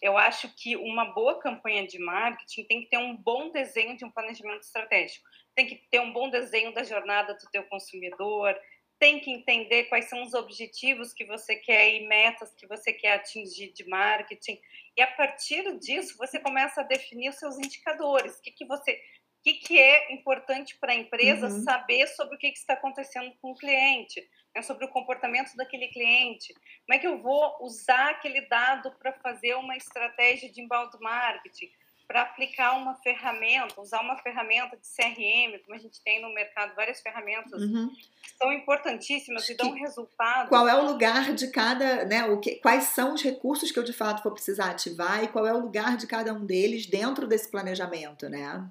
Eu 0.00 0.16
acho 0.16 0.48
que 0.56 0.76
uma 0.76 1.06
boa 1.06 1.40
campanha 1.40 1.86
de 1.86 1.98
marketing 1.98 2.64
tem 2.64 2.80
que 2.82 2.88
ter 2.88 2.98
um 2.98 3.16
bom 3.16 3.50
desenho 3.50 3.96
de 3.96 4.04
um 4.04 4.10
planejamento 4.10 4.62
estratégico 4.62 5.26
tem 5.58 5.66
que 5.66 5.74
ter 5.90 5.98
um 5.98 6.12
bom 6.12 6.30
desenho 6.30 6.72
da 6.72 6.84
jornada 6.84 7.34
do 7.34 7.50
teu 7.50 7.64
consumidor, 7.64 8.56
tem 8.96 9.18
que 9.18 9.28
entender 9.32 9.84
quais 9.84 10.08
são 10.08 10.22
os 10.22 10.32
objetivos 10.32 11.12
que 11.12 11.24
você 11.24 11.56
quer 11.56 11.94
e 11.94 12.06
metas 12.06 12.54
que 12.54 12.64
você 12.64 12.92
quer 12.92 13.14
atingir 13.14 13.72
de 13.72 13.84
marketing. 13.88 14.56
E 14.96 15.02
a 15.02 15.06
partir 15.08 15.76
disso, 15.80 16.16
você 16.16 16.38
começa 16.38 16.80
a 16.80 16.84
definir 16.84 17.30
os 17.30 17.40
seus 17.40 17.58
indicadores. 17.58 18.38
O 18.38 18.42
que, 18.42 18.52
que 18.52 18.64
você. 18.64 18.92
O 18.92 19.42
que, 19.42 19.54
que 19.54 19.78
é 19.80 20.12
importante 20.12 20.76
para 20.78 20.92
a 20.92 20.96
empresa 20.96 21.48
uhum. 21.48 21.62
saber 21.62 22.06
sobre 22.08 22.36
o 22.36 22.38
que, 22.38 22.52
que 22.52 22.58
está 22.58 22.74
acontecendo 22.74 23.32
com 23.40 23.50
o 23.50 23.56
cliente, 23.56 24.24
né? 24.58 24.62
sobre 24.62 24.84
o 24.84 24.88
comportamento 24.88 25.56
daquele 25.56 25.88
cliente? 25.88 26.52
Como 26.86 26.96
é 26.96 26.98
que 26.98 27.06
eu 27.06 27.18
vou 27.18 27.56
usar 27.60 28.10
aquele 28.10 28.42
dado 28.48 28.90
para 28.98 29.12
fazer 29.12 29.54
uma 29.54 29.76
estratégia 29.76 30.50
de 30.50 30.60
inbound 30.60 30.96
marketing? 31.00 31.70
para 32.08 32.22
aplicar 32.22 32.72
uma 32.78 32.94
ferramenta, 32.94 33.78
usar 33.78 34.00
uma 34.00 34.16
ferramenta 34.16 34.78
de 34.78 34.88
CRM, 34.88 35.62
como 35.62 35.76
a 35.76 35.78
gente 35.78 36.02
tem 36.02 36.22
no 36.22 36.32
mercado, 36.32 36.74
várias 36.74 37.02
ferramentas 37.02 37.60
uhum. 37.60 37.90
que 38.22 38.30
são 38.38 38.50
importantíssimas 38.50 39.42
Acho 39.42 39.52
e 39.52 39.56
dão 39.56 39.74
resultado. 39.74 40.48
Qual 40.48 40.66
é 40.66 40.74
o 40.74 40.86
lugar 40.86 41.34
de 41.34 41.48
cada, 41.48 42.06
né? 42.06 42.24
O 42.24 42.40
que, 42.40 42.54
quais 42.56 42.84
são 42.84 43.12
os 43.12 43.22
recursos 43.22 43.70
que 43.70 43.78
eu 43.78 43.84
de 43.84 43.92
fato 43.92 44.22
vou 44.22 44.32
precisar 44.32 44.70
ativar 44.70 45.22
e 45.22 45.28
qual 45.28 45.46
é 45.46 45.52
o 45.52 45.60
lugar 45.60 45.98
de 45.98 46.06
cada 46.06 46.32
um 46.32 46.46
deles 46.46 46.86
dentro 46.86 47.26
desse 47.26 47.50
planejamento, 47.50 48.26
né? 48.26 48.66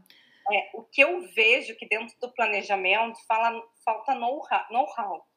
É, 0.52 0.70
o 0.74 0.84
que 0.84 1.02
eu 1.04 1.22
vejo 1.34 1.76
que 1.76 1.88
dentro 1.88 2.16
do 2.22 2.34
planejamento 2.34 3.20
fala, 3.28 3.62
falta 3.84 4.16
know-how. 4.16 4.66
Know 4.72 4.88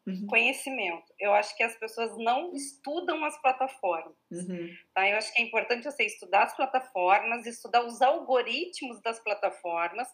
uhum. 0.06 0.26
conhecimento. 0.26 1.04
Eu 1.18 1.32
acho 1.34 1.56
que 1.56 1.62
as 1.62 1.76
pessoas 1.76 2.16
não 2.18 2.52
estudam 2.52 3.24
as 3.24 3.40
plataformas. 3.40 4.16
Uhum. 4.30 4.68
Tá? 4.94 5.08
Eu 5.08 5.16
acho 5.16 5.32
que 5.32 5.42
é 5.42 5.44
importante 5.44 5.84
você 5.84 6.04
estudar 6.04 6.44
as 6.44 6.56
plataformas, 6.56 7.46
estudar 7.46 7.84
os 7.84 8.00
algoritmos 8.02 9.00
das 9.02 9.22
plataformas, 9.22 10.08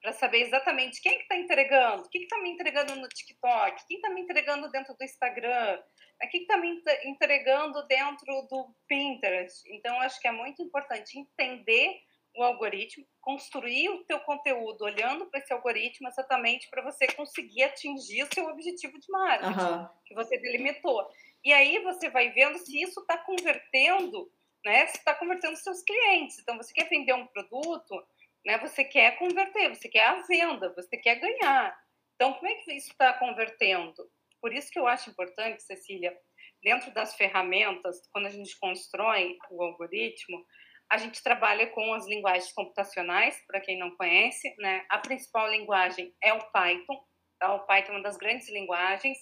para 0.00 0.12
saber 0.12 0.42
exatamente 0.42 1.00
quem 1.00 1.16
que 1.16 1.22
está 1.22 1.36
entregando, 1.36 2.02
o 2.02 2.08
que 2.08 2.18
está 2.18 2.36
me 2.40 2.50
entregando 2.50 2.96
no 2.96 3.08
TikTok, 3.08 3.86
quem 3.86 3.98
está 3.98 4.10
me 4.10 4.22
entregando 4.22 4.68
dentro 4.68 4.96
do 4.96 5.04
Instagram, 5.04 5.80
o 6.20 6.28
que 6.28 6.38
está 6.38 6.56
me 6.56 6.82
entregando 7.04 7.86
dentro 7.86 8.46
do 8.50 8.74
Pinterest. 8.88 9.62
Então, 9.68 10.00
acho 10.00 10.20
que 10.20 10.26
é 10.26 10.32
muito 10.32 10.60
importante 10.60 11.16
entender 11.16 12.00
o 12.34 12.42
algoritmo, 12.42 13.06
construir 13.20 13.90
o 13.90 14.04
teu 14.04 14.18
conteúdo 14.20 14.84
olhando 14.84 15.26
para 15.26 15.40
esse 15.40 15.52
algoritmo 15.52 16.08
exatamente 16.08 16.68
para 16.70 16.82
você 16.82 17.06
conseguir 17.08 17.64
atingir 17.64 18.22
o 18.22 18.34
seu 18.34 18.46
objetivo 18.46 18.98
de 18.98 19.10
marketing 19.10 19.60
uhum. 19.60 19.88
que 20.06 20.14
você 20.14 20.38
delimitou. 20.38 21.06
E 21.44 21.52
aí 21.52 21.78
você 21.80 22.08
vai 22.08 22.30
vendo 22.30 22.58
se 22.58 22.80
isso 22.80 23.00
está 23.00 23.18
convertendo, 23.18 24.30
né? 24.64 24.86
Se 24.86 24.96
está 24.96 25.14
convertendo 25.14 25.56
seus 25.56 25.82
clientes. 25.82 26.38
Então 26.38 26.56
você 26.56 26.72
quer 26.72 26.88
vender 26.88 27.12
um 27.12 27.26
produto, 27.26 28.02
né? 28.46 28.58
Você 28.58 28.84
quer 28.84 29.18
converter, 29.18 29.68
você 29.68 29.88
quer 29.88 30.06
a 30.06 30.22
venda, 30.22 30.72
você 30.74 30.96
quer 30.96 31.16
ganhar. 31.16 31.76
Então 32.14 32.32
como 32.34 32.48
é 32.48 32.54
que 32.54 32.72
isso 32.72 32.92
está 32.92 33.12
convertendo? 33.14 34.10
Por 34.40 34.52
isso 34.54 34.70
que 34.70 34.78
eu 34.78 34.86
acho 34.86 35.10
importante, 35.10 35.62
Cecília, 35.62 36.18
dentro 36.62 36.92
das 36.94 37.14
ferramentas, 37.14 38.08
quando 38.10 38.26
a 38.26 38.30
gente 38.30 38.58
constrói 38.58 39.36
o 39.50 39.62
algoritmo, 39.62 40.44
a 40.92 40.98
gente 40.98 41.22
trabalha 41.22 41.66
com 41.68 41.94
as 41.94 42.06
linguagens 42.06 42.52
computacionais, 42.52 43.42
para 43.46 43.62
quem 43.62 43.78
não 43.78 43.96
conhece, 43.96 44.54
né? 44.58 44.84
A 44.90 44.98
principal 44.98 45.50
linguagem 45.50 46.14
é 46.22 46.34
o 46.34 46.50
Python. 46.52 47.02
Tá? 47.38 47.54
O 47.54 47.60
Python 47.60 47.92
é 47.92 47.96
uma 47.96 48.02
das 48.02 48.18
grandes 48.18 48.46
linguagens. 48.50 49.16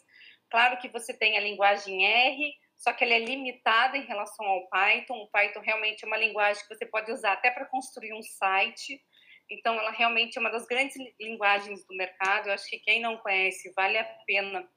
Claro 0.51 0.79
que 0.79 0.89
você 0.89 1.17
tem 1.17 1.39
a 1.39 1.41
linguagem 1.41 2.05
R, 2.05 2.53
só 2.77 2.93
que 2.93 3.05
ela 3.05 3.15
é 3.15 3.21
limitada 3.21 3.97
em 3.97 4.05
relação 4.05 4.45
ao 4.47 4.69
Python. 4.69 5.15
O 5.15 5.29
Python 5.29 5.61
realmente 5.61 6.05
é 6.05 6.09
uma 6.09 6.17
linguagem 6.17 6.61
que 6.61 6.75
você 6.75 6.85
pode 6.85 7.13
usar 7.13 7.35
até 7.35 7.53
para 7.53 7.67
construir 7.67 8.15
um 8.15 8.23
site. 8.23 9.01
Então, 9.49 9.79
ela 9.79 9.93
realmente 9.93 10.39
é 10.39 10.41
uma 10.41 10.51
das 10.51 10.67
grandes 10.67 10.97
linguagens 11.21 11.87
do 11.87 11.95
mercado. 11.95 12.49
Eu 12.49 12.55
acho 12.55 12.69
que 12.69 12.81
quem 12.81 13.01
não 13.01 13.17
conhece, 13.19 13.73
vale 13.77 13.97
a 13.97 14.05
pena 14.27 14.69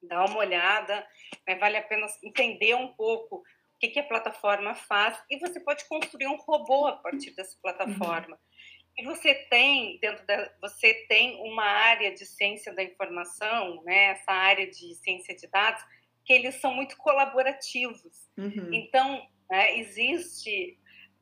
dar 0.00 0.24
uma 0.26 0.38
olhada, 0.38 1.04
né? 1.44 1.56
vale 1.56 1.78
a 1.78 1.82
pena 1.82 2.06
entender 2.22 2.76
um 2.76 2.94
pouco 2.94 3.42
o 3.78 3.80
que, 3.80 3.88
que 3.90 4.00
a 4.00 4.04
plataforma 4.04 4.74
faz, 4.74 5.22
e 5.30 5.38
você 5.38 5.60
pode 5.60 5.86
construir 5.86 6.26
um 6.26 6.36
robô 6.36 6.88
a 6.88 6.96
partir 6.96 7.30
dessa 7.30 7.56
plataforma. 7.62 8.34
Uhum. 8.34 8.42
E 8.98 9.04
você 9.04 9.32
tem, 9.32 10.00
dentro 10.00 10.26
da, 10.26 10.52
você 10.60 10.92
tem 11.08 11.40
uma 11.42 11.62
área 11.62 12.12
de 12.12 12.26
ciência 12.26 12.74
da 12.74 12.82
informação, 12.82 13.80
né, 13.84 14.06
essa 14.06 14.32
área 14.32 14.66
de 14.66 14.96
ciência 14.96 15.32
de 15.36 15.46
dados, 15.46 15.80
que 16.24 16.32
eles 16.32 16.56
são 16.56 16.74
muito 16.74 16.96
colaborativos. 16.96 18.28
Uhum. 18.36 18.74
Então, 18.74 19.24
né, 19.48 19.78
existe 19.78 20.76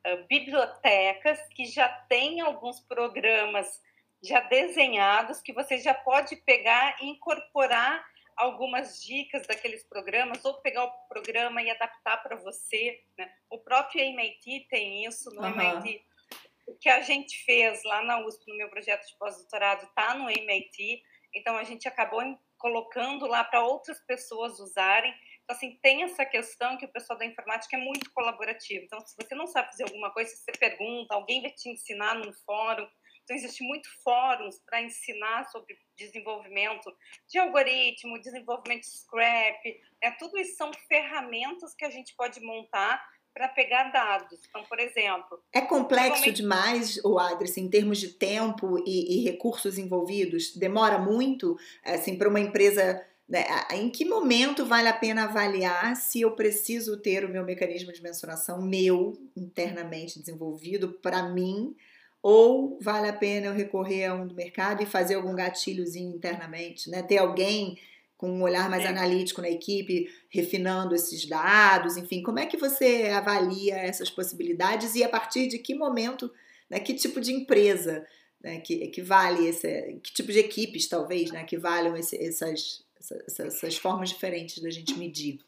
uh, 0.07 0.25
bibliotecas 0.27 1.39
que 1.49 1.65
já 1.65 1.87
têm 1.87 2.41
alguns 2.41 2.79
programas 2.79 3.67
já 4.23 4.39
desenhados 4.39 5.41
que 5.41 5.53
você 5.53 5.77
já 5.77 5.93
pode 5.93 6.35
pegar 6.37 6.97
e 7.03 7.05
incorporar 7.05 8.03
algumas 8.37 9.01
dicas 9.03 9.45
daqueles 9.47 9.83
programas, 9.83 10.45
ou 10.45 10.61
pegar 10.61 10.85
o 10.85 10.91
programa 11.09 11.61
e 11.61 11.71
adaptar 11.71 12.17
para 12.17 12.35
você. 12.35 13.03
Né? 13.17 13.29
O 13.49 13.57
próprio 13.57 14.01
MIT 14.01 14.67
tem 14.69 15.05
isso, 15.05 15.31
no 15.31 15.41
uhum. 15.41 15.59
MIT. 15.59 16.05
O 16.67 16.75
que 16.77 16.89
a 16.89 17.01
gente 17.01 17.43
fez 17.43 17.83
lá 17.83 18.03
na 18.03 18.19
USP, 18.19 18.47
no 18.47 18.57
meu 18.57 18.69
projeto 18.69 19.07
de 19.07 19.17
pós-doutorado, 19.17 19.85
está 19.85 20.13
no 20.13 20.29
MIT. 20.29 21.01
Então, 21.33 21.57
a 21.57 21.63
gente 21.63 21.87
acabou 21.87 22.21
colocando 22.57 23.25
lá 23.25 23.43
para 23.43 23.63
outras 23.63 23.99
pessoas 24.05 24.59
usarem. 24.59 25.13
Então, 25.43 25.55
assim, 25.55 25.79
tem 25.81 26.03
essa 26.03 26.25
questão 26.25 26.77
que 26.77 26.85
o 26.85 26.91
pessoal 26.91 27.17
da 27.17 27.25
informática 27.25 27.75
é 27.75 27.79
muito 27.79 28.11
colaborativo. 28.11 28.83
Então, 28.83 28.99
se 28.99 29.15
você 29.15 29.33
não 29.33 29.47
sabe 29.47 29.69
fazer 29.69 29.83
alguma 29.83 30.11
coisa, 30.11 30.35
você 30.35 30.51
pergunta, 30.51 31.15
alguém 31.15 31.41
vai 31.41 31.51
te 31.51 31.69
ensinar 31.69 32.15
num 32.15 32.33
fórum. 32.33 32.87
Então, 33.27 33.35
existe 33.35 33.61
muito 33.61 33.89
fóruns 34.05 34.57
para 34.65 34.81
ensinar 34.81 35.43
sobre 35.51 35.77
desenvolvimento 35.97 36.89
de 37.27 37.37
algoritmo, 37.37 38.21
desenvolvimento 38.21 38.83
de 38.83 38.97
scrap. 38.99 39.61
Né? 40.01 40.11
Tudo 40.17 40.37
isso 40.37 40.55
são 40.55 40.71
ferramentas 40.87 41.75
que 41.75 41.83
a 41.83 41.89
gente 41.89 42.15
pode 42.15 42.39
montar 42.39 43.05
para 43.33 43.49
pegar 43.49 43.91
dados. 43.91 44.39
Então, 44.47 44.63
por 44.63 44.79
exemplo. 44.79 45.43
É 45.51 45.59
complexo 45.59 46.31
demais, 46.31 47.03
o 47.03 47.19
Adris, 47.19 47.57
em 47.57 47.69
termos 47.69 47.99
de 47.99 48.13
tempo 48.13 48.81
e, 48.87 49.17
e 49.17 49.23
recursos 49.25 49.77
envolvidos? 49.77 50.55
Demora 50.55 50.97
muito 50.97 51.57
assim, 51.83 52.17
para 52.17 52.29
uma 52.29 52.39
empresa. 52.39 53.05
Né? 53.27 53.43
Em 53.73 53.89
que 53.89 54.05
momento 54.05 54.65
vale 54.65 54.87
a 54.87 54.93
pena 54.93 55.25
avaliar 55.25 55.97
se 55.97 56.21
eu 56.21 56.31
preciso 56.31 57.01
ter 57.01 57.25
o 57.25 57.29
meu 57.29 57.43
mecanismo 57.43 57.91
de 57.91 58.01
mensuração 58.01 58.61
meu 58.61 59.19
internamente 59.35 60.17
desenvolvido 60.17 60.93
para 61.01 61.23
mim 61.23 61.75
ou 62.29 62.77
vale 62.81 63.07
a 63.07 63.13
pena 63.13 63.45
eu 63.45 63.53
recorrer 63.53 64.03
a 64.03 64.13
um 64.13 64.27
do 64.27 64.35
mercado 64.35 64.83
e 64.83 64.85
fazer 64.85 65.15
algum 65.15 65.33
gatilhozinho 65.33 66.13
internamente, 66.13 66.89
né? 66.89 67.01
Ter 67.01 67.19
alguém 67.19 67.79
com 68.17 68.29
um 68.29 68.41
olhar 68.41 68.69
mais 68.69 68.83
é. 68.83 68.89
analítico 68.89 69.41
na 69.41 69.49
equipe, 69.49 70.09
refinando 70.27 70.93
esses 70.93 71.25
dados, 71.25 71.95
enfim, 71.95 72.21
como 72.21 72.37
é 72.37 72.45
que 72.45 72.57
você 72.57 73.13
avalia 73.15 73.77
essas 73.77 74.09
possibilidades 74.09 74.93
e 74.93 75.05
a 75.05 75.07
partir 75.07 75.47
de 75.47 75.57
que 75.57 75.73
momento, 75.73 76.29
né, 76.69 76.81
que 76.81 76.95
tipo 76.95 77.21
de 77.21 77.31
empresa 77.31 78.05
né, 78.43 78.59
que, 78.59 78.87
que 78.87 79.01
vale 79.01 79.47
esse, 79.47 79.97
que 80.03 80.11
tipo 80.11 80.29
de 80.29 80.39
equipes 80.39 80.85
talvez, 80.85 81.31
né, 81.31 81.45
que 81.45 81.57
valham 81.57 81.95
esse, 81.95 82.17
essas, 82.17 82.83
essas, 82.99 83.39
essas 83.39 83.77
formas 83.77 84.09
diferentes 84.09 84.61
da 84.61 84.69
gente 84.69 84.99
medir? 84.99 85.39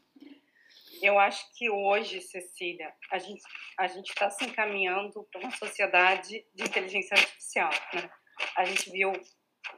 Eu 1.06 1.20
acho 1.20 1.46
que 1.56 1.70
hoje, 1.70 2.22
Cecília, 2.22 2.94
a 3.12 3.18
gente 3.18 3.42
a 3.78 3.88
gente 3.88 4.10
está 4.10 4.30
se 4.30 4.46
encaminhando 4.46 5.28
para 5.32 5.42
uma 5.42 5.52
sociedade 5.52 6.46
de 6.54 6.64
inteligência 6.64 7.16
artificial. 7.16 7.70
Né? 7.94 8.10
A 8.58 8.66
gente 8.66 8.92
viu 8.92 9.12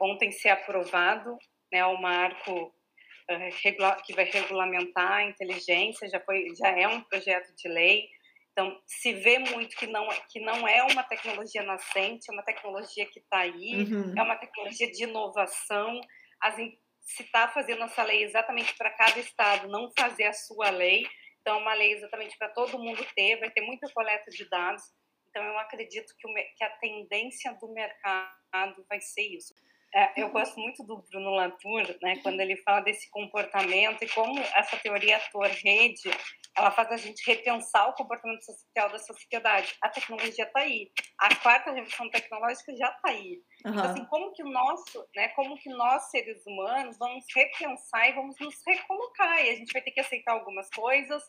ontem 0.00 0.30
ser 0.30 0.50
aprovado 0.50 1.36
né, 1.72 1.84
o 1.84 2.00
marco 2.00 2.66
uh, 2.66 4.02
que 4.04 4.14
vai 4.14 4.24
regulamentar 4.24 5.12
a 5.12 5.24
inteligência, 5.24 6.08
já 6.08 6.20
foi 6.20 6.46
já 6.58 6.68
é 6.68 6.86
um 6.86 7.00
projeto 7.02 7.54
de 7.54 7.68
lei. 7.68 8.08
Então, 8.52 8.78
se 8.86 9.14
vê 9.14 9.38
muito 9.38 9.74
que 9.76 9.86
não, 9.86 10.06
que 10.30 10.38
não 10.40 10.68
é 10.68 10.82
uma 10.82 11.02
tecnologia 11.02 11.62
nascente, 11.62 12.26
é 12.28 12.32
uma 12.32 12.42
tecnologia 12.42 13.06
que 13.06 13.18
está 13.18 13.38
aí, 13.38 13.82
uhum. 13.90 14.12
é 14.16 14.22
uma 14.22 14.36
tecnologia 14.36 14.90
de 14.90 15.04
inovação. 15.04 16.00
As, 16.38 16.56
se 17.02 17.22
está 17.24 17.48
fazendo 17.48 17.82
essa 17.82 18.02
lei 18.02 18.22
exatamente 18.22 18.74
para 18.76 18.90
cada 18.90 19.18
estado 19.18 19.68
não 19.68 19.90
fazer 19.98 20.24
a 20.24 20.32
sua 20.32 20.70
lei, 20.70 21.06
então 21.40 21.58
uma 21.58 21.74
lei 21.74 21.92
exatamente 21.92 22.36
para 22.38 22.48
todo 22.48 22.78
mundo 22.78 23.04
ter, 23.14 23.38
vai 23.38 23.50
ter 23.50 23.60
muita 23.60 23.90
coleta 23.92 24.30
de 24.30 24.48
dados. 24.48 24.82
Então 25.28 25.42
eu 25.42 25.58
acredito 25.58 26.14
que, 26.16 26.28
o, 26.28 26.34
que 26.34 26.64
a 26.64 26.70
tendência 26.78 27.52
do 27.60 27.72
mercado 27.72 28.86
vai 28.88 29.00
ser 29.00 29.22
isso. 29.22 29.54
É, 29.94 30.22
eu 30.22 30.30
gosto 30.30 30.58
muito 30.58 30.82
do 30.84 31.02
Bruno 31.02 31.30
Latour, 31.30 31.82
né, 32.00 32.16
quando 32.22 32.40
ele 32.40 32.56
fala 32.58 32.80
desse 32.80 33.10
comportamento 33.10 34.02
e 34.02 34.08
como 34.08 34.38
essa 34.40 34.76
teoria 34.78 35.18
ator-rede, 35.18 36.10
ela 36.56 36.70
faz 36.70 36.90
a 36.92 36.96
gente 36.96 37.22
repensar 37.26 37.88
o 37.88 37.94
comportamento 37.94 38.42
social 38.42 38.88
da 38.90 38.98
sociedade. 38.98 39.74
A 39.82 39.90
tecnologia 39.90 40.44
está 40.44 40.60
aí, 40.60 40.90
a 41.18 41.34
quarta 41.36 41.72
revolução 41.72 42.08
tecnológica 42.08 42.74
já 42.74 42.88
está 42.88 43.10
aí. 43.10 43.42
Uhum. 43.66 43.72
Então, 43.72 43.84
assim, 43.84 44.04
como 44.06 44.32
que 44.32 44.42
o 44.42 44.50
nosso, 44.50 45.06
né, 45.14 45.28
como 45.28 45.58
que 45.58 45.68
nós 45.68 46.10
seres 46.10 46.42
humanos 46.46 46.96
vamos 46.98 47.26
repensar 47.34 48.08
e 48.08 48.12
vamos 48.12 48.36
nos 48.40 48.54
recolocar 48.66 49.44
e 49.44 49.50
a 49.50 49.54
gente 49.56 49.72
vai 49.72 49.82
ter 49.82 49.90
que 49.90 50.00
aceitar 50.00 50.32
algumas 50.32 50.70
coisas, 50.70 51.22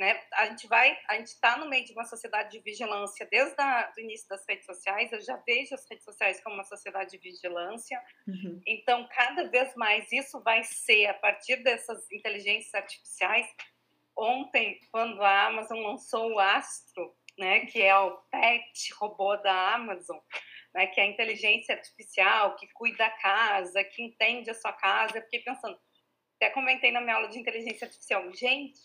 né? 0.00 0.18
A 0.32 0.46
gente 0.46 0.66
vai, 0.66 0.98
a 1.10 1.16
gente 1.16 1.26
está 1.26 1.58
no 1.58 1.68
meio 1.68 1.84
de 1.84 1.92
uma 1.92 2.06
sociedade 2.06 2.52
de 2.52 2.60
vigilância 2.60 3.28
desde 3.30 3.54
o 3.60 4.00
início 4.00 4.26
das 4.30 4.42
redes 4.48 4.64
sociais. 4.64 5.12
Eu 5.12 5.20
já 5.20 5.36
vejo 5.46 5.74
as 5.74 5.86
redes 5.90 6.06
sociais 6.06 6.42
como 6.42 6.54
uma 6.54 6.64
sociedade 6.64 7.10
de 7.10 7.18
vigilância. 7.18 8.02
Uhum. 8.26 8.62
Então, 8.66 9.06
cada 9.14 9.46
vez 9.50 9.74
mais 9.76 10.10
isso 10.10 10.40
vai 10.42 10.64
ser 10.64 11.04
a 11.04 11.14
partir 11.14 11.56
dessas 11.56 12.10
inteligências 12.10 12.72
artificiais. 12.74 13.46
Ontem, 14.16 14.80
quando 14.90 15.22
a 15.22 15.48
Amazon 15.48 15.78
lançou 15.80 16.32
o 16.32 16.40
Astro, 16.40 17.14
né, 17.38 17.66
que 17.66 17.82
é 17.82 17.94
o 17.94 18.16
pet 18.30 18.94
robô 18.94 19.36
da 19.36 19.74
Amazon, 19.74 20.16
né, 20.74 20.86
que 20.86 20.98
é 20.98 21.04
a 21.04 21.08
inteligência 21.08 21.74
artificial 21.74 22.56
que 22.56 22.66
cuida 22.72 23.04
da 23.04 23.10
casa, 23.10 23.84
que 23.84 24.02
entende 24.02 24.48
a 24.48 24.54
sua 24.54 24.72
casa, 24.72 25.18
eu 25.18 25.22
fiquei 25.24 25.40
pensando, 25.40 25.78
até 26.36 26.48
comentei 26.48 26.90
na 26.90 27.02
minha 27.02 27.16
aula 27.16 27.28
de 27.28 27.38
inteligência 27.38 27.86
artificial, 27.86 28.32
gente, 28.32 28.80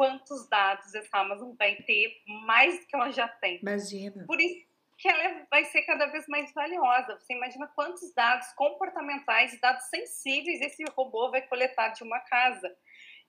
quantos 0.00 0.48
dados 0.48 0.94
essa 0.94 1.18
Amazon 1.18 1.52
vai 1.58 1.76
ter, 1.76 2.22
mais 2.46 2.80
do 2.80 2.86
que 2.86 2.96
ela 2.96 3.10
já 3.10 3.28
tem. 3.28 3.58
Imagina. 3.60 4.24
Por 4.24 4.40
isso 4.40 4.66
que 4.96 5.06
ela 5.06 5.46
vai 5.50 5.62
ser 5.66 5.82
cada 5.82 6.06
vez 6.06 6.26
mais 6.26 6.50
valiosa. 6.54 7.18
Você 7.18 7.34
imagina 7.34 7.70
quantos 7.74 8.10
dados 8.14 8.50
comportamentais 8.54 9.52
e 9.52 9.60
dados 9.60 9.84
sensíveis 9.90 10.62
esse 10.62 10.82
robô 10.96 11.30
vai 11.30 11.42
coletar 11.42 11.90
de 11.90 12.02
uma 12.02 12.18
casa. 12.18 12.74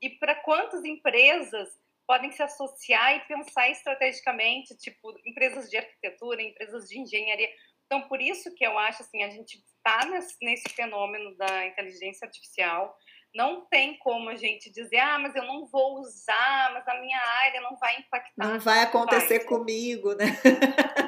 E 0.02 0.12
para 0.12 0.34
quantas 0.34 0.86
empresas 0.86 1.78
podem 2.08 2.32
se 2.32 2.42
associar 2.42 3.18
e 3.18 3.28
pensar 3.28 3.70
estrategicamente, 3.70 4.74
tipo 4.78 5.14
empresas 5.26 5.70
de 5.70 5.76
arquitetura, 5.76 6.42
empresas 6.42 6.88
de 6.88 6.98
engenharia. 6.98 7.50
Então, 7.86 8.04
por 8.04 8.22
isso 8.22 8.56
que 8.56 8.66
eu 8.66 8.78
acho 8.80 9.02
assim, 9.02 9.24
a 9.24 9.30
gente 9.30 9.58
está 9.58 10.06
nesse, 10.06 10.38
nesse 10.42 10.70
fenômeno 10.70 11.36
da 11.36 11.68
inteligência 11.68 12.26
artificial, 12.26 12.98
não 13.34 13.66
tem 13.66 13.98
como 14.00 14.30
a 14.30 14.36
gente 14.36 14.70
dizer, 14.70 15.00
ah, 15.00 15.18
mas 15.20 15.36
eu 15.36 15.44
não 15.46 15.66
vou 15.66 16.00
usar, 16.00 16.72
mas 16.74 16.88
a 16.88 17.00
minha 17.00 17.18
área 17.18 17.62
não 17.62 17.78
vai 17.78 17.98
impactar. 17.98 18.48
Não 18.48 18.60
vai 18.60 18.82
acontecer 18.82 19.40
vai. 19.40 19.48
comigo, 19.48 20.14
né? 20.16 20.26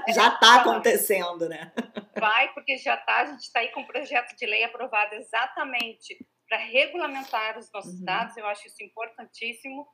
É, 0.07 0.13
já 0.13 0.29
está 0.29 0.61
acontecendo, 0.61 1.49
né? 1.49 1.71
Vai, 2.17 2.53
porque 2.53 2.77
já 2.77 2.95
está, 2.95 3.21
a 3.21 3.25
gente 3.25 3.41
está 3.41 3.59
aí 3.59 3.71
com 3.71 3.81
um 3.81 3.87
projeto 3.87 4.35
de 4.37 4.45
lei 4.45 4.63
aprovado 4.63 5.15
exatamente 5.15 6.17
para 6.47 6.57
regulamentar 6.57 7.57
os 7.57 7.69
nossos 7.73 7.99
uhum. 7.99 8.05
dados, 8.05 8.37
eu 8.37 8.45
acho 8.45 8.67
isso 8.67 8.83
importantíssimo, 8.83 9.87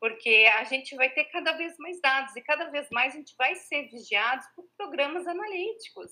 porque 0.00 0.50
a 0.54 0.64
gente 0.64 0.96
vai 0.96 1.10
ter 1.10 1.24
cada 1.26 1.52
vez 1.52 1.74
mais 1.78 2.00
dados 2.00 2.34
e 2.34 2.42
cada 2.42 2.70
vez 2.70 2.88
mais 2.90 3.14
a 3.14 3.18
gente 3.18 3.34
vai 3.36 3.54
ser 3.54 3.88
vigiados 3.88 4.46
por 4.54 4.64
programas 4.76 5.26
analíticos. 5.26 6.10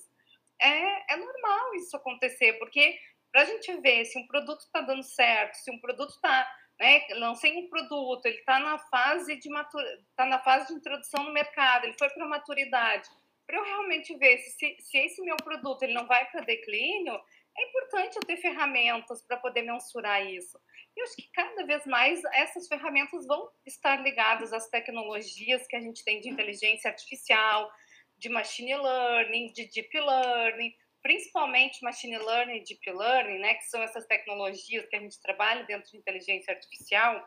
É, 0.61 1.13
é 1.13 1.17
normal 1.17 1.75
isso 1.75 1.95
acontecer, 1.97 2.53
porque 2.53 2.97
para 3.35 3.41
a 3.41 3.45
gente 3.47 3.69
ver 3.81 4.05
se 4.05 4.17
um 4.17 4.25
produto 4.27 4.61
está 4.61 4.79
dando 4.79 5.03
certo, 5.03 5.55
se 5.55 5.69
um 5.69 5.77
produto 5.77 6.11
está, 6.11 6.49
né, 6.79 7.05
lancei 7.15 7.57
um 7.57 7.67
produto, 7.67 8.25
ele 8.25 8.37
está 8.37 8.59
na 8.59 8.79
fase 8.79 9.35
de 9.35 9.49
matur... 9.49 9.83
tá 10.15 10.25
na 10.25 10.39
fase 10.39 10.67
de 10.67 10.75
introdução 10.75 11.21
no 11.25 11.33
mercado, 11.33 11.83
ele 11.83 11.97
foi 11.99 12.09
para 12.11 12.25
maturidade, 12.25 13.09
para 13.45 13.57
eu 13.57 13.63
realmente 13.65 14.15
ver 14.15 14.37
se, 14.37 14.77
se 14.79 14.97
esse 14.97 15.21
meu 15.21 15.35
produto 15.35 15.83
ele 15.83 15.93
não 15.93 16.07
vai 16.07 16.25
para 16.31 16.45
declínio, 16.45 17.19
é 17.57 17.67
importante 17.67 18.15
eu 18.15 18.21
ter 18.21 18.37
ferramentas 18.37 19.21
para 19.27 19.35
poder 19.35 19.63
mensurar 19.63 20.25
isso. 20.25 20.57
E 20.95 21.01
acho 21.01 21.17
que 21.17 21.29
cada 21.33 21.65
vez 21.65 21.85
mais 21.85 22.23
essas 22.31 22.69
ferramentas 22.69 23.27
vão 23.27 23.51
estar 23.65 23.97
ligadas 23.97 24.53
às 24.53 24.69
tecnologias 24.69 25.67
que 25.67 25.75
a 25.75 25.81
gente 25.81 26.05
tem 26.05 26.21
de 26.21 26.29
inteligência 26.29 26.89
artificial, 26.89 27.69
de 28.17 28.29
machine 28.29 28.77
learning, 28.77 29.51
de 29.51 29.65
deep 29.67 29.89
learning, 29.93 30.73
principalmente 31.05 31.83
machine 31.83 32.17
learning 32.17 32.55
e 32.55 32.63
deep 32.63 32.91
learning, 32.91 33.37
né, 33.37 33.53
que 33.53 33.65
são 33.65 33.79
essas 33.83 34.07
tecnologias 34.07 34.87
que 34.87 34.95
a 34.95 34.99
gente 34.99 35.21
trabalha 35.21 35.63
dentro 35.63 35.91
de 35.91 35.97
inteligência 35.97 36.51
artificial, 36.51 37.23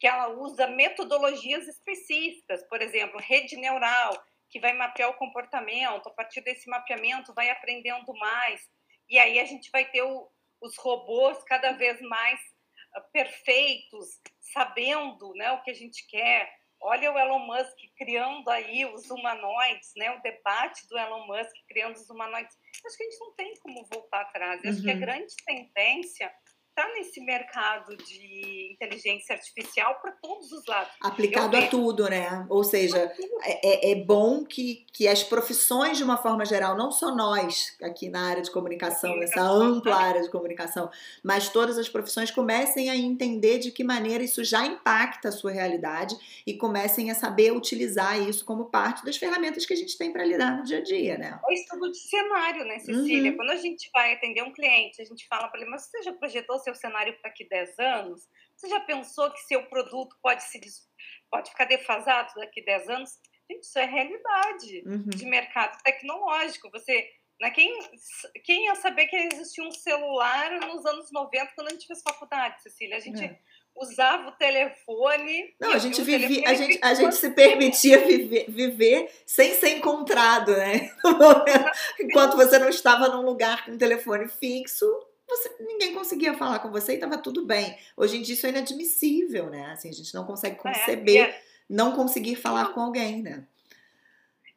que 0.00 0.06
ela 0.06 0.28
usa 0.28 0.66
metodologias 0.68 1.68
específicas, 1.68 2.66
por 2.70 2.80
exemplo, 2.80 3.20
rede 3.20 3.58
neural, 3.58 4.18
que 4.48 4.58
vai 4.58 4.72
mapear 4.72 5.10
o 5.10 5.18
comportamento, 5.18 6.08
a 6.08 6.12
partir 6.12 6.40
desse 6.40 6.66
mapeamento 6.66 7.34
vai 7.34 7.50
aprendendo 7.50 8.10
mais, 8.14 8.66
e 9.06 9.18
aí 9.18 9.38
a 9.38 9.44
gente 9.44 9.70
vai 9.70 9.84
ter 9.90 10.00
o, 10.00 10.26
os 10.62 10.74
robôs 10.78 11.44
cada 11.44 11.72
vez 11.72 12.00
mais 12.00 12.40
uh, 12.96 13.02
perfeitos, 13.12 14.18
sabendo 14.40 15.34
né, 15.34 15.52
o 15.52 15.62
que 15.62 15.70
a 15.70 15.74
gente 15.74 16.06
quer, 16.06 16.50
Olha 16.84 17.12
o 17.12 17.18
Elon 17.18 17.38
Musk 17.46 17.76
criando 17.96 18.48
aí 18.50 18.84
os 18.86 19.08
humanoides, 19.08 19.92
né? 19.96 20.10
O 20.10 20.20
debate 20.20 20.86
do 20.88 20.98
Elon 20.98 21.26
Musk 21.26 21.52
criando 21.68 21.94
os 21.94 22.10
humanoides. 22.10 22.56
Acho 22.84 22.96
que 22.96 23.04
a 23.04 23.10
gente 23.10 23.20
não 23.20 23.34
tem 23.34 23.54
como 23.60 23.84
voltar 23.84 24.22
atrás. 24.22 24.60
Acho 24.64 24.78
uhum. 24.78 24.84
que 24.84 24.90
a 24.90 24.94
uhum. 24.94 25.00
grande 25.00 25.34
tendência 25.46 26.34
está 26.72 26.90
nesse 26.94 27.20
mercado 27.20 27.94
de 27.96 28.72
inteligência 28.72 29.34
artificial 29.34 30.00
para 30.00 30.12
todos 30.12 30.50
os 30.52 30.64
lados. 30.66 30.90
Aplicado 31.02 31.56
a 31.56 31.66
tudo, 31.66 32.08
né? 32.08 32.46
Ou 32.48 32.64
seja, 32.64 33.12
é, 33.42 33.90
é, 33.90 33.92
é, 33.92 33.94
bom 33.94 34.44
que, 34.44 34.86
que 34.92 35.06
as 35.06 35.22
profissões, 35.22 35.98
de 35.98 36.04
uma 36.04 36.16
forma 36.16 36.44
geral, 36.46 36.76
não 36.76 36.90
só 36.90 37.14
nós 37.14 37.76
aqui 37.82 38.08
na 38.08 38.26
área 38.26 38.42
de 38.42 38.50
comunicação, 38.50 39.14
nessa 39.16 39.42
ampla 39.42 39.96
área 39.96 40.22
de 40.22 40.30
comunicação, 40.30 40.90
mas 41.22 41.50
todas 41.50 41.76
as 41.76 41.88
profissões 41.88 42.30
comecem 42.30 42.88
a 42.88 42.96
entender 42.96 43.58
de 43.58 43.70
que 43.70 43.84
maneira 43.84 44.24
isso 44.24 44.42
já 44.42 44.64
impacta 44.64 45.28
a 45.28 45.32
sua 45.32 45.52
realidade 45.52 46.16
e 46.46 46.54
comecem 46.54 47.10
a 47.10 47.14
saber 47.14 47.52
utilizar 47.52 48.18
isso 48.18 48.44
como 48.44 48.70
parte 48.70 49.04
das 49.04 49.16
ferramentas 49.16 49.66
que 49.66 49.74
a 49.74 49.76
gente 49.76 49.96
tem 49.98 50.10
para 50.10 50.24
lidar 50.24 50.56
no 50.56 50.64
dia 50.64 50.78
a 50.78 50.82
dia, 50.82 51.18
né? 51.18 51.38
É 51.46 51.54
estudo 51.54 51.90
de 51.90 51.98
cenário, 51.98 52.64
né, 52.64 52.78
Cecília? 52.78 53.30
Uhum. 53.30 53.36
Quando 53.36 53.50
a 53.50 53.56
gente 53.56 53.90
vai 53.92 54.14
atender 54.14 54.42
um 54.42 54.52
cliente, 54.52 55.02
a 55.02 55.04
gente 55.04 55.28
fala 55.28 55.48
para 55.48 55.60
ele, 55.60 55.70
mas 55.70 55.82
você 55.82 56.02
já 56.02 56.12
projetou 56.12 56.61
seu 56.62 56.74
cenário 56.74 57.12
para 57.20 57.30
daqui 57.30 57.48
10 57.48 57.78
anos? 57.78 58.28
Você 58.56 58.68
já 58.68 58.80
pensou 58.80 59.30
que 59.30 59.40
seu 59.40 59.64
produto 59.66 60.16
pode, 60.22 60.42
se, 60.44 60.60
pode 61.30 61.50
ficar 61.50 61.64
defasado 61.64 62.32
daqui 62.36 62.64
10 62.64 62.88
anos? 62.88 63.20
Gente, 63.50 63.64
isso 63.64 63.78
é 63.78 63.84
realidade 63.84 64.82
uhum. 64.86 65.10
de 65.10 65.26
mercado 65.26 65.76
tecnológico. 65.82 66.70
Você, 66.70 67.08
né, 67.40 67.50
quem, 67.50 67.76
quem 68.44 68.66
ia 68.66 68.74
saber 68.76 69.06
que 69.06 69.16
existia 69.16 69.64
um 69.64 69.72
celular 69.72 70.60
nos 70.60 70.86
anos 70.86 71.10
90 71.10 71.52
quando 71.54 71.68
a 71.68 71.70
gente 71.70 71.86
fez 71.86 72.02
faculdade, 72.02 72.62
Cecília? 72.62 72.96
A 72.96 73.00
gente 73.00 73.24
é. 73.24 73.38
usava 73.74 74.28
o 74.28 74.32
telefone. 74.32 75.54
Não, 75.60 75.72
a 75.72 75.78
gente 75.78 76.00
vivia, 76.02 76.48
a 76.48 76.54
gente, 76.54 76.78
a 76.82 76.94
gente 76.94 77.16
se 77.16 77.30
permitia 77.30 77.98
viver, 77.98 78.48
viver 78.48 79.10
sem 79.26 79.54
ser 79.54 79.76
encontrado, 79.76 80.52
né? 80.52 80.90
Enquanto 82.00 82.36
você 82.36 82.58
não 82.58 82.68
estava 82.68 83.08
num 83.08 83.22
lugar 83.22 83.64
com 83.64 83.72
um 83.72 83.78
telefone 83.78 84.28
fixo, 84.28 84.86
você, 85.36 85.56
ninguém 85.60 85.94
conseguia 85.94 86.34
falar 86.34 86.58
com 86.58 86.70
você 86.70 86.92
e 86.92 86.94
estava 86.96 87.18
tudo 87.18 87.44
bem. 87.44 87.76
Hoje 87.96 88.16
em 88.16 88.22
dia 88.22 88.34
isso 88.34 88.46
é 88.46 88.50
inadmissível, 88.50 89.50
né? 89.50 89.72
Assim, 89.72 89.88
a 89.88 89.92
gente 89.92 90.14
não 90.14 90.24
consegue 90.24 90.56
é, 90.56 90.58
conceber 90.58 91.20
é, 91.28 91.42
não 91.68 91.92
conseguir 91.92 92.36
falar 92.36 92.72
com 92.72 92.80
alguém, 92.80 93.22
né? 93.22 93.44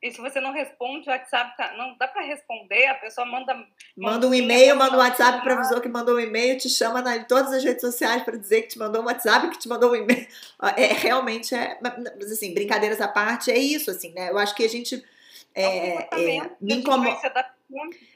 E 0.01 0.11
se 0.11 0.21
você 0.21 0.39
não 0.39 0.51
responde, 0.51 1.09
o 1.09 1.11
WhatsApp 1.11 1.57
tá, 1.57 1.73
não 1.77 1.97
dá 1.97 2.07
para 2.07 2.21
responder, 2.21 2.85
a 2.85 2.93
pessoa 2.95 3.25
manda. 3.25 3.65
Manda 3.97 4.27
um 4.27 4.33
e-mail, 4.35 4.75
manda 4.75 4.95
um 4.95 4.99
WhatsApp 4.99 5.41
para 5.41 5.53
o 5.53 5.55
professor 5.55 5.81
que 5.81 5.89
mandou 5.89 6.17
um 6.17 6.19
e-mail, 6.19 6.59
te 6.59 6.69
chama 6.69 7.01
na, 7.01 7.17
em 7.17 7.23
todas 7.23 7.51
as 7.51 7.63
redes 7.63 7.81
sociais 7.81 8.21
para 8.21 8.37
dizer 8.37 8.63
que 8.63 8.67
te 8.67 8.77
mandou 8.77 9.01
um 9.01 9.05
WhatsApp, 9.05 9.49
que 9.49 9.57
te 9.57 9.67
mandou 9.67 9.91
um 9.91 9.95
e-mail. 9.95 10.27
É, 10.77 10.93
realmente 10.93 11.55
é. 11.55 11.79
Mas 11.81 12.31
assim, 12.31 12.53
brincadeiras 12.53 13.01
à 13.01 13.07
parte, 13.07 13.49
é 13.51 13.57
isso, 13.57 13.89
assim, 13.89 14.13
né? 14.13 14.29
Eu 14.29 14.37
acho 14.37 14.53
que 14.55 14.63
a 14.63 14.69
gente. 14.69 15.03
É, 15.55 16.07
é, 16.13 16.49
me 16.59 16.75
incomoda. 16.75 17.54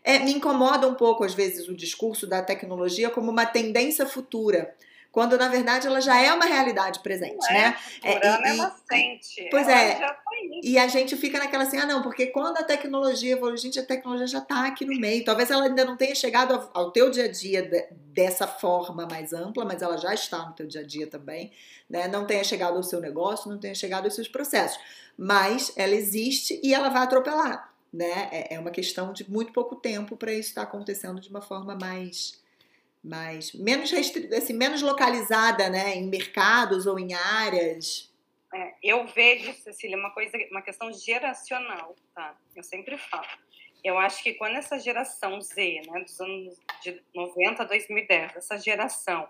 É, 0.03 0.19
me 0.19 0.33
incomoda 0.33 0.87
um 0.87 0.95
pouco, 0.95 1.23
às 1.23 1.33
vezes, 1.33 1.67
o 1.67 1.75
discurso 1.75 2.27
da 2.27 2.41
tecnologia 2.41 3.09
como 3.09 3.31
uma 3.31 3.45
tendência 3.45 4.05
futura 4.05 4.75
quando 5.11 5.37
na 5.37 5.47
verdade 5.47 5.87
ela 5.87 5.99
já 5.99 6.21
é 6.21 6.31
uma 6.31 6.45
realidade 6.45 6.99
presente, 6.99 7.45
é, 7.49 7.53
né? 7.53 7.77
É, 8.03 8.13
e, 8.13 8.49
é 8.49 8.53
nascente. 8.53 9.47
Pois 9.49 9.67
ela 9.67 9.81
é. 9.81 9.99
E 10.61 10.77
a 10.77 10.87
gente 10.87 11.15
fica 11.17 11.39
naquela 11.39 11.63
assim, 11.63 11.77
ah, 11.77 11.85
não, 11.85 12.01
porque 12.01 12.27
quando 12.27 12.57
a 12.57 12.63
tecnologia 12.63 13.33
evolui, 13.33 13.57
gente, 13.57 13.79
a 13.79 13.85
tecnologia 13.85 14.27
já 14.27 14.37
está 14.37 14.67
aqui 14.67 14.85
no 14.85 14.97
meio. 14.99 15.25
Talvez 15.25 15.49
ela 15.49 15.65
ainda 15.65 15.83
não 15.83 15.97
tenha 15.97 16.13
chegado 16.13 16.53
ao, 16.53 16.69
ao 16.73 16.91
teu 16.91 17.09
dia 17.09 17.25
a 17.25 17.31
dia 17.31 17.63
de, 17.63 17.87
dessa 18.13 18.45
forma 18.45 19.07
mais 19.09 19.33
ampla, 19.33 19.65
mas 19.65 19.81
ela 19.81 19.97
já 19.97 20.13
está 20.13 20.45
no 20.45 20.53
teu 20.53 20.67
dia 20.67 20.81
a 20.81 20.85
dia 20.85 21.07
também, 21.07 21.51
né? 21.89 22.07
Não 22.07 22.25
tenha 22.25 22.43
chegado 22.43 22.77
ao 22.77 22.83
seu 22.83 23.01
negócio, 23.01 23.49
não 23.49 23.59
tenha 23.59 23.75
chegado 23.75 24.05
aos 24.05 24.13
seus 24.13 24.27
processos, 24.27 24.79
mas 25.17 25.73
ela 25.75 25.95
existe 25.95 26.59
e 26.63 26.73
ela 26.73 26.89
vai 26.89 27.03
atropelar. 27.03 27.73
Né? 27.91 28.29
É, 28.31 28.55
é 28.55 28.59
uma 28.59 28.71
questão 28.71 29.11
de 29.13 29.29
muito 29.29 29.51
pouco 29.51 29.75
tempo 29.75 30.15
para 30.15 30.31
isso 30.31 30.49
estar 30.49 30.61
acontecendo 30.61 31.19
de 31.19 31.29
uma 31.29 31.41
forma 31.41 31.75
mais 31.75 32.39
mais 33.03 33.53
menos 33.53 33.91
assim, 33.93 34.53
menos 34.53 34.81
localizada, 34.81 35.69
né, 35.69 35.95
em 35.95 36.07
mercados 36.07 36.85
ou 36.85 36.99
em 36.99 37.13
áreas. 37.13 38.09
É, 38.53 38.73
eu 38.83 39.05
vejo, 39.07 39.53
Cecília, 39.53 39.97
uma 39.97 40.11
coisa, 40.11 40.37
uma 40.51 40.61
questão 40.61 40.91
geracional, 40.91 41.95
tá? 42.15 42.35
Eu 42.55 42.63
sempre 42.63 42.97
falo. 42.97 43.27
Eu 43.83 43.97
acho 43.97 44.23
que 44.23 44.33
quando 44.33 44.55
essa 44.55 44.77
geração 44.79 45.39
Z, 45.39 45.81
né, 45.87 46.01
dos 46.01 46.19
anos 46.19 46.57
de 46.83 47.01
90 47.13 47.63
a 47.63 47.65
2010, 47.65 48.35
essa 48.35 48.57
geração, 48.57 49.29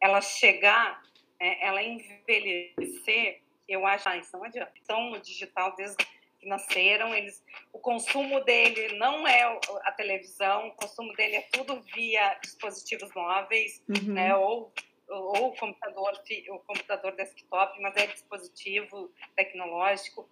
ela 0.00 0.20
chegar, 0.20 1.00
é, 1.38 1.66
ela 1.66 1.82
envelhecer, 1.82 3.40
eu 3.68 3.86
acho, 3.86 4.08
ah, 4.08 4.16
isso 4.16 4.36
não 4.36 4.44
adianta. 4.44 4.72
Então, 4.82 5.10
no 5.10 5.20
digital, 5.20 5.74
desde 5.76 5.96
que 6.38 6.46
nasceram, 6.46 7.14
eles, 7.14 7.42
o 7.72 7.78
consumo 7.78 8.44
dele 8.44 8.96
não 8.98 9.26
é 9.26 9.42
a 9.84 9.92
televisão, 9.92 10.68
o 10.68 10.72
consumo 10.72 11.12
dele 11.14 11.36
é 11.36 11.42
tudo 11.52 11.80
via 11.94 12.38
dispositivos 12.42 13.12
móveis, 13.14 13.82
uhum. 13.88 14.12
né, 14.12 14.34
ou 14.36 14.72
ou 15.08 15.54
computador, 15.54 16.12
o 16.50 16.58
computador 16.60 17.14
desktop, 17.14 17.80
mas 17.80 17.96
é 17.96 18.06
dispositivo 18.08 19.12
tecnológico. 19.36 20.28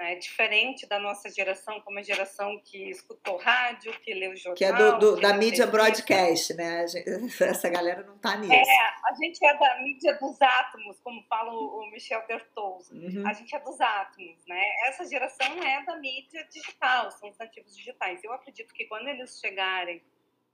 É 0.00 0.14
diferente 0.14 0.86
da 0.86 1.00
nossa 1.00 1.28
geração, 1.28 1.80
como 1.80 1.98
a 1.98 2.02
geração 2.02 2.60
que 2.64 2.88
escutou 2.88 3.36
rádio, 3.36 3.92
que 4.00 4.14
leu 4.14 4.36
jornal. 4.36 4.54
Que 4.54 4.64
é 4.64 4.72
do, 4.72 4.98
do 4.98 5.20
da 5.20 5.34
mídia 5.34 5.66
broadcast, 5.66 6.54
né? 6.54 6.84
Essa 7.40 7.68
galera 7.68 8.04
não 8.04 8.16
tá 8.16 8.36
nisso. 8.36 8.52
É, 8.52 8.62
a 8.62 9.14
gente 9.20 9.44
é 9.44 9.58
da 9.58 9.82
mídia 9.82 10.14
dos 10.14 10.40
átomos, 10.40 11.00
como 11.00 11.20
fala 11.24 11.52
o 11.52 11.90
Michel 11.90 12.24
Dertoso. 12.28 12.94
Uhum. 12.94 13.26
A 13.26 13.32
gente 13.32 13.54
é 13.56 13.58
dos 13.58 13.80
átomos, 13.80 14.46
né? 14.46 14.62
Essa 14.86 15.04
geração 15.04 15.62
é 15.64 15.84
da 15.84 15.96
mídia 15.96 16.46
digital, 16.48 17.10
são 17.10 17.28
os 17.28 17.36
nativos 17.36 17.76
digitais. 17.76 18.22
Eu 18.22 18.32
acredito 18.32 18.72
que 18.72 18.84
quando 18.84 19.08
eles 19.08 19.40
chegarem 19.40 20.00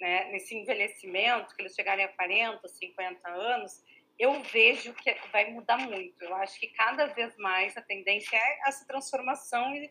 né, 0.00 0.30
nesse 0.30 0.56
envelhecimento, 0.56 1.54
que 1.54 1.62
eles 1.62 1.74
chegarem 1.74 2.04
a 2.04 2.08
40, 2.08 2.66
50 2.66 3.28
anos, 3.28 3.82
eu 4.18 4.42
vejo 4.42 4.94
que 4.94 5.14
vai 5.32 5.50
mudar 5.50 5.78
muito. 5.78 6.22
Eu 6.22 6.34
acho 6.36 6.58
que 6.58 6.68
cada 6.68 7.06
vez 7.06 7.36
mais 7.36 7.76
a 7.76 7.82
tendência 7.82 8.36
é 8.36 8.68
essa 8.68 8.86
transformação 8.86 9.74
e, 9.74 9.90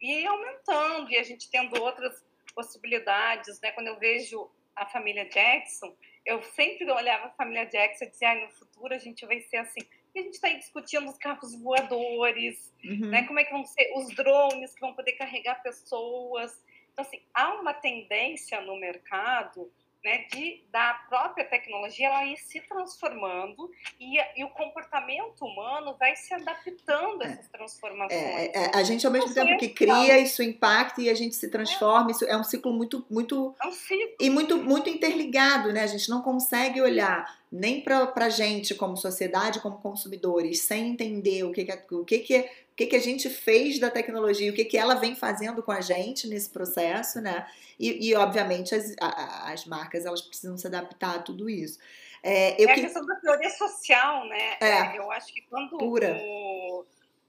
e 0.00 0.26
aumentando, 0.26 1.10
e 1.10 1.16
a 1.16 1.22
gente 1.22 1.50
tendo 1.50 1.80
outras 1.80 2.24
possibilidades. 2.54 3.60
Né? 3.60 3.70
Quando 3.72 3.88
eu 3.88 3.98
vejo 3.98 4.50
a 4.74 4.86
família 4.86 5.24
Jackson, 5.28 5.94
eu 6.24 6.42
sempre 6.42 6.90
olhava 6.90 7.26
a 7.26 7.30
família 7.30 7.64
Jackson 7.66 8.04
e 8.04 8.10
dizia, 8.10 8.30
ah, 8.30 8.34
no 8.34 8.50
futuro 8.50 8.94
a 8.94 8.98
gente 8.98 9.24
vai 9.26 9.40
ser 9.40 9.58
assim. 9.58 9.80
E 10.14 10.18
a 10.18 10.22
gente 10.22 10.34
está 10.34 10.48
aí 10.48 10.58
discutindo 10.58 11.08
os 11.08 11.16
carros 11.16 11.54
voadores, 11.54 12.72
uhum. 12.84 13.10
né? 13.10 13.26
como 13.26 13.38
é 13.38 13.44
que 13.44 13.52
vão 13.52 13.64
ser 13.64 13.92
os 13.96 14.14
drones 14.14 14.74
que 14.74 14.80
vão 14.80 14.94
poder 14.94 15.12
carregar 15.12 15.62
pessoas. 15.62 16.62
Então, 16.92 17.04
assim, 17.04 17.22
há 17.32 17.54
uma 17.54 17.72
tendência 17.72 18.60
no 18.60 18.76
mercado 18.76 19.72
né, 20.04 20.24
de, 20.32 20.64
da 20.70 20.94
própria 21.08 21.44
tecnologia 21.44 22.08
ela 22.08 22.24
ir 22.26 22.36
se 22.36 22.60
transformando 22.62 23.70
e, 24.00 24.18
e 24.36 24.44
o 24.44 24.50
comportamento 24.50 25.44
humano 25.44 25.94
vai 25.98 26.16
se 26.16 26.34
adaptando 26.34 27.22
a 27.22 27.26
essas 27.26 27.48
transformações. 27.48 28.20
É, 28.20 28.46
é, 28.46 28.64
é 28.64 28.76
a 28.76 28.82
gente, 28.82 29.06
ao 29.06 29.12
mesmo 29.12 29.30
então, 29.30 29.46
tempo 29.46 29.58
que 29.58 29.68
cria, 29.68 30.18
isso 30.18 30.42
impacta 30.42 31.00
e 31.00 31.08
a 31.08 31.14
gente 31.14 31.36
se 31.36 31.48
transforma. 31.48 32.10
Isso 32.10 32.24
é 32.24 32.36
um 32.36 32.42
ciclo 32.42 32.72
muito, 32.72 33.06
muito. 33.08 33.54
É 33.62 33.66
um 33.66 33.72
ciclo. 33.72 34.16
E 34.20 34.28
muito, 34.28 34.56
muito 34.58 34.90
interligado, 34.90 35.72
né? 35.72 35.82
A 35.82 35.86
gente 35.86 36.10
não 36.10 36.20
consegue 36.20 36.80
olhar 36.80 37.40
nem 37.52 37.82
para 37.82 38.10
a 38.16 38.28
gente 38.30 38.74
como 38.74 38.96
sociedade, 38.96 39.60
como 39.60 39.76
consumidores, 39.78 40.62
sem 40.62 40.88
entender 40.88 41.44
o 41.44 41.52
que, 41.52 41.64
que, 41.64 41.94
o 41.94 42.04
que, 42.04 42.18
que 42.20 42.50
o 42.72 42.74
que, 42.74 42.86
que 42.86 42.96
a 42.96 43.00
gente 43.00 43.28
fez 43.28 43.78
da 43.78 43.90
tecnologia, 43.90 44.50
o 44.50 44.54
que, 44.54 44.64
que 44.64 44.78
ela 44.78 44.94
vem 44.94 45.14
fazendo 45.14 45.62
com 45.62 45.70
a 45.70 45.82
gente 45.82 46.26
nesse 46.26 46.48
processo, 46.48 47.20
né? 47.20 47.46
E, 47.78 48.08
e 48.08 48.14
obviamente, 48.14 48.74
as, 48.74 48.94
a, 48.98 49.52
as 49.52 49.66
marcas 49.66 50.06
elas 50.06 50.22
precisam 50.22 50.56
se 50.56 50.66
adaptar 50.66 51.16
a 51.16 51.22
tudo 51.22 51.50
isso. 51.50 51.78
É, 52.22 52.60
eu 52.62 52.68
é 52.68 52.72
a 52.72 52.74
que... 52.74 52.80
questão 52.80 53.04
da 53.04 53.16
teoria 53.16 53.50
social, 53.50 54.26
né? 54.26 54.56
É, 54.58 54.68
é 54.68 54.98
eu 54.98 55.10
acho 55.10 55.34
que 55.34 55.42
quando 55.42 55.76
pura. 55.76 56.16
o, 56.18 56.86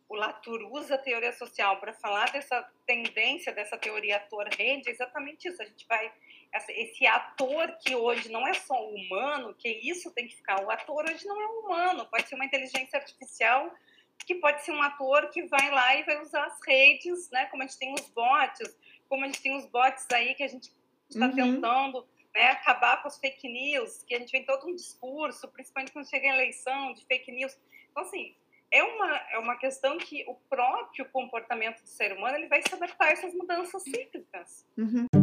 o 0.08 0.15
Latour 0.15 0.62
usa 0.71 0.95
a 0.95 0.97
teoria 0.97 1.34
social 1.34 1.77
para 1.82 1.91
falar 1.91 2.32
dessa 2.32 2.65
tendência, 2.88 3.51
dessa 3.51 3.77
teoria 3.77 4.15
ator-rede, 4.15 4.88
é 4.88 4.91
exatamente 4.93 5.49
isso. 5.49 5.62
A 5.62 5.65
gente 5.65 5.86
vai 5.88 6.10
esse 6.69 7.06
ator 7.06 7.75
que 7.84 7.95
hoje 7.95 8.32
não 8.32 8.47
é 8.47 8.53
só 8.53 8.75
humano, 8.75 9.56
que 9.56 9.67
isso 9.67 10.10
tem 10.12 10.25
que 10.25 10.36
ficar. 10.36 10.63
O 10.63 10.71
ator 10.71 11.03
hoje 11.03 11.25
não 11.25 11.41
é 11.41 11.47
humano, 11.47 12.06
pode 12.06 12.29
ser 12.29 12.36
uma 12.36 12.45
inteligência 12.45 12.97
artificial 12.97 13.73
que 14.26 14.36
pode 14.36 14.63
ser 14.63 14.71
um 14.71 14.82
ator 14.82 15.30
que 15.30 15.43
vai 15.47 15.69
lá 15.71 15.95
e 15.95 16.04
vai 16.04 16.21
usar 16.21 16.45
as 16.45 16.60
redes, 16.65 17.30
né? 17.32 17.45
Como 17.47 17.63
a 17.63 17.65
gente 17.65 17.78
tem 17.78 17.93
os 17.93 18.08
bots, 18.10 18.76
como 19.10 19.23
a 19.23 19.28
gente 19.28 19.41
tem 19.41 19.58
os 19.58 19.65
bots 19.65 20.06
aí 20.12 20.34
que 20.36 20.43
a 20.43 20.47
gente 20.47 20.71
está 21.10 21.28
uhum. 21.28 21.36
tentando 21.36 22.08
né, 22.34 22.49
acabar 22.49 23.02
com 23.02 23.08
as 23.08 23.17
fake 23.19 23.47
news, 23.47 24.04
que 24.04 24.15
a 24.15 24.19
gente 24.19 24.32
vem 24.32 24.45
todo 24.45 24.67
um 24.67 24.76
discurso, 24.76 25.47
principalmente 25.49 25.91
quando 25.91 26.10
chega 26.10 26.32
a 26.32 26.36
eleição, 26.36 26.93
de 26.93 27.06
fake 27.06 27.32
news. 27.32 27.56
Então, 27.91 28.04
assim, 28.04 28.36
é 28.71 28.84
uma, 28.84 29.17
é 29.32 29.38
uma 29.38 29.56
questão 29.56 29.97
que 29.97 30.23
o 30.28 30.36
próprio 30.49 31.06
comportamento 31.12 31.82
do 31.82 31.88
ser 31.88 32.12
humano 32.12 32.38
ele 32.38 32.47
vai 32.47 32.62
se 32.62 32.73
adaptar 32.73 33.10
a 33.10 33.12
essas 33.12 33.34
mudanças 33.34 33.84
cíclicas. 33.84 34.65
Uhum. 34.78 35.22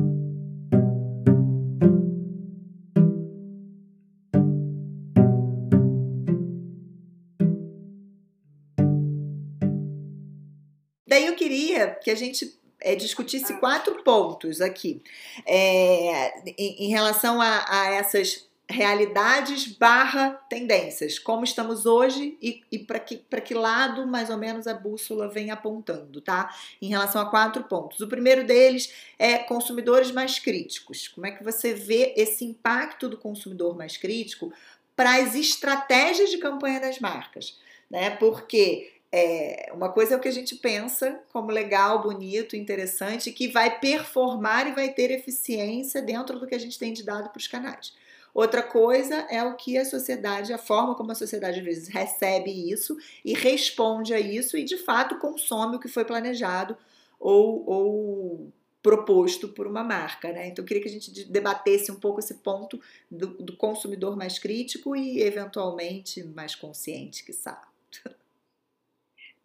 Queria 11.70 11.90
que 11.90 12.11
a 12.11 12.14
gente 12.14 12.59
é, 12.80 12.94
discutisse 12.94 13.54
quatro 13.54 14.02
pontos 14.02 14.61
aqui 14.61 15.02
é, 15.46 16.40
em, 16.59 16.87
em, 16.87 16.88
relação 16.88 17.40
a, 17.40 17.64
a, 17.68 17.87
essas 17.94 18.48
realidades 18.68 19.66
barra 19.66 20.30
tendências, 20.48 21.18
como 21.18 21.44
estamos 21.44 21.87
hoje 21.87 22.38
e, 22.40 22.62
e 22.70 22.78
para 22.78 23.00
que, 23.00 23.16
que 23.16 23.54
lado 23.54 24.06
mais 24.06 24.30
ou 24.30 24.38
menos 24.38 24.66
a 24.66 24.74
bússola 24.74 25.28
vem 25.28 25.50
apontando, 25.50 26.20
tá? 26.20 26.54
Em 26.80 26.88
relação 26.88 27.20
a 27.20 27.28
quatro 27.28 27.64
pontos. 27.64 28.00
O 28.00 28.06
primeiro 28.06 28.46
deles 28.46 28.92
é 29.18 29.38
consumidores 29.38 30.12
mais 30.12 30.38
críticos. 30.38 31.09
Como 31.09 31.26
é 31.26 31.33
que 31.33 31.42
você 31.42 31.74
vê 31.74 32.14
esse 32.16 32.44
impacto 32.44 33.09
do 33.09 33.18
consumidor 33.18 33.76
mais 33.76 33.96
crítico 33.96 34.52
para 34.94 35.16
as 35.16 35.35
estratégias 35.35 36.30
de 36.30 36.38
campanha 36.38 36.80
das 36.80 37.00
marcas? 37.00 37.59
Né? 37.90 38.11
Porque 38.11 38.99
é, 39.12 39.70
uma 39.75 39.90
coisa 39.90 40.14
é 40.14 40.16
o 40.16 40.20
que 40.20 40.29
a 40.29 40.33
gente 40.33 40.55
pensa 40.55 41.20
como 41.33 41.51
legal, 41.51 42.01
bonito, 42.01 42.55
interessante, 42.55 43.33
que 43.33 43.49
vai 43.49 43.81
performar 43.81 44.68
e 44.68 44.73
vai 44.73 44.88
ter 44.92 45.11
eficiência 45.11 46.01
dentro 46.01 46.38
do 46.38 46.46
que 46.46 46.55
a 46.55 46.61
gente 46.61 46.79
tem 46.79 46.92
de 46.92 47.03
dado 47.03 47.29
para 47.29 47.38
os 47.38 47.49
canais. 47.49 47.92
Outra 48.33 48.62
coisa 48.62 49.27
é 49.29 49.42
o 49.42 49.57
que 49.57 49.77
a 49.77 49.85
sociedade, 49.85 50.53
a 50.53 50.59
forma 50.59 50.94
como 50.94 51.11
a 51.11 51.16
sociedade 51.16 51.59
às 51.59 51.64
vezes 51.64 51.88
recebe 51.88 52.70
isso 52.70 52.96
e 53.25 53.35
responde 53.35 54.14
a 54.14 54.20
isso 54.20 54.57
e 54.57 54.62
de 54.62 54.77
fato 54.77 55.18
consome 55.18 55.77
o 55.77 55.81
que 55.81 55.88
foi 55.88 56.05
planejado 56.05 56.77
ou, 57.18 57.68
ou 57.68 58.53
proposto 58.81 59.49
por 59.49 59.66
uma 59.66 59.83
marca, 59.83 60.33
né? 60.33 60.46
Então 60.46 60.62
eu 60.62 60.66
queria 60.66 60.83
que 60.83 60.88
a 60.88 60.92
gente 60.92 61.25
debatesse 61.25 61.90
um 61.90 61.96
pouco 61.96 62.20
esse 62.20 62.35
ponto 62.35 62.81
do, 63.11 63.27
do 63.27 63.57
consumidor 63.57 64.16
mais 64.16 64.38
crítico 64.38 64.94
e 64.94 65.20
eventualmente 65.20 66.23
mais 66.23 66.55
consciente, 66.55 67.25
que 67.25 67.33
sabe. 67.33 67.66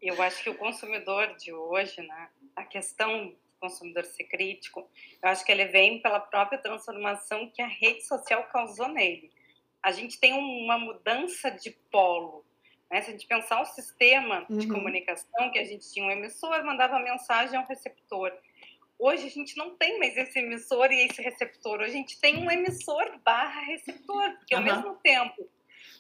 Eu 0.08 0.22
acho 0.22 0.44
que 0.44 0.50
o 0.50 0.56
consumidor 0.56 1.36
de 1.36 1.54
hoje, 1.54 2.02
né? 2.02 2.30
A 2.56 2.64
questão 2.64 3.28
do 3.28 3.38
consumidor 3.60 4.06
ser 4.06 4.26
crítico, 4.26 4.90
eu 5.22 5.30
acho 5.30 5.46
que 5.46 5.52
ele 5.52 5.66
vem 5.66 6.02
pela 6.02 6.20
própria 6.20 6.60
transformação 6.60 7.50
que 7.50 7.62
a 7.62 7.68
rede 7.68 8.06
social 8.06 8.44
causou 8.46 8.88
nele. 8.90 9.32
A 9.82 9.92
gente 9.92 10.20
tem 10.20 10.34
uma 10.34 10.78
mudança 10.78 11.50
de 11.52 11.72
polo. 11.92 12.46
Né? 12.90 13.02
Se 13.02 13.10
a 13.10 13.14
gente 13.14 13.28
pensar 13.28 13.62
o 13.62 13.66
sistema 13.66 14.46
de 14.50 14.68
uhum. 14.68 14.74
comunicação, 14.74 15.52
que 15.52 15.60
a 15.60 15.66
gente 15.66 15.92
tinha 15.92 16.06
um 16.06 16.12
emissor, 16.12 16.64
mandava 16.64 17.00
mensagem 17.00 17.58
ao 17.58 17.66
receptor 17.66 18.32
Hoje 18.98 19.28
a 19.28 19.30
gente 19.30 19.58
não 19.58 19.76
tem 19.76 20.00
mais 20.00 20.16
esse 20.16 20.40
emissor 20.40 20.92
e 20.92 21.06
esse 21.06 21.22
receptor. 21.22 21.82
Hoje 21.82 21.92
a 21.92 21.94
gente 21.94 22.20
tem 22.20 22.38
um 22.38 22.50
emissor 22.50 23.20
barra 23.24 23.62
receptor, 23.62 24.32
porque 24.38 24.56
uhum. 24.56 24.62
ao 24.62 24.66
mesmo 24.66 24.96
tempo 25.04 25.50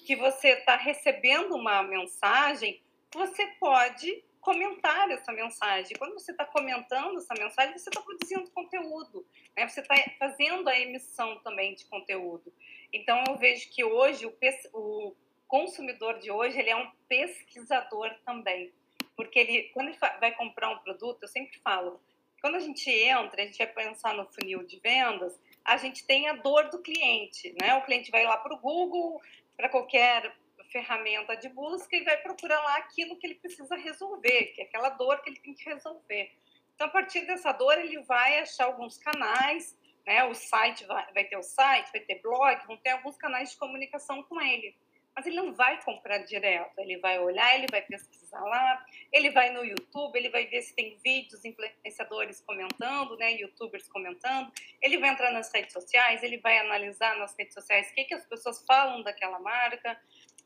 que 0.06 0.16
você 0.16 0.50
está 0.50 0.78
recebendo 0.78 1.56
uma 1.56 1.84
mensagem, 1.84 2.82
você 3.16 3.48
pode 3.60 4.24
comentar 4.46 5.10
essa 5.10 5.32
mensagem. 5.32 5.98
Quando 5.98 6.14
você 6.14 6.32
está 6.32 6.46
comentando 6.46 7.18
essa 7.18 7.34
mensagem, 7.34 7.78
você 7.78 7.90
está 7.90 8.02
produzindo 8.02 8.52
conteúdo, 8.52 9.26
né? 9.58 9.68
Você 9.68 9.82
está 9.82 9.96
fazendo 10.20 10.70
a 10.70 10.80
emissão 10.80 11.40
também 11.40 11.74
de 11.74 11.86
conteúdo. 11.86 12.54
Então 12.94 13.24
eu 13.28 13.36
vejo 13.38 13.70
que 13.72 13.84
hoje 13.84 14.28
o, 14.28 14.34
o 14.74 15.16
consumidor 15.48 16.20
de 16.20 16.30
hoje 16.30 16.60
ele 16.60 16.70
é 16.70 16.76
um 16.76 16.92
pesquisador 17.08 18.14
também, 18.24 18.72
porque 19.16 19.40
ele 19.40 19.64
quando 19.74 19.90
ele 19.90 19.98
vai 20.20 20.32
comprar 20.34 20.70
um 20.70 20.78
produto, 20.78 21.24
eu 21.24 21.28
sempre 21.28 21.58
falo, 21.60 22.00
quando 22.40 22.56
a 22.56 22.60
gente 22.60 22.90
entra, 22.92 23.42
a 23.42 23.46
gente 23.46 23.58
vai 23.58 23.68
pensar 23.68 24.14
no 24.14 24.32
funil 24.32 24.64
de 24.64 24.80
vendas, 24.80 25.40
a 25.64 25.78
gente 25.78 26.06
tem 26.06 26.30
a 26.30 26.34
dor 26.34 26.70
do 26.70 26.80
cliente, 26.84 27.56
né? 27.60 27.74
O 27.74 27.82
cliente 27.82 28.12
vai 28.12 28.24
lá 28.24 28.38
para 28.38 28.54
o 28.54 28.60
Google, 28.60 29.20
para 29.58 29.70
qualquer 29.70 30.36
ferramenta 30.72 31.36
de 31.36 31.50
busca 31.50 31.96
e 31.96 32.04
vai 32.04 32.18
procurar 32.18 32.62
lá 32.62 32.78
aquilo 32.78 33.18
que 33.18 33.28
ele 33.28 33.36
precisa 33.36 33.76
resolver, 33.76 34.54
que 34.54 34.62
é 34.62 34.66
aquela 34.66 34.90
dor 34.90 35.22
que 35.22 35.30
ele 35.30 35.40
tem 35.40 35.54
que 35.54 35.66
resolver. 35.66 36.32
Então, 36.74 36.88
a 36.88 36.90
partir 36.90 37.22
dessa 37.26 37.52
dor, 37.52 37.78
ele 37.78 38.02
vai 38.04 38.40
achar 38.40 38.66
alguns 38.66 38.98
canais, 38.98 39.78
né? 40.06 40.24
O 40.26 40.34
site 40.34 40.86
vai, 40.86 41.14
vai 41.14 41.24
ter 41.24 41.38
o 41.38 41.44
site, 41.44 41.92
vai 41.92 42.02
ter 42.02 42.22
blog, 42.22 42.68
vão 42.68 42.78
ter 42.78 42.92
alguns 42.92 43.18
canais 43.18 43.52
de 43.52 43.58
comunicação 43.58 44.24
com 44.24 44.42
ele 44.42 44.76
mas 45.16 45.26
ele 45.26 45.38
não 45.38 45.54
vai 45.54 45.82
comprar 45.82 46.18
direto. 46.20 46.78
Ele 46.78 46.98
vai 46.98 47.18
olhar, 47.20 47.56
ele 47.56 47.68
vai 47.72 47.82
pesquisar 47.82 48.42
lá, 48.42 48.86
ele 49.14 49.30
vai 49.30 49.50
no 49.50 49.64
YouTube, 49.64 50.18
ele 50.18 50.30
vai 50.30 50.46
ver 50.46 50.62
se 50.62 50.76
tem 50.76 50.98
vídeos 50.98 51.46
influenciadores 51.46 52.42
comentando, 52.42 53.16
né, 53.16 53.32
YouTubers 53.36 53.88
comentando. 53.88 54.52
Ele 54.82 54.98
vai 54.98 55.10
entrar 55.10 55.32
nas 55.32 55.50
redes 55.54 55.72
sociais, 55.72 56.22
ele 56.22 56.38
vai 56.40 56.58
analisar 56.58 57.16
nas 57.18 57.34
redes 57.38 57.54
sociais 57.54 57.90
o 57.90 57.96
que, 57.96 58.04
que 58.04 58.14
as 58.14 58.26
pessoas 58.26 58.64
falam 58.66 59.02
daquela 59.04 59.40
marca. 59.40 59.98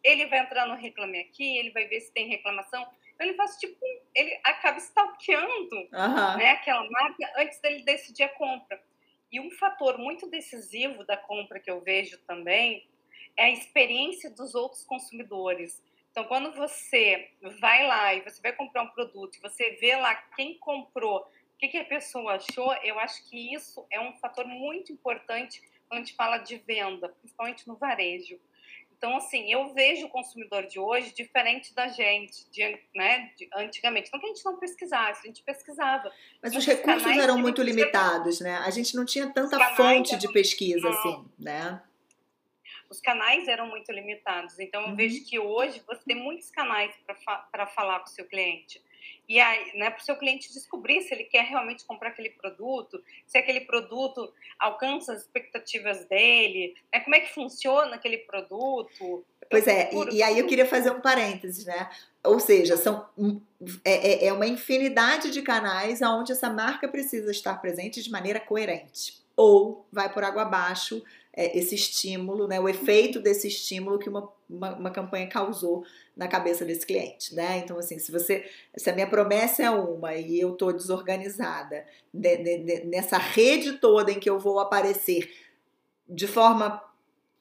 Ele 0.03 0.25
vai 0.27 0.39
entrar 0.39 0.65
no 0.65 0.75
Reclame 0.75 1.19
Aqui, 1.19 1.57
ele 1.57 1.71
vai 1.71 1.87
ver 1.87 2.01
se 2.01 2.11
tem 2.13 2.27
reclamação. 2.27 2.87
Então 3.13 3.27
ele 3.27 3.35
faz 3.35 3.57
tipo, 3.57 3.77
ele 4.15 4.39
acaba 4.43 4.77
stalkeando 4.77 5.75
uhum. 5.75 6.37
né, 6.37 6.51
aquela 6.51 6.89
marca 6.89 7.33
antes 7.37 7.59
dele 7.59 7.83
decidir 7.83 8.23
a 8.23 8.29
compra. 8.29 8.81
E 9.31 9.39
um 9.39 9.51
fator 9.51 9.97
muito 9.97 10.27
decisivo 10.27 11.03
da 11.03 11.17
compra 11.17 11.59
que 11.59 11.69
eu 11.69 11.81
vejo 11.81 12.17
também 12.19 12.87
é 13.37 13.45
a 13.45 13.51
experiência 13.51 14.29
dos 14.29 14.55
outros 14.55 14.83
consumidores. 14.83 15.81
Então, 16.11 16.25
quando 16.25 16.51
você 16.53 17.29
vai 17.59 17.85
lá 17.85 18.13
e 18.13 18.21
você 18.21 18.41
vai 18.41 18.51
comprar 18.53 18.83
um 18.83 18.89
produto 18.89 19.35
e 19.37 19.41
você 19.41 19.71
vê 19.79 19.95
lá 19.95 20.15
quem 20.35 20.57
comprou, 20.57 21.19
o 21.19 21.57
que, 21.57 21.67
que 21.67 21.77
a 21.77 21.85
pessoa 21.85 22.35
achou, 22.35 22.73
eu 22.83 22.99
acho 22.99 23.29
que 23.29 23.53
isso 23.53 23.85
é 23.91 23.99
um 23.99 24.13
fator 24.17 24.45
muito 24.45 24.91
importante 24.91 25.61
quando 25.87 26.01
a 26.01 26.03
gente 26.03 26.15
fala 26.15 26.37
de 26.37 26.57
venda, 26.57 27.09
principalmente 27.09 27.67
no 27.67 27.75
varejo. 27.75 28.39
Então, 28.99 29.15
assim, 29.15 29.49
eu 29.49 29.73
vejo 29.73 30.07
o 30.07 30.09
consumidor 30.09 30.67
de 30.67 30.77
hoje 30.77 31.13
diferente 31.15 31.73
da 31.73 31.87
gente, 31.87 32.45
de, 32.51 32.77
né, 32.93 33.31
de, 33.37 33.49
antigamente. 33.55 34.11
Não 34.11 34.19
que 34.19 34.25
a 34.25 34.29
gente 34.29 34.43
não 34.43 34.59
pesquisasse, 34.59 35.21
a 35.23 35.27
gente 35.27 35.41
pesquisava. 35.41 36.11
Mas, 36.43 36.53
os 36.53 36.65
recursos 36.65 37.07
eram 37.07 37.37
muito 37.37 37.63
limitados, 37.63 38.41
né? 38.41 38.57
A 38.57 38.69
gente 38.69 38.97
não 38.97 39.05
tinha 39.05 39.31
tanta 39.31 39.57
fonte 39.75 40.17
de 40.17 40.29
pesquisa, 40.33 40.89
não. 40.89 40.99
assim, 40.99 41.25
né? 41.39 41.81
os 42.89 42.99
canais 42.99 43.47
eram 43.47 43.67
muito 43.67 43.91
limitados. 43.91 44.59
Então, 44.59 44.81
eu 44.81 44.87
uhum. 44.89 44.95
vejo 44.95 45.23
que 45.23 45.39
hoje 45.39 45.81
você 45.87 46.01
tem 46.05 46.15
muitos 46.15 46.49
canais 46.49 46.93
para 47.05 47.15
fa 47.15 47.67
falar 47.67 47.99
com 47.99 48.07
o 48.07 48.09
seu 48.09 48.25
cliente. 48.25 48.81
E 49.27 49.39
aí, 49.39 49.77
né, 49.77 49.91
para 49.91 50.01
o 50.01 50.03
seu 50.03 50.15
cliente 50.15 50.51
descobrir 50.51 51.03
se 51.03 51.13
ele 51.13 51.25
quer 51.25 51.43
realmente 51.43 51.85
comprar 51.85 52.09
aquele 52.09 52.31
produto, 52.31 52.99
se 53.27 53.37
aquele 53.37 53.61
produto 53.61 54.33
alcança 54.57 55.13
as 55.13 55.21
expectativas 55.21 56.05
dele, 56.05 56.73
né, 56.91 56.99
como 57.01 57.15
é 57.15 57.19
que 57.19 57.33
funciona 57.33 57.95
aquele 57.95 58.17
produto. 58.17 59.23
Pois 59.47 59.67
é, 59.67 59.91
e, 59.93 60.15
e 60.17 60.23
aí 60.23 60.39
eu 60.39 60.47
queria 60.47 60.65
fazer 60.65 60.91
um 60.91 60.99
parênteses, 60.99 61.65
né? 61.65 61.89
Ou 62.23 62.39
seja, 62.39 62.75
são, 62.75 63.07
é, 63.85 64.25
é, 64.25 64.27
é 64.27 64.33
uma 64.33 64.47
infinidade 64.47 65.29
de 65.31 65.41
canais 65.41 66.01
onde 66.01 66.31
essa 66.31 66.49
marca 66.49 66.87
precisa 66.87 67.29
estar 67.29 67.55
presente 67.61 68.01
de 68.01 68.09
maneira 68.09 68.39
coerente. 68.39 69.19
Ou 69.35 69.87
vai 69.91 70.11
por 70.11 70.23
água 70.23 70.41
abaixo 70.41 71.03
é, 71.33 71.57
esse 71.57 71.75
estímulo, 71.75 72.47
né, 72.47 72.59
o 72.59 72.67
efeito 72.67 73.19
desse 73.19 73.47
estímulo 73.47 73.99
que 73.99 74.09
uma, 74.09 74.31
uma, 74.49 74.75
uma, 74.75 74.89
campanha 74.89 75.27
causou 75.27 75.85
na 76.15 76.27
cabeça 76.27 76.65
desse 76.65 76.85
cliente, 76.85 77.35
né? 77.35 77.59
Então, 77.59 77.77
assim, 77.77 77.99
se 77.99 78.11
você, 78.11 78.49
se 78.75 78.89
a 78.89 78.93
minha 78.93 79.07
promessa 79.07 79.63
é 79.63 79.69
uma 79.69 80.15
e 80.15 80.39
eu 80.39 80.53
estou 80.53 80.73
desorganizada 80.73 81.85
de, 82.13 82.37
de, 82.37 82.57
de, 82.63 82.85
nessa 82.85 83.17
rede 83.17 83.73
toda 83.73 84.11
em 84.11 84.19
que 84.19 84.29
eu 84.29 84.39
vou 84.39 84.59
aparecer 84.59 85.31
de 86.07 86.25
forma 86.25 86.81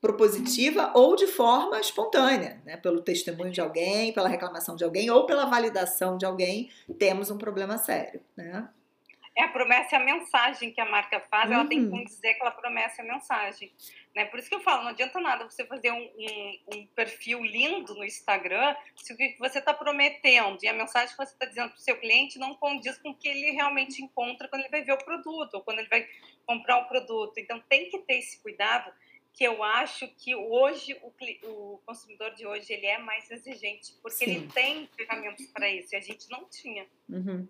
propositiva 0.01 0.93
ou 0.95 1.17
de 1.17 1.27
forma 1.27 1.81
espontânea, 1.81 2.61
né? 2.65 2.77
Pelo 2.77 3.01
testemunho 3.01 3.51
de 3.51 3.61
alguém, 3.61 4.13
pela 4.13 4.29
reclamação 4.29 4.77
de 4.77 4.85
alguém 4.85 5.11
ou 5.11 5.27
pela 5.27 5.47
validação 5.47 6.17
de 6.17 6.27
alguém, 6.27 6.71
temos 6.99 7.31
um 7.31 7.39
problema 7.39 7.79
sério, 7.79 8.21
né? 8.37 8.69
É 9.39 9.45
a 9.45 9.49
promessa 9.49 9.95
e 9.95 9.97
a 9.97 10.05
mensagem 10.05 10.73
que 10.73 10.81
a 10.81 10.85
marca 10.85 11.21
faz, 11.31 11.49
uhum. 11.49 11.55
ela 11.55 11.69
tem 11.69 11.89
que 11.89 12.05
dizer 12.07 12.31
aquela 12.31 12.51
promessa 12.51 13.01
e 13.01 13.09
a 13.09 13.13
mensagem. 13.15 13.73
Né? 14.13 14.25
Por 14.25 14.41
isso 14.41 14.49
que 14.49 14.55
eu 14.57 14.61
falo, 14.61 14.83
não 14.83 14.91
adianta 14.91 15.21
nada 15.21 15.49
você 15.49 15.65
fazer 15.65 15.93
um, 15.93 15.97
um, 16.03 16.59
um 16.75 16.87
perfil 16.89 17.45
lindo 17.45 17.95
no 17.95 18.05
Instagram 18.05 18.75
se 18.97 19.13
o 19.13 19.17
que 19.17 19.37
você 19.39 19.61
está 19.61 19.73
prometendo 19.73 20.59
e 20.61 20.67
a 20.67 20.73
mensagem 20.73 21.11
que 21.11 21.25
você 21.25 21.33
está 21.33 21.47
dizendo 21.47 21.69
para 21.71 21.79
o 21.79 21.81
seu 21.81 21.97
cliente 22.01 22.37
não 22.37 22.57
condiz 22.57 22.99
com 22.99 23.11
o 23.11 23.15
que 23.15 23.29
ele 23.29 23.53
realmente 23.53 24.03
encontra 24.03 24.49
quando 24.49 24.63
ele 24.63 24.71
vai 24.71 24.83
ver 24.83 24.95
o 24.95 25.05
produto 25.05 25.55
ou 25.55 25.63
quando 25.63 25.79
ele 25.79 25.89
vai 25.89 26.05
comprar 26.45 26.79
o 26.79 26.89
produto. 26.89 27.39
Então 27.39 27.63
tem 27.69 27.89
que 27.89 27.99
ter 28.01 28.15
esse 28.15 28.43
cuidado 28.43 28.93
que 29.39 29.45
eu 29.45 29.63
acho 29.63 30.09
que 30.17 30.35
hoje 30.35 30.97
o, 31.01 31.13
o, 31.49 31.79
consumidor 31.87 32.35
de 32.35 32.45
hoje 32.45 32.73
ele 32.73 32.87
é 32.87 32.99
mais 32.99 33.31
exigente 33.31 33.95
porque 34.03 34.25
Sim. 34.25 34.31
ele 34.33 34.49
tem 34.49 34.89
ferramentas 34.97 35.47
para 35.55 35.71
isso 35.73 35.95
e 35.95 35.97
a 35.97 36.01
gente 36.01 36.29
não 36.29 36.45
tinha. 36.47 36.85
Uhum. 37.09 37.47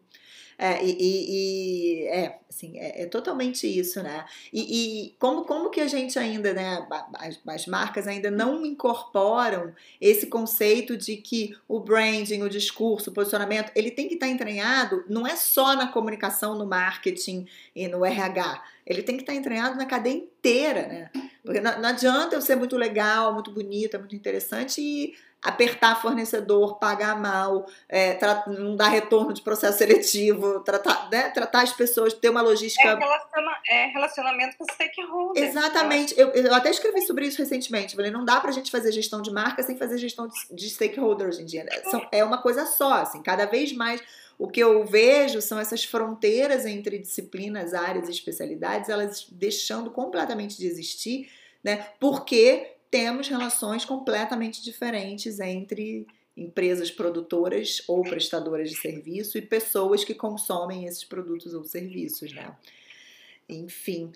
É, 0.59 0.85
e, 0.85 0.97
e, 0.99 2.07
é, 2.09 2.39
assim, 2.47 2.79
é, 2.79 3.03
é, 3.03 3.07
totalmente 3.07 3.67
isso, 3.67 4.03
né? 4.03 4.27
E, 4.53 5.07
e, 5.07 5.17
como, 5.19 5.47
como 5.47 5.71
que 5.71 5.81
a 5.81 5.87
gente 5.87 6.19
ainda, 6.19 6.53
né, 6.53 6.87
as, 7.15 7.41
as, 7.47 7.67
marcas 7.67 8.07
ainda 8.07 8.31
não 8.31 8.67
incorporam 8.67 9.75
esse 9.99 10.27
conceito 10.27 10.95
de 10.95 11.17
que 11.17 11.57
o 11.67 11.81
branding, 11.81 12.43
o 12.43 12.51
discurso, 12.51 13.09
o 13.09 13.15
posicionamento, 13.15 13.73
ele 13.75 13.91
tem 13.91 14.09
que 14.09 14.15
estar 14.15 14.29
entranhado, 14.29 15.05
não 15.09 15.27
é 15.27 15.37
só 15.37 15.75
na 15.75 15.91
comunicação, 15.91 16.55
no 16.55 16.67
marketing 16.67 17.47
e 17.75 17.89
no 17.89 18.05
RH, 18.05 18.63
ele 18.89 19.03
tem 19.03 19.17
que 19.17 19.23
estar 19.23 19.35
entranhado 19.35 19.77
na 19.77 19.85
cadeia 19.85 20.17
inteira, 20.17 20.87
né? 20.89 21.11
Porque 21.45 21.61
não, 21.61 21.81
não 21.81 21.89
adianta 21.91 22.35
eu 22.35 22.41
ser 22.41 22.57
muito 22.57 22.77
legal, 22.77 23.35
muito 23.35 23.51
bonita, 23.51 23.99
muito 23.99 24.17
interessante 24.17 24.81
e 24.81 25.15
apertar 25.43 26.01
fornecedor, 26.01 26.79
pagar 26.79 27.19
mal, 27.21 27.67
é, 27.89 28.19
não 28.49 28.75
dar 28.75 28.89
retorno 28.89 29.33
de 29.33 29.41
processo 29.41 29.79
seletivo, 29.79 30.61
tratar, 30.61 31.09
né, 31.11 31.31
tratar 31.31 31.63
as 31.63 31.73
pessoas, 31.73 32.13
ter 32.13 32.29
uma 32.29 32.43
logística. 32.43 32.89
É, 32.89 32.95
relaciona, 32.95 33.59
é 33.71 33.87
relacionamento 33.87 34.57
com 34.57 34.65
stakeholders. 34.65 35.49
Exatamente. 35.49 36.19
Eu, 36.19 36.31
eu, 36.31 36.55
até 36.55 36.71
escrevi 36.71 37.03
sobre 37.03 37.27
isso 37.27 37.39
recentemente. 37.39 37.95
Falei, 37.95 38.11
não 38.11 38.25
dá 38.25 38.41
pra 38.41 38.51
gente 38.51 38.71
fazer 38.71 38.91
gestão 38.91 39.23
de 39.23 39.31
marca 39.31 39.63
sem 39.63 39.77
fazer 39.77 39.99
gestão 39.99 40.27
de, 40.27 40.35
de 40.51 40.71
stakeholders 40.71 41.37
hoje 41.37 41.43
em 41.43 41.47
dia. 41.47 41.67
São, 41.91 42.05
é 42.11 42.25
uma 42.25 42.43
coisa 42.43 42.67
só, 42.67 42.95
assim, 42.95 43.23
cada 43.23 43.47
vez 43.47 43.73
mais. 43.73 44.03
O 44.39 44.47
que 44.47 44.61
eu 44.61 44.85
vejo 44.87 45.43
são 45.43 45.59
essas 45.59 45.85
fronteiras 45.85 46.65
entre 46.65 46.99
disciplinas, 46.99 47.75
áreas 47.75 48.09
e 48.09 48.13
especialidades, 48.13 48.89
elas 48.89 49.27
deixando 49.33 49.91
completamente 49.91 50.57
de 50.57 50.67
existir, 50.67 51.29
né? 51.63 51.89
Porque 51.99 52.77
temos 52.89 53.27
relações 53.27 53.85
completamente 53.85 54.63
diferentes 54.63 55.41
entre 55.41 56.07
empresas 56.37 56.89
produtoras 56.89 57.83
ou 57.89 58.03
prestadoras 58.03 58.71
de 58.71 58.77
serviço 58.77 59.37
e 59.37 59.43
pessoas 59.43 60.05
que 60.05 60.15
consomem 60.15 60.87
esses 60.87 61.03
produtos 61.03 61.53
ou 61.53 61.65
serviços, 61.65 62.33
né? 62.33 62.57
Enfim. 63.49 64.13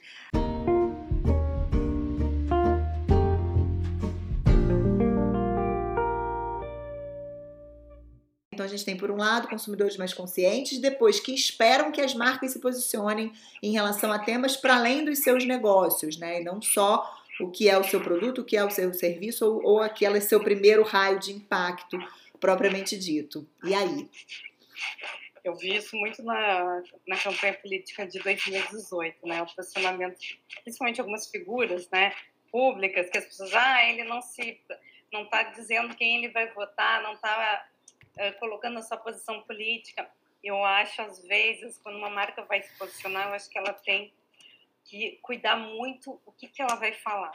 Então 8.62 8.72
a 8.72 8.76
gente 8.76 8.84
tem, 8.84 8.96
por 8.96 9.10
um 9.10 9.16
lado, 9.16 9.48
consumidores 9.48 9.96
mais 9.96 10.14
conscientes, 10.14 10.78
depois 10.78 11.18
que 11.18 11.34
esperam 11.34 11.90
que 11.90 12.00
as 12.00 12.14
marcas 12.14 12.52
se 12.52 12.60
posicionem 12.60 13.32
em 13.60 13.72
relação 13.72 14.12
a 14.12 14.20
temas 14.20 14.56
para 14.56 14.76
além 14.76 15.04
dos 15.04 15.18
seus 15.18 15.44
negócios, 15.44 16.16
né? 16.16 16.40
E 16.40 16.44
não 16.44 16.62
só 16.62 17.12
o 17.40 17.50
que 17.50 17.68
é 17.68 17.76
o 17.76 17.82
seu 17.82 18.00
produto, 18.00 18.40
o 18.42 18.44
que 18.44 18.56
é 18.56 18.64
o 18.64 18.70
seu 18.70 18.94
serviço 18.94 19.44
ou, 19.44 19.64
ou 19.64 19.82
aquele 19.82 20.20
seu 20.20 20.38
primeiro 20.38 20.84
raio 20.84 21.18
de 21.18 21.32
impacto 21.32 21.98
propriamente 22.38 22.96
dito. 22.96 23.44
E 23.64 23.74
aí? 23.74 24.08
Eu 25.42 25.56
vi 25.56 25.74
isso 25.74 25.96
muito 25.96 26.22
na, 26.22 26.84
na 27.08 27.16
campanha 27.16 27.54
política 27.54 28.06
de 28.06 28.20
2018, 28.20 29.26
né? 29.26 29.42
O 29.42 29.46
posicionamento, 29.56 30.16
principalmente 30.62 31.00
algumas 31.00 31.28
figuras, 31.28 31.90
né? 31.90 32.14
Públicas, 32.52 33.10
que 33.10 33.18
as 33.18 33.24
pessoas, 33.24 33.52
ah, 33.54 33.84
ele 33.90 34.04
não 34.04 34.22
se, 34.22 34.60
não 35.12 35.24
está 35.24 35.42
dizendo 35.42 35.96
quem 35.96 36.18
ele 36.18 36.32
vai 36.32 36.48
votar, 36.52 37.02
não 37.02 37.14
está 37.14 37.66
colocando 38.38 38.78
a 38.78 38.82
sua 38.82 38.96
posição 38.96 39.42
política. 39.42 40.10
Eu 40.42 40.64
acho, 40.64 41.00
às 41.02 41.22
vezes, 41.22 41.78
quando 41.78 41.96
uma 41.96 42.10
marca 42.10 42.42
vai 42.44 42.62
se 42.62 42.76
posicionar, 42.76 43.28
eu 43.28 43.34
acho 43.34 43.48
que 43.48 43.58
ela 43.58 43.72
tem 43.72 44.12
que 44.84 45.18
cuidar 45.22 45.56
muito 45.56 46.20
o 46.26 46.32
que, 46.32 46.48
que 46.48 46.60
ela 46.60 46.74
vai 46.74 46.92
falar 46.92 47.32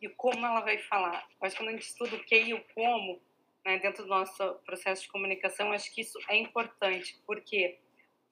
e 0.00 0.08
como 0.08 0.44
ela 0.44 0.60
vai 0.60 0.78
falar. 0.78 1.26
Eu 1.40 1.46
acho 1.46 1.56
que 1.56 1.62
quando 1.62 1.70
a 1.70 1.72
gente 1.72 1.88
estuda 1.88 2.16
o 2.16 2.24
que 2.24 2.36
e 2.36 2.54
o 2.54 2.64
como, 2.74 3.20
né, 3.64 3.78
dentro 3.78 4.04
do 4.04 4.08
nosso 4.08 4.54
processo 4.64 5.02
de 5.02 5.08
comunicação, 5.08 5.72
acho 5.72 5.92
que 5.92 6.00
isso 6.00 6.18
é 6.28 6.36
importante, 6.36 7.20
porque 7.26 7.78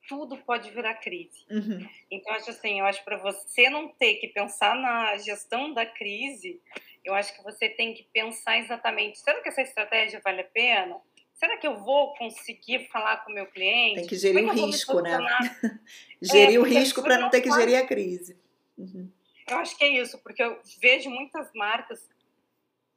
tudo 0.08 0.36
pode 0.38 0.70
virar 0.70 0.94
crise. 0.94 1.44
Uhum. 1.50 1.88
Então, 2.10 2.32
acho 2.34 2.50
assim, 2.50 2.80
eu 2.80 2.86
acho 2.86 3.04
para 3.04 3.16
você 3.16 3.68
não 3.68 3.88
ter 3.88 4.16
que 4.16 4.28
pensar 4.28 4.76
na 4.76 5.16
gestão 5.18 5.72
da 5.72 5.84
crise, 5.84 6.60
eu 7.04 7.14
acho 7.14 7.36
que 7.36 7.42
você 7.42 7.68
tem 7.68 7.94
que 7.94 8.04
pensar 8.12 8.58
exatamente, 8.58 9.18
será 9.18 9.40
que 9.40 9.48
essa 9.48 9.62
estratégia 9.62 10.20
vale 10.24 10.42
a 10.42 10.44
pena? 10.44 11.00
Será 11.36 11.56
que 11.58 11.66
eu 11.66 11.76
vou 11.76 12.14
conseguir 12.14 12.88
falar 12.88 13.18
com 13.18 13.30
o 13.30 13.34
meu 13.34 13.46
cliente? 13.46 14.00
Tem 14.00 14.06
que 14.06 14.16
gerir 14.16 14.44
o 14.44 14.52
risco, 14.52 15.00
né? 15.00 15.18
gerir 16.20 16.56
é, 16.56 16.58
o 16.58 16.62
risco 16.62 17.02
para 17.02 17.18
não 17.18 17.30
ter 17.30 17.40
que 17.40 17.50
gerir 17.52 17.76
a 17.76 17.86
crise. 17.86 18.36
Uhum. 18.76 19.10
Eu 19.48 19.58
acho 19.58 19.76
que 19.78 19.84
é 19.84 19.88
isso, 19.88 20.18
porque 20.22 20.42
eu 20.42 20.58
vejo 20.80 21.08
muitas 21.08 21.52
marcas 21.54 22.00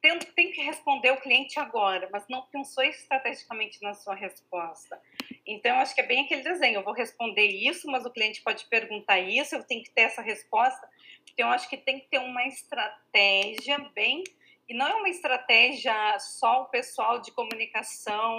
tem, 0.00 0.18
tem 0.18 0.50
que 0.50 0.62
responder 0.62 1.10
o 1.10 1.20
cliente 1.20 1.58
agora, 1.58 2.08
mas 2.10 2.24
não 2.28 2.42
pensou 2.42 2.82
estrategicamente 2.82 3.82
na 3.82 3.92
sua 3.92 4.14
resposta. 4.14 5.00
Então, 5.46 5.78
acho 5.78 5.94
que 5.94 6.00
é 6.00 6.06
bem 6.06 6.24
aquele 6.24 6.42
desenho. 6.42 6.76
Eu 6.76 6.84
vou 6.84 6.94
responder 6.94 7.46
isso, 7.46 7.86
mas 7.86 8.06
o 8.06 8.10
cliente 8.10 8.42
pode 8.42 8.64
perguntar 8.66 9.20
isso, 9.20 9.54
eu 9.54 9.62
tenho 9.62 9.82
que 9.82 9.90
ter 9.90 10.02
essa 10.02 10.22
resposta. 10.22 10.88
Então, 11.32 11.50
acho 11.50 11.68
que 11.68 11.76
tem 11.76 12.00
que 12.00 12.08
ter 12.08 12.18
uma 12.18 12.46
estratégia 12.46 13.78
bem. 13.94 14.24
E 14.70 14.74
não 14.74 14.86
é 14.86 14.94
uma 14.94 15.08
estratégia 15.08 15.92
só 16.20 16.62
o 16.62 16.66
pessoal 16.66 17.20
de 17.20 17.32
comunicação 17.32 18.38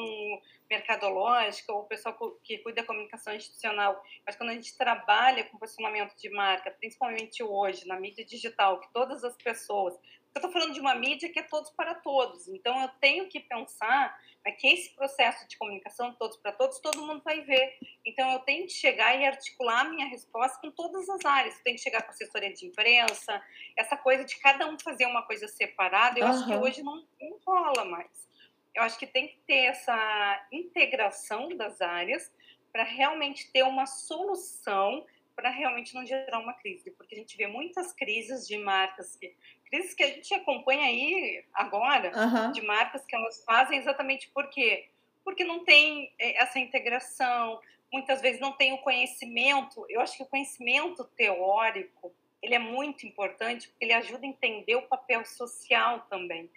mercadológica 0.70 1.74
ou 1.74 1.82
o 1.82 1.86
pessoal 1.86 2.18
que 2.42 2.58
cuida 2.60 2.82
da 2.82 2.88
comunicação 2.88 3.36
institucional. 3.36 4.02
Mas 4.26 4.38
quando 4.38 4.52
a 4.52 4.54
gente 4.54 4.78
trabalha 4.78 5.44
com 5.44 5.58
posicionamento 5.58 6.16
de 6.16 6.30
marca, 6.30 6.72
principalmente 6.72 7.44
hoje, 7.44 7.86
na 7.86 8.00
mídia 8.00 8.24
digital, 8.24 8.80
que 8.80 8.90
todas 8.94 9.26
as 9.26 9.36
pessoas 9.36 10.00
eu 10.34 10.40
estou 10.40 10.52
falando 10.52 10.74
de 10.74 10.80
uma 10.80 10.96
mídia 10.96 11.30
que 11.30 11.40
é 11.40 11.44
todos 11.44 11.70
para 11.72 11.94
todos. 11.96 12.48
Então, 12.48 12.82
eu 12.82 12.88
tenho 13.02 13.28
que 13.28 13.42
pensar 13.42 14.18
que 14.50 14.68
esse 14.68 14.96
processo 14.96 15.48
de 15.48 15.58
comunicação, 15.58 16.16
todos 16.16 16.38
para 16.38 16.52
todos, 16.52 16.80
todo 16.80 17.06
mundo 17.06 17.22
vai 17.24 17.42
ver. 17.42 17.78
Então, 18.06 18.32
eu 18.32 18.39
tenho 18.39 18.66
que 18.66 18.74
chegar 18.74 19.16
e 19.20 19.26
articular 19.26 19.82
a 19.82 19.89
minha 19.89 20.08
resposta 20.08 20.58
com 20.60 20.72
todas 20.72 21.08
as 21.10 21.24
áreas. 21.26 21.58
Eu 21.58 21.64
tenho 21.64 21.76
que 21.76 21.84
chegar 21.84 22.02
com 22.02 22.08
a 22.08 22.12
assessoria 22.12 22.52
de 22.52 22.66
imprensa, 22.66 23.39
essa 23.78 23.96
coisa 23.98 24.24
de 24.24 24.36
cada 24.39 24.68
um 24.68 24.80
fazer 24.80 25.06
uma 25.06 25.22
coisa 25.24 25.48
separada. 25.48 26.20
Eu 26.20 26.26
uhum. 26.26 26.32
acho 26.32 26.46
que 26.48 26.56
hoje 26.56 26.82
não, 26.82 27.06
não 27.20 27.38
rola 27.46 27.86
mais. 27.86 28.28
Eu 28.74 28.84
acho 28.84 28.98
que 28.98 29.06
tem 29.06 29.28
que 29.28 29.38
ter 29.46 29.66
essa 29.66 30.48
integração 30.52 31.50
das 31.50 31.82
áreas 31.82 32.32
para 32.72 32.84
realmente 32.84 33.52
ter 33.52 33.64
uma 33.64 33.86
solução 33.86 35.06
para 35.36 35.50
realmente 35.50 35.94
não 35.96 36.06
gerar 36.06 36.39
uma 36.39 36.54
crise, 36.54 36.92
porque 36.92 37.16
a 37.16 37.18
gente 37.18 37.36
vê 37.36 37.48
muitas 37.48 37.94
crises 37.94 38.48
de 38.48 38.58
marcas 38.58 39.16
que 39.16 39.36
crises 39.72 39.94
que 39.94 40.04
a 40.04 40.08
gente 40.08 40.34
acompanha 40.34 40.86
aí 40.86 41.44
agora, 41.54 42.12
uhum. 42.14 42.52
de 42.52 42.62
marcas 42.62 43.06
que 43.06 43.16
elas 43.16 43.44
fazem 43.46 43.80
exatamente 43.80 44.30
por 44.30 44.50
quê? 44.50 44.90
Porque 45.24 45.44
não 45.44 45.64
tem 45.64 46.14
é, 46.20 46.42
essa 46.42 46.60
integração, 46.60 47.60
muitas 47.92 48.22
vezes 48.22 48.42
não 48.42 48.52
tem 48.52 48.74
o 48.74 48.80
conhecimento. 48.80 49.86
Eu 49.90 50.02
acho 50.02 50.18
que 50.18 50.24
o 50.24 50.28
conhecimento 50.28 51.06
teórico 51.16 52.14
ele 52.42 52.56
é 52.56 52.60
muito 52.60 53.06
importante 53.06 53.70
porque 53.70 53.86
ele 53.86 53.94
ajuda 53.94 54.26
a 54.26 54.30
entender 54.30 54.76
o 54.76 54.88
papel 54.88 55.24
social 55.26 56.02
também. 56.10 56.50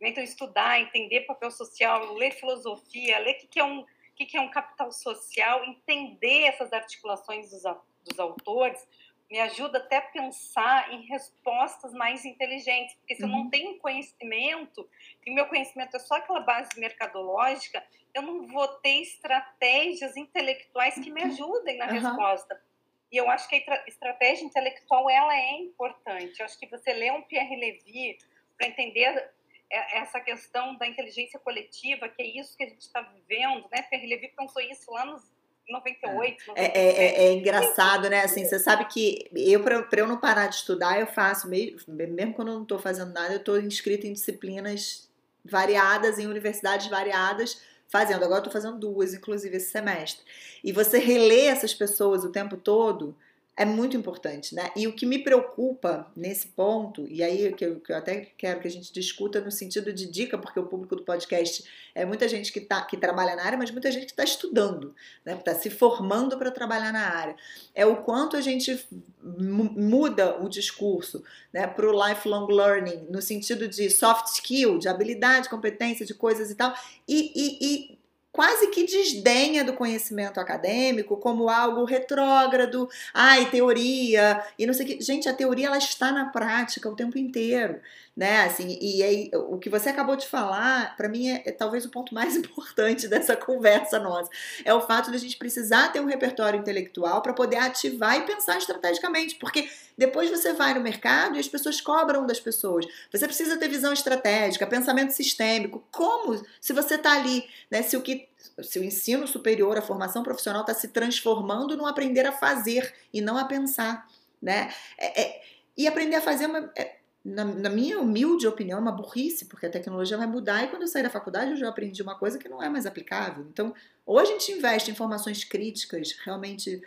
Então, 0.00 0.22
estudar, 0.22 0.80
entender 0.80 1.20
papel 1.22 1.50
social, 1.50 2.14
ler 2.14 2.32
filosofia, 2.32 3.18
ler 3.18 3.34
o 3.34 3.48
que 3.48 3.60
é 3.60 3.64
um, 3.64 3.80
o 3.80 3.86
que 4.14 4.36
é 4.36 4.40
um 4.40 4.50
capital 4.50 4.90
social, 4.90 5.64
entender 5.64 6.44
essas 6.44 6.72
articulações 6.72 7.50
dos, 7.50 7.62
dos 8.04 8.18
autores, 8.18 8.84
me 9.32 9.40
ajuda 9.40 9.78
até 9.78 9.96
a 9.96 10.02
pensar 10.02 10.92
em 10.92 11.06
respostas 11.06 11.94
mais 11.94 12.22
inteligentes, 12.26 12.94
porque 12.96 13.14
se 13.14 13.22
uhum. 13.22 13.28
eu 13.28 13.32
não 13.32 13.44
uhum. 13.44 13.50
tenho 13.50 13.78
conhecimento, 13.78 14.86
e 15.24 15.32
meu 15.32 15.46
conhecimento 15.46 15.96
é 15.96 16.00
só 16.00 16.16
aquela 16.16 16.40
base 16.40 16.68
mercadológica, 16.76 17.82
eu 18.12 18.20
não 18.20 18.46
vou 18.46 18.68
ter 18.68 19.00
estratégias 19.00 20.18
intelectuais 20.18 20.96
que 20.96 21.10
me 21.10 21.22
uhum. 21.22 21.28
ajudem 21.28 21.78
na 21.78 21.86
uhum. 21.86 21.92
resposta. 21.92 22.62
E 23.10 23.16
eu 23.16 23.30
acho 23.30 23.48
que 23.48 23.56
a 23.56 23.84
estratégia 23.88 24.44
intelectual 24.44 25.08
ela 25.08 25.34
é 25.34 25.52
importante. 25.52 26.38
Eu 26.38 26.44
acho 26.44 26.58
que 26.58 26.66
você 26.66 26.92
lê 26.92 27.10
um 27.10 27.22
Pierre 27.22 27.56
Levy 27.56 28.18
para 28.58 28.68
entender 28.68 29.32
essa 29.70 30.20
questão 30.20 30.76
da 30.76 30.86
inteligência 30.86 31.40
coletiva, 31.40 32.06
que 32.06 32.20
é 32.20 32.26
isso 32.26 32.54
que 32.54 32.64
a 32.64 32.68
gente 32.68 32.82
está 32.82 33.00
vivendo, 33.00 33.66
né? 33.70 33.80
Pierre 33.80 34.06
Levy 34.06 34.28
pensou 34.28 34.60
isso 34.60 34.90
lá 34.90 35.06
nos 35.06 35.31
98, 35.68 36.44
97. 36.48 36.52
É, 36.56 36.64
é, 36.64 37.04
é, 37.04 37.24
é 37.26 37.32
engraçado, 37.34 38.08
né? 38.10 38.22
Assim, 38.22 38.44
você 38.44 38.58
sabe 38.58 38.84
que 38.86 39.28
eu, 39.34 39.62
para 39.62 40.00
eu 40.00 40.06
não 40.06 40.18
parar 40.18 40.48
de 40.48 40.56
estudar, 40.56 41.00
eu 41.00 41.06
faço, 41.06 41.48
mesmo, 41.48 41.78
mesmo 41.88 42.34
quando 42.34 42.48
eu 42.48 42.54
não 42.54 42.62
estou 42.62 42.78
fazendo 42.78 43.12
nada, 43.12 43.32
eu 43.34 43.38
estou 43.38 43.60
inscrita 43.60 44.06
em 44.06 44.12
disciplinas 44.12 45.08
variadas, 45.44 46.18
em 46.18 46.26
universidades 46.26 46.88
variadas, 46.88 47.62
fazendo. 47.88 48.24
Agora 48.24 48.40
eu 48.40 48.46
estou 48.46 48.52
fazendo 48.52 48.78
duas, 48.78 49.14
inclusive, 49.14 49.56
esse 49.56 49.70
semestre. 49.70 50.24
E 50.62 50.72
você 50.72 50.98
relê 50.98 51.46
essas 51.46 51.74
pessoas 51.74 52.24
o 52.24 52.32
tempo 52.32 52.56
todo 52.56 53.16
é 53.54 53.66
muito 53.66 53.96
importante, 53.96 54.54
né? 54.54 54.70
E 54.74 54.86
o 54.86 54.94
que 54.94 55.04
me 55.04 55.18
preocupa 55.18 56.10
nesse 56.16 56.46
ponto, 56.46 57.06
e 57.06 57.22
aí 57.22 57.52
que 57.52 57.64
eu, 57.64 57.80
que 57.80 57.92
eu, 57.92 57.96
até 57.96 58.32
quero 58.36 58.60
que 58.60 58.66
a 58.66 58.70
gente 58.70 58.90
discuta 58.92 59.42
no 59.42 59.50
sentido 59.50 59.92
de 59.92 60.10
dica, 60.10 60.38
porque 60.38 60.58
o 60.58 60.66
público 60.66 60.96
do 60.96 61.02
podcast 61.02 61.62
é 61.94 62.04
muita 62.06 62.26
gente 62.28 62.50
que, 62.50 62.60
tá, 62.60 62.80
que 62.82 62.96
trabalha 62.96 63.36
na 63.36 63.44
área, 63.44 63.58
mas 63.58 63.70
muita 63.70 63.90
gente 63.90 64.06
que 64.06 64.12
está 64.12 64.24
estudando, 64.24 64.94
né? 65.22 65.34
Está 65.34 65.54
se 65.54 65.68
formando 65.68 66.38
para 66.38 66.50
trabalhar 66.50 66.92
na 66.92 67.14
área. 67.14 67.36
É 67.74 67.84
o 67.84 67.96
quanto 67.96 68.38
a 68.38 68.40
gente 68.40 68.86
muda 69.22 70.42
o 70.42 70.48
discurso 70.48 71.22
né, 71.52 71.66
para 71.66 71.86
o 71.86 72.08
lifelong 72.08 72.46
learning, 72.46 73.06
no 73.10 73.20
sentido 73.20 73.68
de 73.68 73.90
soft 73.90 74.28
skill, 74.28 74.78
de 74.78 74.88
habilidade, 74.88 75.50
competência, 75.50 76.06
de 76.06 76.14
coisas 76.14 76.50
e 76.50 76.54
tal, 76.54 76.74
e, 77.06 77.32
e, 77.34 77.58
e 77.60 78.01
quase 78.32 78.68
que 78.68 78.84
desdenha 78.84 79.62
do 79.62 79.74
conhecimento 79.74 80.40
acadêmico 80.40 81.16
como 81.18 81.50
algo 81.50 81.84
retrógrado, 81.84 82.88
ai, 83.12 83.50
teoria, 83.50 84.42
e 84.58 84.66
não 84.66 84.72
sei 84.72 84.86
o 84.86 84.88
que. 84.88 85.04
Gente, 85.04 85.28
a 85.28 85.34
teoria 85.34 85.66
ela 85.66 85.78
está 85.78 86.10
na 86.10 86.26
prática 86.26 86.88
o 86.88 86.96
tempo 86.96 87.18
inteiro 87.18 87.80
né? 88.14 88.42
Assim, 88.42 88.78
e 88.80 89.02
aí, 89.02 89.30
o 89.32 89.58
que 89.58 89.70
você 89.70 89.88
acabou 89.88 90.16
de 90.16 90.26
falar, 90.26 90.94
para 90.96 91.08
mim, 91.08 91.28
é, 91.28 91.42
é, 91.46 91.52
talvez 91.52 91.84
o 91.84 91.90
ponto 91.90 92.14
mais 92.14 92.36
importante 92.36 93.08
dessa 93.08 93.34
conversa 93.34 93.98
nossa. 93.98 94.30
É 94.64 94.74
o 94.74 94.80
fato 94.82 95.10
de 95.10 95.16
a 95.16 95.20
gente 95.20 95.36
precisar 95.38 95.88
ter 95.88 96.00
um 96.00 96.06
repertório 96.06 96.60
intelectual 96.60 97.22
para 97.22 97.32
poder 97.32 97.56
ativar 97.56 98.16
e 98.18 98.22
pensar 98.22 98.58
estrategicamente, 98.58 99.36
porque 99.36 99.68
depois 99.96 100.30
você 100.30 100.52
vai 100.52 100.74
no 100.74 100.80
mercado 100.80 101.36
e 101.36 101.40
as 101.40 101.48
pessoas 101.48 101.80
cobram 101.80 102.26
das 102.26 102.38
pessoas. 102.38 102.86
Você 103.10 103.26
precisa 103.26 103.56
ter 103.56 103.68
visão 103.68 103.92
estratégica, 103.92 104.66
pensamento 104.66 105.10
sistêmico. 105.10 105.82
Como? 105.90 106.42
Se 106.60 106.72
você 106.72 106.96
está 106.96 107.12
ali, 107.12 107.48
né? 107.70 107.82
Se 107.82 107.96
o 107.96 108.02
que 108.02 108.28
se 108.60 108.78
o 108.78 108.84
ensino 108.84 109.26
superior, 109.26 109.78
a 109.78 109.82
formação 109.82 110.22
profissional 110.22 110.62
está 110.62 110.74
se 110.74 110.88
transformando 110.88 111.76
no 111.76 111.86
aprender 111.86 112.26
a 112.26 112.32
fazer 112.32 112.92
e 113.12 113.20
não 113.20 113.38
a 113.38 113.44
pensar, 113.44 114.06
né? 114.40 114.70
É, 114.98 115.22
é, 115.22 115.42
e 115.76 115.86
aprender 115.86 116.16
a 116.16 116.20
fazer 116.20 116.44
é 116.44 116.46
uma, 116.48 116.72
é, 116.76 116.96
na, 117.24 117.44
na, 117.44 117.68
minha 117.70 118.00
humilde 118.00 118.46
opinião, 118.46 118.78
é 118.78 118.82
uma 118.82 118.90
burrice, 118.92 119.44
porque 119.44 119.66
a 119.66 119.70
tecnologia 119.70 120.16
vai 120.16 120.26
mudar 120.26 120.64
e 120.64 120.68
quando 120.68 120.82
eu 120.82 120.88
sair 120.88 121.04
da 121.04 121.10
faculdade 121.10 121.52
eu 121.52 121.56
já 121.56 121.68
aprendi 121.68 122.02
uma 122.02 122.18
coisa 122.18 122.38
que 122.38 122.48
não 122.48 122.62
é 122.62 122.68
mais 122.68 122.84
aplicável. 122.84 123.46
Então, 123.52 123.72
ou 124.04 124.18
a 124.18 124.24
gente 124.24 124.50
investe 124.50 124.90
em 124.90 124.92
informações 124.92 125.44
críticas, 125.44 126.16
realmente 126.24 126.82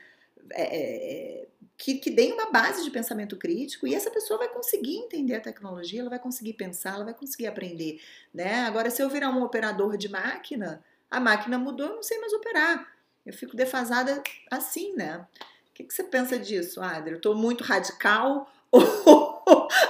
é, 0.52 0.62
é, 0.62 1.42
é, 1.42 1.48
que, 1.78 1.96
que 1.96 2.10
deem 2.10 2.34
uma 2.34 2.52
base 2.52 2.84
de 2.84 2.92
pensamento 2.92 3.38
crítico 3.38 3.88
e 3.88 3.96
essa 3.96 4.12
pessoa 4.12 4.40
vai 4.40 4.50
conseguir 4.50 4.98
entender 4.98 5.36
a 5.36 5.42
tecnologia, 5.42 6.02
ela 6.02 6.10
vai 6.10 6.20
conseguir 6.20 6.54
pensar, 6.54 6.96
ela 6.96 7.06
vai 7.06 7.14
conseguir 7.14 7.48
aprender. 7.48 8.02
Né? 8.34 8.62
Agora, 8.62 8.90
se 8.90 9.02
eu 9.02 9.10
virar 9.10 9.30
um 9.30 9.42
operador 9.42 9.98
de 9.98 10.10
máquina, 10.10 10.84
a 11.10 11.20
máquina 11.20 11.58
mudou, 11.58 11.88
eu 11.88 11.96
não 11.96 12.04
sei 12.04 12.20
mais 12.20 12.34
operar. 12.34 12.94
Eu 13.26 13.34
fico 13.34 13.56
defasada 13.56 14.22
assim, 14.52 14.94
né? 14.96 15.26
O 15.70 15.74
que, 15.74 15.84
que 15.84 15.94
você 15.94 16.04
pensa 16.04 16.38
disso, 16.38 16.82
Adri? 16.82 17.12
Eu 17.12 17.18
estou 17.18 17.36
muito 17.36 17.64
radical 17.64 18.50
ou 18.72 19.35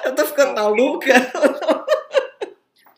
eu 0.04 0.16
tô 0.16 0.26
ficando 0.26 0.56
maluca? 0.56 1.14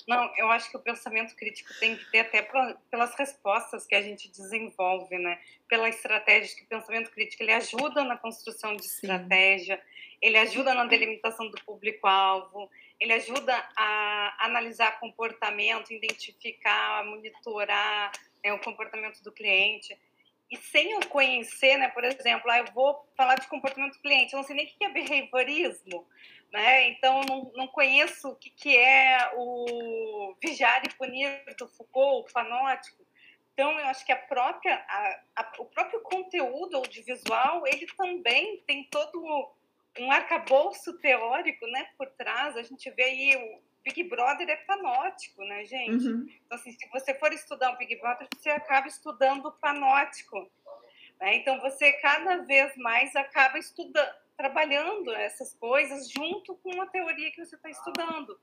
Não, 0.08 0.32
eu 0.38 0.50
acho 0.50 0.72
que 0.72 0.78
o 0.78 0.80
pensamento 0.80 1.36
crítico 1.36 1.70
tem 1.82 1.98
que 1.98 2.06
ter 2.10 2.20
até 2.20 2.42
pelas 2.90 3.14
respostas 3.16 3.86
que 3.86 3.94
a 3.94 4.02
gente 4.02 4.32
desenvolve, 4.32 5.18
né? 5.18 5.38
Pela 5.68 5.90
estratégia, 5.90 6.56
que 6.56 6.64
o 6.64 6.68
pensamento 6.68 7.12
crítico 7.12 7.44
ele 7.44 7.52
ajuda 7.52 8.06
na 8.06 8.16
construção 8.16 8.74
de 8.74 8.88
Sim. 8.88 9.08
estratégia, 9.08 9.82
ele 10.22 10.38
ajuda 10.38 10.74
na 10.74 10.86
delimitação 10.86 11.50
do 11.50 11.62
público-alvo, 11.66 12.70
ele 13.00 13.12
ajuda 13.14 13.54
a 13.76 14.46
analisar 14.46 14.98
comportamento, 14.98 15.92
identificar, 15.92 17.04
monitorar 17.04 18.12
né, 18.42 18.54
o 18.54 18.60
comportamento 18.60 19.22
do 19.22 19.32
cliente. 19.32 19.98
E 20.50 20.56
sem 20.56 20.92
eu 20.92 21.02
conhecer, 21.08 21.78
né, 21.78 21.90
por 21.90 22.06
exemplo, 22.06 22.50
ah, 22.50 22.60
eu 22.60 22.72
vou 22.74 23.06
falar 23.18 23.36
de 23.36 23.48
comportamento 23.48 23.96
do 23.96 24.02
cliente, 24.02 24.32
eu 24.32 24.38
não 24.38 24.46
sei 24.46 24.56
nem 24.56 24.66
o 24.66 24.70
que 24.70 24.84
é 24.86 24.90
behaviorismo, 24.90 26.08
né? 26.52 26.90
Então, 26.90 27.22
não, 27.28 27.52
não 27.56 27.68
conheço 27.68 28.30
o 28.30 28.36
que, 28.36 28.50
que 28.50 28.78
é 28.78 29.32
o 29.36 30.36
vigiar 30.42 30.82
e 30.86 30.94
punir 30.96 31.44
do 31.58 31.68
Foucault, 31.68 32.30
o 32.30 32.32
fanótico. 32.32 33.06
Então, 33.54 33.72
eu 33.80 33.88
acho 33.88 34.06
que 34.06 34.12
a 34.12 34.18
própria, 34.18 34.76
a, 34.88 35.22
a, 35.38 35.54
o 35.60 35.66
próprio 35.66 36.00
conteúdo 36.02 36.78
audiovisual, 36.78 37.66
ele 37.66 37.88
também 37.98 38.64
tem 38.68 38.84
todo 38.86 39.52
um 40.00 40.12
arcabouço 40.12 40.98
teórico 41.00 41.66
né, 41.68 41.90
por 41.98 42.08
trás. 42.12 42.56
A 42.56 42.64
gente 42.64 42.90
vê 42.92 43.04
aí 43.04 43.36
o 43.36 43.62
Big 43.84 44.04
Brother 44.04 44.48
é 44.48 44.58
panótico, 44.58 45.44
né, 45.44 45.66
gente? 45.66 46.08
Uhum. 46.08 46.28
Então, 46.46 46.58
assim, 46.58 46.72
se 46.72 46.88
você 46.90 47.14
for 47.16 47.34
estudar 47.34 47.72
o 47.72 47.78
Big 47.78 47.96
Brother, 47.96 48.28
você 48.36 48.52
acaba 48.52 48.88
estudando 48.88 49.48
o 49.48 49.52
panótico. 49.52 50.50
Né? 51.20 51.38
Então, 51.38 51.60
você 51.60 51.94
cada 51.94 52.38
vez 52.44 52.76
mais 52.78 53.16
acaba 53.16 53.58
estudando 53.58 54.27
trabalhando 54.38 55.12
essas 55.14 55.54
coisas 55.56 56.10
junto 56.10 56.56
com 56.58 56.82
a 56.82 56.86
teoria 56.86 57.32
que 57.32 57.44
você 57.44 57.56
está 57.56 57.70
estudando. 57.70 58.40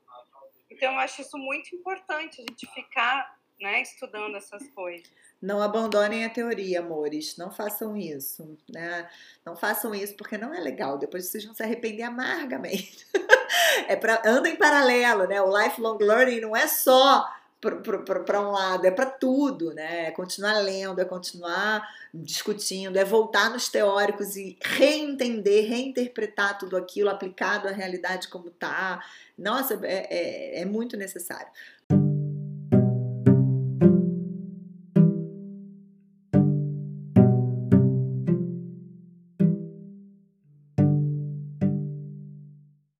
Então, 0.69 0.93
eu 0.93 0.99
acho 0.99 1.21
isso 1.21 1.37
muito 1.37 1.73
importante, 1.75 2.41
a 2.41 2.43
gente 2.43 2.67
ficar 2.73 3.37
né, 3.59 3.81
estudando 3.81 4.35
essas 4.35 4.67
coisas. 4.71 5.09
Não 5.41 5.61
abandonem 5.61 6.25
a 6.25 6.29
teoria, 6.29 6.79
amores. 6.79 7.37
Não 7.37 7.51
façam 7.51 7.95
isso, 7.95 8.57
né? 8.69 9.09
Não 9.45 9.55
façam 9.55 9.93
isso 9.93 10.15
porque 10.15 10.37
não 10.37 10.53
é 10.53 10.59
legal. 10.59 10.97
Depois 10.97 11.27
vocês 11.27 11.45
vão 11.45 11.53
se 11.53 11.63
arrepender 11.63 12.03
amargamente. 12.03 13.05
é 13.87 13.95
para 13.95 14.21
anda 14.25 14.49
em 14.49 14.55
paralelo, 14.55 15.27
né? 15.27 15.41
O 15.41 15.57
lifelong 15.57 15.97
learning 15.99 16.41
não 16.41 16.55
é 16.55 16.67
só 16.67 17.25
para 17.59 18.41
um 18.41 18.51
lado, 18.51 18.85
é 18.85 18.91
para 18.91 19.05
tudo, 19.05 19.73
né? 19.73 20.07
É 20.07 20.11
continuar 20.11 20.59
lendo, 20.59 20.99
é 20.99 21.05
continuar 21.05 21.87
discutindo, 22.13 22.97
é 22.97 23.03
voltar 23.03 23.49
nos 23.49 23.69
teóricos 23.69 24.35
e 24.35 24.57
reentender, 24.61 25.67
reinterpretar 25.67 26.57
tudo 26.57 26.77
aquilo 26.77 27.09
aplicado 27.09 27.67
à 27.67 27.71
realidade 27.71 28.27
como 28.27 28.49
tá. 28.49 29.03
Nossa, 29.37 29.79
é, 29.83 30.59
é, 30.59 30.61
é 30.61 30.65
muito 30.65 30.95
necessário. 30.95 31.47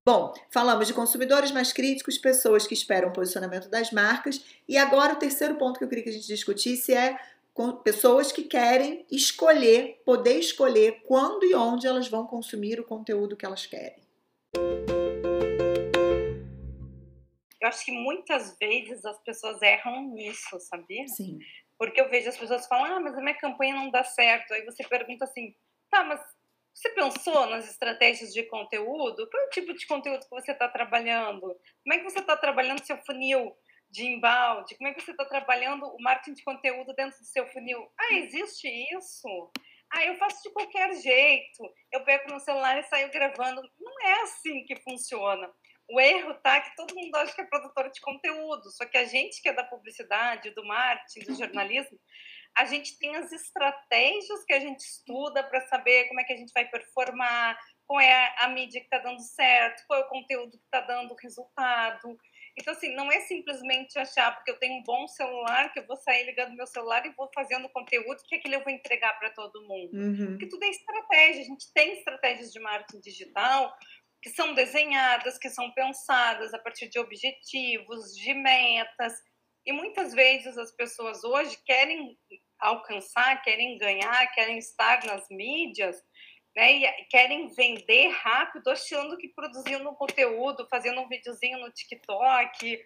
Bom, 0.06 0.32
falamos 0.52 0.86
de 0.86 0.94
consumidores 0.94 1.50
mais 1.50 1.72
críticos, 1.72 2.16
pessoas 2.16 2.64
que 2.64 2.74
esperam 2.74 3.08
o 3.08 3.12
posicionamento 3.12 3.68
das 3.68 3.90
marcas, 3.90 4.40
e 4.68 4.78
agora 4.78 5.14
o 5.14 5.18
terceiro 5.18 5.56
ponto 5.56 5.78
que 5.78 5.84
eu 5.84 5.88
queria 5.88 6.04
que 6.04 6.10
a 6.10 6.12
gente 6.12 6.28
discutisse 6.28 6.94
é 6.94 7.18
pessoas 7.82 8.30
que 8.30 8.44
querem 8.44 9.04
escolher, 9.10 10.00
poder 10.04 10.38
escolher 10.38 11.02
quando 11.04 11.44
e 11.44 11.56
onde 11.56 11.88
elas 11.88 12.06
vão 12.06 12.24
consumir 12.24 12.78
o 12.78 12.84
conteúdo 12.84 13.36
que 13.36 13.44
elas 13.44 13.66
querem. 13.66 13.98
Eu 17.60 17.66
acho 17.66 17.84
que 17.84 17.90
muitas 17.90 18.56
vezes 18.60 19.04
as 19.04 19.18
pessoas 19.24 19.60
erram 19.60 20.14
nisso, 20.14 20.56
sabia? 20.60 21.08
Sim. 21.08 21.40
Porque 21.76 22.00
eu 22.00 22.08
vejo 22.08 22.28
as 22.28 22.38
pessoas 22.38 22.64
falam, 22.68 22.96
ah, 22.96 23.00
mas 23.00 23.18
a 23.18 23.20
minha 23.20 23.36
campanha 23.36 23.74
não 23.74 23.90
dá 23.90 24.04
certo. 24.04 24.54
Aí 24.54 24.64
você 24.64 24.84
pergunta 24.84 25.24
assim, 25.24 25.52
tá, 25.90 26.04
mas 26.04 26.20
você 26.76 26.90
pensou 26.90 27.46
nas 27.46 27.70
estratégias 27.70 28.34
de 28.34 28.42
conteúdo? 28.42 29.26
Qual 29.30 29.42
é 29.42 29.46
o 29.46 29.50
tipo 29.50 29.72
de 29.72 29.86
conteúdo 29.86 30.24
que 30.24 30.30
você 30.30 30.52
está 30.52 30.68
trabalhando? 30.68 31.40
Como 31.40 31.94
é 31.94 31.98
que 31.98 32.04
você 32.04 32.18
está 32.18 32.36
trabalhando 32.36 32.84
seu 32.84 32.98
funil 32.98 33.56
de 33.90 34.04
embalde? 34.04 34.76
Como 34.76 34.88
é 34.88 34.92
que 34.92 35.00
você 35.00 35.12
está 35.12 35.24
trabalhando 35.24 35.86
o 35.86 36.02
marketing 36.02 36.34
de 36.34 36.44
conteúdo 36.44 36.92
dentro 36.94 37.18
do 37.18 37.24
seu 37.24 37.46
funil? 37.46 37.80
Ah, 37.98 38.14
existe 38.16 38.68
isso? 38.94 39.50
Ah, 39.90 40.04
eu 40.04 40.16
faço 40.16 40.42
de 40.42 40.52
qualquer 40.52 40.92
jeito. 40.96 41.74
Eu 41.90 42.04
pego 42.04 42.30
no 42.30 42.40
celular 42.40 42.78
e 42.78 42.82
saio 42.82 43.10
gravando. 43.10 43.62
Não 43.80 44.06
é 44.06 44.22
assim 44.24 44.62
que 44.66 44.76
funciona. 44.82 45.50
O 45.88 45.98
erro 45.98 46.34
tá 46.42 46.60
que 46.60 46.76
todo 46.76 46.94
mundo 46.94 47.14
acha 47.16 47.34
que 47.34 47.40
é 47.40 47.46
produtor 47.46 47.90
de 47.90 48.00
conteúdo, 48.00 48.70
só 48.72 48.84
que 48.84 48.98
a 48.98 49.04
gente 49.04 49.40
que 49.40 49.48
é 49.48 49.52
da 49.52 49.62
publicidade, 49.62 50.50
do 50.50 50.66
marketing, 50.66 51.26
do 51.26 51.34
jornalismo, 51.36 51.96
a 52.56 52.64
gente 52.64 52.98
tem 52.98 53.14
as 53.16 53.30
estratégias 53.32 54.44
que 54.44 54.52
a 54.52 54.60
gente 54.60 54.80
estuda 54.80 55.44
para 55.44 55.60
saber 55.66 56.08
como 56.08 56.20
é 56.20 56.24
que 56.24 56.32
a 56.32 56.36
gente 56.36 56.52
vai 56.52 56.66
performar, 56.66 57.58
qual 57.86 58.00
é 58.00 58.34
a 58.38 58.48
mídia 58.48 58.80
que 58.80 58.86
está 58.86 58.98
dando 58.98 59.20
certo, 59.20 59.84
qual 59.86 60.00
é 60.00 60.04
o 60.04 60.08
conteúdo 60.08 60.58
que 60.58 60.64
está 60.64 60.80
dando 60.80 61.14
resultado. 61.22 62.16
Então, 62.58 62.72
assim, 62.72 62.94
não 62.94 63.12
é 63.12 63.20
simplesmente 63.20 63.98
achar 63.98 64.34
porque 64.34 64.50
eu 64.50 64.58
tenho 64.58 64.80
um 64.80 64.82
bom 64.82 65.06
celular 65.06 65.70
que 65.72 65.80
eu 65.80 65.86
vou 65.86 65.96
sair 65.96 66.24
ligando 66.24 66.56
meu 66.56 66.66
celular 66.66 67.04
e 67.04 67.14
vou 67.14 67.28
fazendo 67.34 67.68
conteúdo 67.68 68.22
que 68.26 68.36
aquilo 68.36 68.54
eu 68.54 68.64
vou 68.64 68.72
entregar 68.72 69.18
para 69.18 69.30
todo 69.30 69.66
mundo. 69.68 69.94
Uhum. 69.94 70.26
Porque 70.30 70.48
tudo 70.48 70.64
é 70.64 70.70
estratégia. 70.70 71.42
A 71.42 71.46
gente 71.46 71.72
tem 71.74 71.92
estratégias 71.92 72.50
de 72.50 72.58
marketing 72.58 73.00
digital 73.00 73.76
que 74.22 74.30
são 74.30 74.54
desenhadas, 74.54 75.38
que 75.38 75.50
são 75.50 75.70
pensadas 75.72 76.54
a 76.54 76.58
partir 76.58 76.88
de 76.88 76.98
objetivos, 76.98 78.16
de 78.16 78.32
metas. 78.32 79.12
E 79.66 79.72
muitas 79.72 80.14
vezes 80.14 80.56
as 80.56 80.72
pessoas 80.72 81.22
hoje 81.22 81.58
querem 81.66 82.16
alcançar, 82.60 83.42
querem 83.42 83.78
ganhar, 83.78 84.26
querem 84.32 84.58
estar 84.58 85.04
nas 85.04 85.26
mídias, 85.30 85.96
né? 86.54 86.72
E 86.72 87.04
querem 87.10 87.48
vender 87.48 88.08
rápido, 88.08 88.68
achando 88.68 89.16
que 89.16 89.28
produzindo 89.28 89.94
conteúdo, 89.94 90.66
fazendo 90.70 91.00
um 91.00 91.08
videozinho 91.08 91.58
no 91.58 91.70
TikTok, 91.70 92.80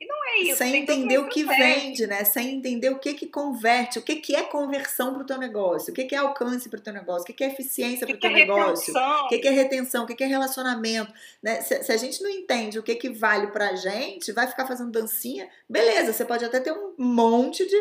e 0.00 0.06
não 0.06 0.16
é 0.28 0.38
isso. 0.40 0.56
Sem 0.56 0.76
entender 0.76 1.18
o 1.18 1.28
que 1.28 1.44
vende, 1.44 2.06
né? 2.06 2.24
Sem 2.24 2.56
entender 2.56 2.90
o 2.90 2.98
que 2.98 3.14
que 3.14 3.28
converte, 3.28 3.98
o 3.98 4.02
que 4.02 4.16
que 4.16 4.34
é 4.34 4.42
conversão 4.42 5.14
para 5.14 5.22
o 5.22 5.26
teu 5.26 5.38
negócio, 5.38 5.92
o 5.92 5.94
que 5.94 6.04
que 6.04 6.14
é 6.14 6.18
alcance 6.18 6.68
para 6.68 6.80
o 6.80 6.82
teu 6.82 6.92
negócio, 6.92 7.22
o 7.22 7.26
que 7.26 7.32
que 7.32 7.44
é 7.44 7.48
eficiência 7.48 8.06
para 8.06 8.16
o 8.16 8.18
teu 8.18 8.30
é 8.30 8.34
negócio, 8.34 8.92
o 8.92 9.28
que 9.28 9.38
que 9.38 9.48
é 9.48 9.52
retenção, 9.52 10.04
o 10.04 10.06
que 10.06 10.16
que 10.16 10.24
é 10.24 10.26
relacionamento. 10.26 11.12
Né? 11.40 11.60
Se, 11.60 11.84
se, 11.84 11.92
a 11.92 11.96
gente 11.96 12.22
não 12.22 12.30
entende 12.30 12.78
o 12.78 12.82
que 12.82 12.96
que 12.96 13.10
vale 13.10 13.46
para 13.48 13.70
a 13.70 13.76
gente, 13.76 14.32
vai 14.32 14.48
ficar 14.48 14.66
fazendo 14.66 14.90
dancinha, 14.90 15.48
beleza, 15.68 16.12
você 16.12 16.24
pode 16.24 16.44
até 16.44 16.58
ter 16.58 16.72
um 16.72 16.94
monte 16.98 17.64
de 17.64 17.76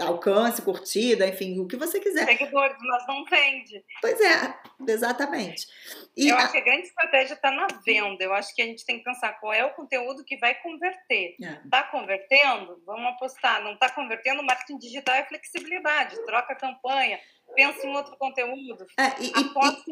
alcance, 0.00 0.62
curtida, 0.62 1.26
enfim, 1.26 1.60
o 1.60 1.66
que 1.66 1.76
você 1.76 2.00
quiser. 2.00 2.26
Seguidores, 2.26 2.76
mas 2.80 3.06
não 3.06 3.24
vende. 3.24 3.84
Pois 4.00 4.18
é, 4.20 4.54
exatamente. 4.88 5.66
E 6.16 6.28
eu 6.28 6.36
a... 6.36 6.40
acho 6.40 6.52
que 6.52 6.58
a 6.58 6.64
grande 6.64 6.86
estratégia 6.86 7.34
está 7.34 7.50
na 7.50 7.66
venda. 7.84 8.24
Eu 8.24 8.32
acho 8.32 8.54
que 8.54 8.62
a 8.62 8.64
gente 8.64 8.84
tem 8.86 8.98
que 8.98 9.04
pensar 9.04 9.34
qual 9.40 9.52
é 9.52 9.64
o 9.64 9.74
conteúdo 9.74 10.24
que 10.24 10.38
vai 10.38 10.54
converter. 10.56 11.36
Está 11.64 11.78
é. 11.78 11.90
convertendo? 11.90 12.82
Vamos 12.86 13.06
apostar. 13.06 13.62
Não 13.62 13.74
está 13.74 13.90
convertendo? 13.90 14.42
Marketing 14.42 14.78
digital 14.78 15.16
é 15.16 15.26
flexibilidade. 15.26 16.24
Troca 16.24 16.54
campanha, 16.54 17.20
pensa 17.54 17.86
em 17.86 17.96
outro 17.96 18.16
conteúdo. 18.16 18.86
É, 18.98 19.22
e, 19.22 19.32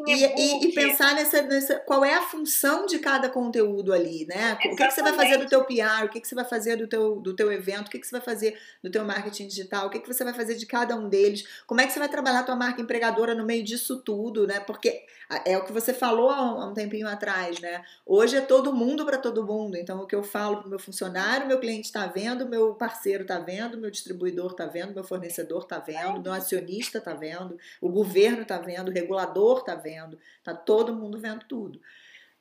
e, 0.06 0.24
e, 0.24 0.68
e, 0.68 0.72
pensar 0.72 1.14
nessa, 1.14 1.42
nessa, 1.42 1.76
qual 1.80 2.04
é 2.04 2.14
a 2.14 2.22
função 2.22 2.86
de 2.86 2.98
cada 2.98 3.28
conteúdo 3.28 3.92
ali, 3.92 4.26
né? 4.26 4.36
Exatamente. 4.36 4.72
O 4.72 4.76
que, 4.76 4.86
que, 4.86 4.92
você 4.92 5.02
vai 5.02 5.12
fazer 5.12 5.36
do 5.38 5.46
teu 5.46 5.64
PR, 5.64 6.04
o 6.04 6.08
que, 6.08 6.20
que 6.20 6.28
você 6.28 6.34
vai 6.34 6.44
fazer 6.44 6.76
do 6.76 6.86
teu, 6.86 7.16
do 7.16 7.34
teu 7.34 7.52
evento, 7.52 7.88
o 7.88 7.90
que, 7.90 7.98
que 7.98 8.06
você 8.06 8.12
vai 8.12 8.20
fazer 8.20 8.58
do 8.82 8.90
teu 8.90 9.04
marketing 9.04 9.46
digital, 9.46 9.86
o 9.86 9.90
que, 9.90 10.00
que 10.00 10.12
você 10.12 10.24
vai 10.24 10.34
fazer 10.34 10.54
de 10.54 10.66
cada 10.66 10.96
um 10.96 11.08
deles, 11.08 11.46
como 11.66 11.80
é 11.80 11.86
que 11.86 11.92
você 11.92 11.98
vai 11.98 12.08
trabalhar 12.08 12.40
a 12.40 12.44
tua 12.44 12.56
marca 12.56 12.80
empregadora 12.80 13.34
no 13.34 13.44
meio 13.44 13.62
disso 13.62 14.00
tudo, 14.02 14.46
né? 14.46 14.60
Porque 14.60 15.04
é 15.44 15.56
o 15.56 15.64
que 15.64 15.72
você 15.72 15.94
falou 15.94 16.30
há 16.30 16.66
um 16.66 16.74
tempinho 16.74 17.08
atrás, 17.08 17.58
né? 17.60 17.82
Hoje 18.04 18.36
é 18.36 18.40
todo 18.40 18.74
mundo 18.74 19.04
para 19.04 19.18
todo 19.18 19.44
mundo. 19.44 19.76
Então, 19.76 20.02
o 20.02 20.06
que 20.06 20.14
eu 20.14 20.22
falo 20.22 20.58
para 20.58 20.66
o 20.66 20.70
meu 20.70 20.78
funcionário, 20.78 21.46
meu 21.46 21.58
cliente 21.58 21.86
está 21.86 22.06
vendo, 22.06 22.48
meu 22.48 22.74
parceiro 22.74 23.22
está 23.22 23.38
vendo, 23.38 23.78
meu 23.78 23.90
distribuidor 23.90 24.52
está 24.52 24.66
vendo, 24.66 24.94
meu 24.94 25.04
fornecedor 25.04 25.62
está 25.62 25.78
vendo, 25.78 26.20
meu 26.20 26.32
acionista 26.32 26.98
está 26.98 27.14
vendo, 27.14 27.51
o 27.80 27.88
governo 27.88 28.42
está 28.42 28.58
vendo, 28.58 28.88
o 28.88 28.92
regulador 28.92 29.58
está 29.58 29.74
vendo, 29.74 30.18
está 30.38 30.54
todo 30.54 30.94
mundo 30.94 31.18
vendo 31.18 31.46
tudo. 31.46 31.80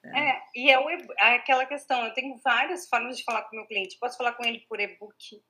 Né? 0.04 0.30
É, 0.30 0.42
e 0.60 0.72
é, 0.72 0.80
o, 0.80 0.90
é 0.90 1.36
aquela 1.36 1.66
questão, 1.66 2.06
eu 2.06 2.14
tenho 2.14 2.38
várias 2.44 2.88
formas 2.88 3.18
de 3.18 3.24
falar 3.24 3.44
com 3.44 3.56
o 3.56 3.60
meu 3.60 3.68
cliente. 3.68 3.98
Posso 4.00 4.18
falar 4.18 4.34
com 4.34 4.44
ele 4.44 4.60
por 4.68 4.80
e-book, 4.80 5.42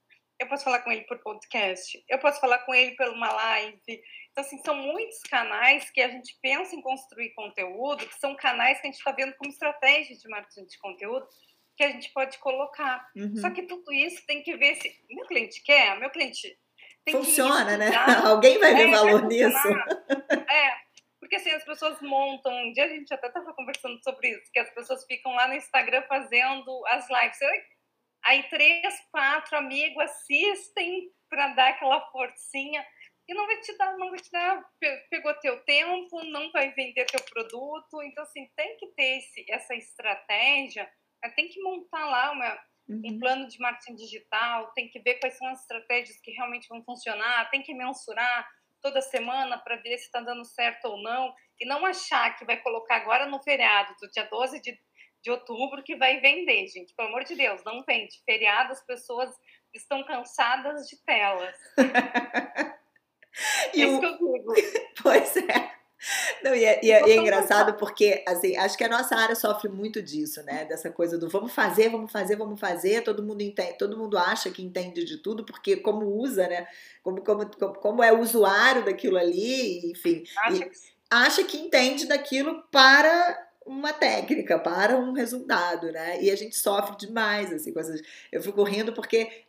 eu 0.42 0.48
posso 0.48 0.64
falar 0.64 0.80
com 0.80 0.92
ele 0.92 1.04
por 1.04 1.20
podcast, 1.20 2.04
eu 2.10 2.18
posso 2.18 2.42
falar 2.42 2.60
com 2.60 2.74
ele 2.74 2.96
por 2.96 3.08
uma 3.10 3.32
live. 3.32 3.80
Então, 4.32 4.44
assim, 4.44 4.58
são 4.64 4.76
muitos 4.76 5.20
canais 5.22 5.90
que 5.92 6.02
a 6.02 6.10
gente 6.10 6.36
pensa 6.42 6.76
em 6.76 6.82
construir 6.82 7.32
conteúdo, 7.36 8.08
que 8.08 8.20
são 8.20 8.36
canais 8.36 8.80
que 8.82 8.88
a 8.88 8.90
gente 8.90 8.98
está 8.98 9.12
vendo 9.12 9.36
como 9.36 9.52
estratégia 9.52 10.18
de 10.18 10.28
marketing 10.28 10.66
de 10.66 10.80
conteúdo, 10.80 11.28
que 11.78 11.84
a 11.84 11.92
gente 11.92 12.12
pode 12.12 12.40
colocar. 12.40 13.08
Uhum. 13.16 13.36
Só 13.38 13.52
que 13.52 13.64
tudo 13.64 13.94
isso 13.94 14.26
tem 14.26 14.42
que 14.42 14.58
ver 14.58 14.76
se 14.76 14.92
meu 15.12 15.28
cliente 15.28 15.62
quer, 15.64 16.00
meu 16.00 16.10
cliente 16.10 16.58
tem 17.06 17.16
Funciona, 17.16 17.78
né? 17.78 17.90
Alguém 18.26 18.60
vai 18.60 18.76
ver 18.76 18.88
é, 18.88 18.92
valor 18.92 19.24
nisso. 19.26 19.68
É, 20.50 20.76
porque 21.20 21.36
assim, 21.36 21.52
as 21.52 21.64
pessoas 21.64 22.00
montam. 22.02 22.54
Um 22.54 22.72
dia 22.74 22.86
a 22.86 22.90
gente 22.90 23.14
até 23.14 23.28
estava 23.28 23.54
conversando 23.54 24.02
sobre 24.04 24.30
isso, 24.30 24.52
que 24.52 24.60
as 24.60 24.70
pessoas 24.74 25.06
ficam 25.06 25.34
lá 25.34 25.48
no 25.48 25.56
Instagram 25.56 26.04
fazendo 26.08 26.86
as 26.88 27.08
lives. 27.10 27.40
Aí 28.24 28.44
três, 28.50 28.94
quatro 29.12 29.58
amigos 29.58 30.04
assistem 30.04 31.10
para 31.30 31.48
dar 31.56 31.70
aquela 31.70 32.02
forcinha 32.12 32.86
e 33.28 33.34
não 33.34 33.46
vai 33.46 33.62
te 33.62 33.78
dar, 33.78 33.98
não 33.98 34.10
vai 34.10 34.20
te 34.20 34.30
dar, 34.30 34.62
pegou 35.10 35.34
teu 35.36 35.64
tempo, 35.64 36.22
não 36.26 36.52
vai 36.52 36.72
vender 36.74 37.06
teu 37.06 37.24
produto. 37.24 38.04
Então, 38.04 38.24
assim, 38.24 38.46
tem 38.56 38.76
que 38.78 38.88
ter 38.88 39.20
esse, 39.20 39.46
essa 39.50 39.74
estratégia, 39.74 40.92
tem 41.36 41.48
que 41.48 41.62
montar 41.62 42.06
lá 42.08 42.32
uma, 42.32 42.60
uhum. 42.92 43.02
um 43.06 43.20
plano 43.20 43.48
de 43.48 43.60
marketing 43.60 43.96
digital, 43.96 44.72
tem 44.74 44.90
que 44.90 45.00
ver 45.00 45.16
quais 45.16 45.38
são 45.38 45.48
as 45.48 45.62
estratégias 45.62 46.20
que 46.22 46.32
realmente 46.32 46.68
vão 46.68 46.84
funcionar, 46.84 47.50
tem 47.50 47.62
que 47.62 47.74
mensurar 47.74 48.50
toda 48.82 49.02
semana 49.02 49.58
para 49.58 49.76
ver 49.78 49.98
se 49.98 50.06
está 50.06 50.22
dando 50.22 50.44
certo 50.44 50.86
ou 50.86 51.02
não, 51.02 51.34
e 51.60 51.66
não 51.66 51.86
achar 51.86 52.36
que 52.38 52.46
vai 52.46 52.58
colocar 52.58 52.98
agora 52.98 53.28
no 53.28 53.42
feriado 53.42 53.96
do 54.02 54.10
dia 54.10 54.24
12 54.24 54.62
de, 54.62 54.80
de 55.22 55.32
outubro 55.32 55.84
que 55.84 55.96
vai 55.96 56.20
vender, 56.20 56.68
gente. 56.68 56.94
Pelo 56.96 57.10
amor 57.10 57.24
de 57.24 57.36
Deus, 57.36 57.64
não 57.64 57.84
vende. 57.84 58.22
Feriado, 58.26 58.72
as 58.72 58.84
pessoas 58.84 59.30
estão 59.74 60.04
cansadas 60.04 60.88
de 60.88 60.98
telas. 61.04 61.56
e 63.74 63.84
é 63.84 63.88
o... 63.88 64.00
que 64.00 64.06
eu 64.06 64.18
digo. 64.18 64.54
Pois 65.02 65.36
é. 65.38 65.81
Não, 66.44 66.56
e 66.56 66.66
é, 66.66 66.80
e 66.84 66.92
é, 66.92 67.02
é 67.02 67.16
engraçado 67.16 67.74
porque, 67.76 68.24
assim, 68.28 68.56
acho 68.58 68.78
que 68.78 68.84
a 68.84 68.90
nossa 68.90 69.16
área 69.16 69.36
sofre 69.36 69.70
muito 69.70 70.02
disso, 70.02 70.42
né? 70.44 70.66
Dessa 70.66 70.90
coisa 70.90 71.18
do 71.18 71.30
vamos 71.30 71.54
fazer, 71.54 71.90
vamos 71.90 72.12
fazer, 72.12 72.36
vamos 72.36 72.60
fazer. 72.60 73.04
Todo 73.04 73.24
mundo 73.24 73.42
entende, 73.42 73.78
todo 73.78 73.98
mundo 73.98 74.18
acha 74.18 74.50
que 74.50 74.64
entende 74.64 75.04
de 75.06 75.18
tudo, 75.18 75.46
porque 75.46 75.78
como 75.78 76.06
usa, 76.06 76.48
né? 76.48 76.68
Como, 77.04 77.22
como, 77.24 77.46
como 77.76 78.04
é 78.04 78.12
usuário 78.12 78.84
daquilo 78.84 79.18
ali, 79.18 79.92
enfim. 79.92 80.24
Acha 80.38 80.66
que... 80.66 80.72
acha 81.10 81.44
que 81.44 81.58
entende 81.58 82.06
daquilo 82.08 82.64
para 82.72 83.48
uma 83.66 83.94
técnica, 83.94 84.58
para 84.58 84.98
um 84.98 85.14
resultado, 85.14 85.92
né? 85.92 86.22
E 86.22 86.32
a 86.32 86.36
gente 86.36 86.58
sofre 86.58 86.98
demais, 86.98 87.54
assim, 87.54 87.72
com 87.72 87.80
essas... 87.80 88.02
Eu 88.32 88.42
fico 88.42 88.64
rindo 88.64 88.92
porque 88.92 89.46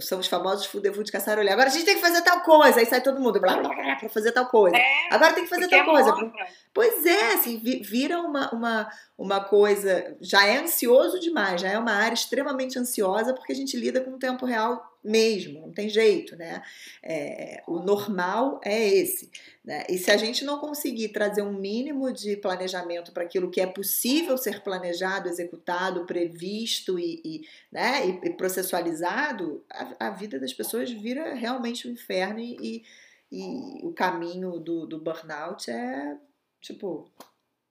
são 0.00 0.18
os 0.18 0.26
famosos 0.26 0.66
fudevu 0.66 1.04
de 1.04 1.12
caçarolho. 1.12 1.50
Agora 1.50 1.68
a 1.68 1.72
gente 1.72 1.84
tem 1.84 1.94
que 1.94 2.00
fazer 2.00 2.22
tal 2.22 2.40
coisa, 2.40 2.80
aí 2.80 2.86
sai 2.86 3.00
todo 3.00 3.20
mundo 3.20 3.40
blá, 3.40 3.56
blá, 3.56 3.74
blá, 3.74 3.96
pra 3.96 4.08
fazer 4.08 4.32
tal 4.32 4.46
coisa. 4.46 4.76
É, 4.76 5.08
Agora 5.10 5.32
tem 5.32 5.44
que 5.44 5.50
fazer 5.50 5.68
tal 5.68 5.80
é 5.80 5.84
coisa. 5.84 6.32
Pois 6.74 7.06
é, 7.06 7.34
assim, 7.34 7.58
vira 7.82 8.20
uma, 8.20 8.52
uma, 8.52 8.90
uma 9.16 9.40
coisa. 9.44 10.16
Já 10.20 10.46
é 10.46 10.58
ansioso 10.58 11.20
demais, 11.20 11.60
já 11.60 11.68
é 11.68 11.78
uma 11.78 11.92
área 11.92 12.14
extremamente 12.14 12.78
ansiosa, 12.78 13.34
porque 13.34 13.52
a 13.52 13.56
gente 13.56 13.76
lida 13.76 14.00
com 14.00 14.12
o 14.12 14.18
tempo 14.18 14.44
real 14.44 14.91
mesmo, 15.04 15.60
não 15.60 15.72
tem 15.72 15.88
jeito, 15.88 16.36
né? 16.36 16.62
É, 17.02 17.62
o 17.66 17.80
normal 17.80 18.60
é 18.64 18.88
esse. 18.88 19.30
Né? 19.64 19.84
E 19.88 19.98
se 19.98 20.10
a 20.10 20.16
gente 20.16 20.44
não 20.44 20.58
conseguir 20.58 21.08
trazer 21.08 21.42
um 21.42 21.52
mínimo 21.52 22.12
de 22.12 22.36
planejamento 22.36 23.12
para 23.12 23.24
aquilo 23.24 23.50
que 23.50 23.60
é 23.60 23.66
possível 23.66 24.38
ser 24.38 24.62
planejado, 24.62 25.28
executado, 25.28 26.06
previsto 26.06 26.98
e, 26.98 27.20
e 27.24 27.48
né? 27.70 28.06
e, 28.22 28.30
processualizado, 28.30 29.64
a, 29.70 30.08
a, 30.08 30.10
vida 30.10 30.38
das 30.38 30.52
pessoas 30.52 30.90
vira 30.90 31.34
realmente 31.34 31.88
um 31.88 31.92
inferno 31.92 32.38
e, 32.38 32.84
e 33.30 33.80
o 33.82 33.92
caminho 33.92 34.58
do, 34.58 34.86
do 34.86 35.00
burnout 35.00 35.70
é, 35.70 36.16
tipo, 36.60 37.10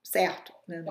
certo. 0.02 0.52
Né? 0.68 0.84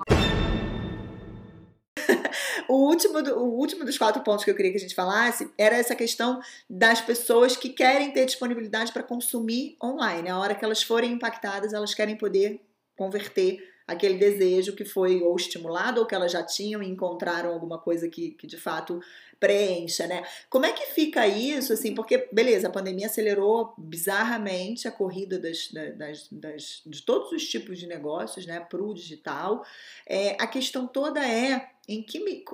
O, 2.68 2.88
último, 2.88 3.18
o 3.18 3.58
último 3.58 3.84
dos 3.84 3.98
quatro 3.98 4.22
pontos 4.22 4.44
que 4.44 4.50
eu 4.50 4.54
queria 4.54 4.70
que 4.70 4.78
a 4.78 4.80
gente 4.80 4.94
falasse 4.94 5.50
era 5.56 5.76
essa 5.76 5.94
questão 5.94 6.40
das 6.68 7.00
pessoas 7.00 7.56
que 7.56 7.70
querem 7.70 8.10
ter 8.12 8.26
disponibilidade 8.26 8.92
para 8.92 9.02
consumir 9.02 9.76
online. 9.82 10.28
A 10.28 10.38
hora 10.38 10.54
que 10.54 10.64
elas 10.64 10.82
forem 10.82 11.12
impactadas, 11.12 11.72
elas 11.72 11.94
querem 11.94 12.16
poder 12.16 12.60
converter 12.96 13.71
aquele 13.86 14.18
desejo 14.18 14.74
que 14.74 14.84
foi 14.84 15.22
ou 15.22 15.34
estimulado 15.36 16.00
ou 16.00 16.06
que 16.06 16.14
elas 16.14 16.32
já 16.32 16.42
tinham 16.42 16.82
e 16.82 16.88
encontraram 16.88 17.52
alguma 17.52 17.78
coisa 17.78 18.08
que, 18.08 18.30
que 18.32 18.46
de 18.46 18.56
fato 18.56 19.00
preencha, 19.38 20.06
né? 20.06 20.24
Como 20.48 20.64
é 20.64 20.72
que 20.72 20.86
fica 20.86 21.26
isso, 21.26 21.72
assim, 21.72 21.96
porque, 21.96 22.28
beleza, 22.30 22.68
a 22.68 22.70
pandemia 22.70 23.06
acelerou 23.06 23.74
bizarramente 23.76 24.86
a 24.86 24.92
corrida 24.92 25.36
das, 25.36 25.68
das, 25.96 26.28
das 26.30 26.82
de 26.86 27.02
todos 27.02 27.32
os 27.32 27.48
tipos 27.48 27.76
de 27.80 27.88
negócios, 27.88 28.46
né, 28.46 28.60
para 28.60 28.80
o 28.80 28.94
digital. 28.94 29.66
É, 30.06 30.36
a 30.40 30.46
questão 30.46 30.86
toda 30.86 31.26
é 31.26 31.70
em 31.88 32.02
que, 32.04 32.44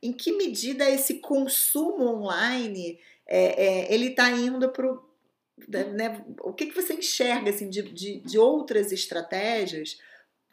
em 0.00 0.12
que 0.12 0.32
medida 0.32 0.88
esse 0.88 1.14
consumo 1.14 2.04
online 2.04 3.00
é, 3.26 3.88
é, 3.88 3.92
ele 3.92 4.10
está 4.10 4.30
indo 4.30 4.68
para 4.68 4.96
né, 5.92 6.24
o 6.42 6.52
que, 6.52 6.66
que 6.66 6.80
você 6.80 6.94
enxerga 6.94 7.50
assim, 7.50 7.68
de, 7.68 7.82
de, 7.82 8.20
de 8.20 8.38
outras 8.38 8.92
estratégias 8.92 9.98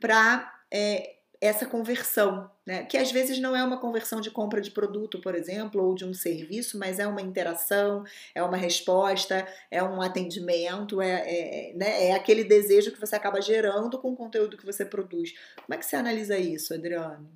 para 0.04 0.54
é, 0.70 1.16
essa 1.40 1.66
conversão, 1.66 2.52
né? 2.66 2.84
que 2.84 2.98
às 2.98 3.10
vezes 3.10 3.40
não 3.40 3.56
é 3.56 3.64
uma 3.64 3.80
conversão 3.80 4.20
de 4.20 4.30
compra 4.30 4.60
de 4.60 4.70
produto, 4.70 5.22
por 5.22 5.34
exemplo, 5.34 5.82
ou 5.82 5.96
de 5.96 6.04
um 6.04 6.14
serviço, 6.14 6.78
mas 6.78 7.00
é 7.00 7.08
uma 7.08 7.22
interação, 7.22 8.04
é 8.36 8.44
uma 8.44 8.58
resposta, 8.58 9.48
é 9.72 9.82
um 9.82 10.02
atendimento, 10.02 11.02
é, 11.02 11.22
é, 11.22 11.74
né? 11.74 12.08
é 12.08 12.12
aquele 12.12 12.44
desejo 12.44 12.92
que 12.92 13.00
você 13.00 13.16
acaba 13.16 13.42
gerando 13.42 13.98
com 13.98 14.12
o 14.12 14.16
conteúdo 14.16 14.58
que 14.58 14.66
você 14.66 14.86
produz. 14.86 15.32
Como 15.56 15.74
é 15.74 15.78
que 15.78 15.86
você 15.86 15.96
analisa 15.96 16.38
isso, 16.38 16.74
Adriano? 16.74 17.32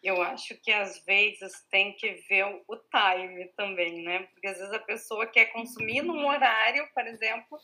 Eu 0.00 0.22
acho 0.22 0.54
que 0.62 0.70
às 0.70 1.04
vezes 1.04 1.52
tem 1.72 1.92
que 1.94 2.24
ver 2.28 2.44
o 2.44 2.76
time 2.76 3.46
também, 3.56 4.04
né? 4.04 4.28
Porque 4.32 4.46
às 4.46 4.58
vezes 4.58 4.72
a 4.72 4.78
pessoa 4.78 5.26
quer 5.26 5.46
consumir 5.46 6.02
num 6.02 6.24
horário, 6.24 6.88
por 6.94 7.04
exemplo, 7.04 7.58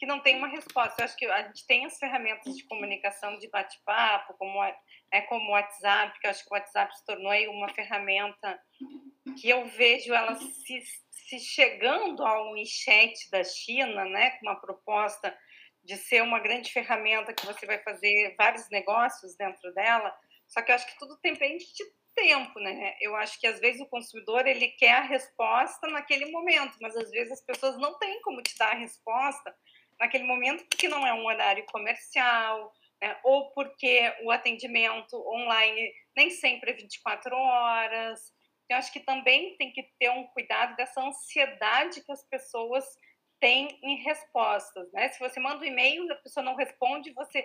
que 0.00 0.06
não 0.06 0.18
tem 0.18 0.36
uma 0.36 0.48
resposta. 0.48 0.94
Eu 0.98 1.04
acho 1.04 1.16
que 1.16 1.26
a 1.26 1.42
gente 1.42 1.66
tem 1.66 1.84
as 1.84 1.98
ferramentas 1.98 2.56
de 2.56 2.64
comunicação, 2.64 3.38
de 3.38 3.50
bate-papo, 3.50 4.32
como, 4.38 4.64
é, 5.12 5.20
como 5.20 5.50
o 5.50 5.52
WhatsApp, 5.52 6.18
que 6.18 6.26
eu 6.26 6.30
acho 6.30 6.42
que 6.42 6.50
o 6.50 6.56
WhatsApp 6.56 6.96
se 6.96 7.04
tornou 7.04 7.30
uma 7.50 7.68
ferramenta 7.68 8.58
que 9.38 9.50
eu 9.50 9.66
vejo 9.66 10.14
ela 10.14 10.34
se, 10.36 10.82
se 11.10 11.38
chegando 11.38 12.24
ao 12.24 12.54
chat 12.64 13.30
da 13.30 13.44
China, 13.44 14.06
né, 14.06 14.30
com 14.30 14.46
uma 14.46 14.58
proposta 14.58 15.36
de 15.84 15.98
ser 15.98 16.22
uma 16.22 16.40
grande 16.40 16.72
ferramenta 16.72 17.34
que 17.34 17.44
você 17.44 17.66
vai 17.66 17.78
fazer 17.82 18.34
vários 18.38 18.70
negócios 18.70 19.36
dentro 19.36 19.70
dela. 19.74 20.10
Só 20.48 20.62
que 20.62 20.70
eu 20.70 20.76
acho 20.76 20.86
que 20.86 20.98
tudo 20.98 21.18
depende 21.22 21.64
de 21.74 21.84
tempo, 22.14 22.58
né? 22.58 22.96
Eu 23.00 23.14
acho 23.16 23.38
que 23.38 23.46
às 23.46 23.60
vezes 23.60 23.82
o 23.82 23.88
consumidor 23.88 24.46
ele 24.46 24.68
quer 24.68 24.92
a 24.92 25.02
resposta 25.02 25.86
naquele 25.88 26.30
momento, 26.30 26.76
mas 26.80 26.96
às 26.96 27.10
vezes 27.10 27.32
as 27.32 27.44
pessoas 27.44 27.76
não 27.76 27.98
têm 27.98 28.20
como 28.22 28.42
te 28.42 28.56
dar 28.56 28.72
a 28.72 28.78
resposta 28.78 29.54
naquele 30.00 30.24
momento 30.24 30.64
porque 30.68 30.88
não 30.88 31.06
é 31.06 31.12
um 31.12 31.26
horário 31.26 31.64
comercial, 31.66 32.72
né? 33.00 33.16
ou 33.22 33.52
porque 33.52 34.12
o 34.24 34.30
atendimento 34.30 35.14
online 35.28 35.92
nem 36.16 36.30
sempre 36.30 36.70
é 36.70 36.74
24 36.74 37.36
horas. 37.36 38.32
Então, 38.64 38.78
acho 38.78 38.92
que 38.92 39.00
também 39.00 39.56
tem 39.56 39.72
que 39.72 39.82
ter 39.98 40.10
um 40.10 40.26
cuidado 40.28 40.74
dessa 40.76 41.00
ansiedade 41.02 42.02
que 42.02 42.12
as 42.12 42.26
pessoas 42.28 42.84
têm 43.40 43.78
em 43.82 43.96
respostas. 44.02 44.90
Né? 44.92 45.08
Se 45.08 45.18
você 45.18 45.38
manda 45.40 45.62
um 45.62 45.68
e-mail, 45.68 46.10
a 46.12 46.16
pessoa 46.16 46.44
não 46.44 46.54
responde, 46.54 47.12
você 47.12 47.44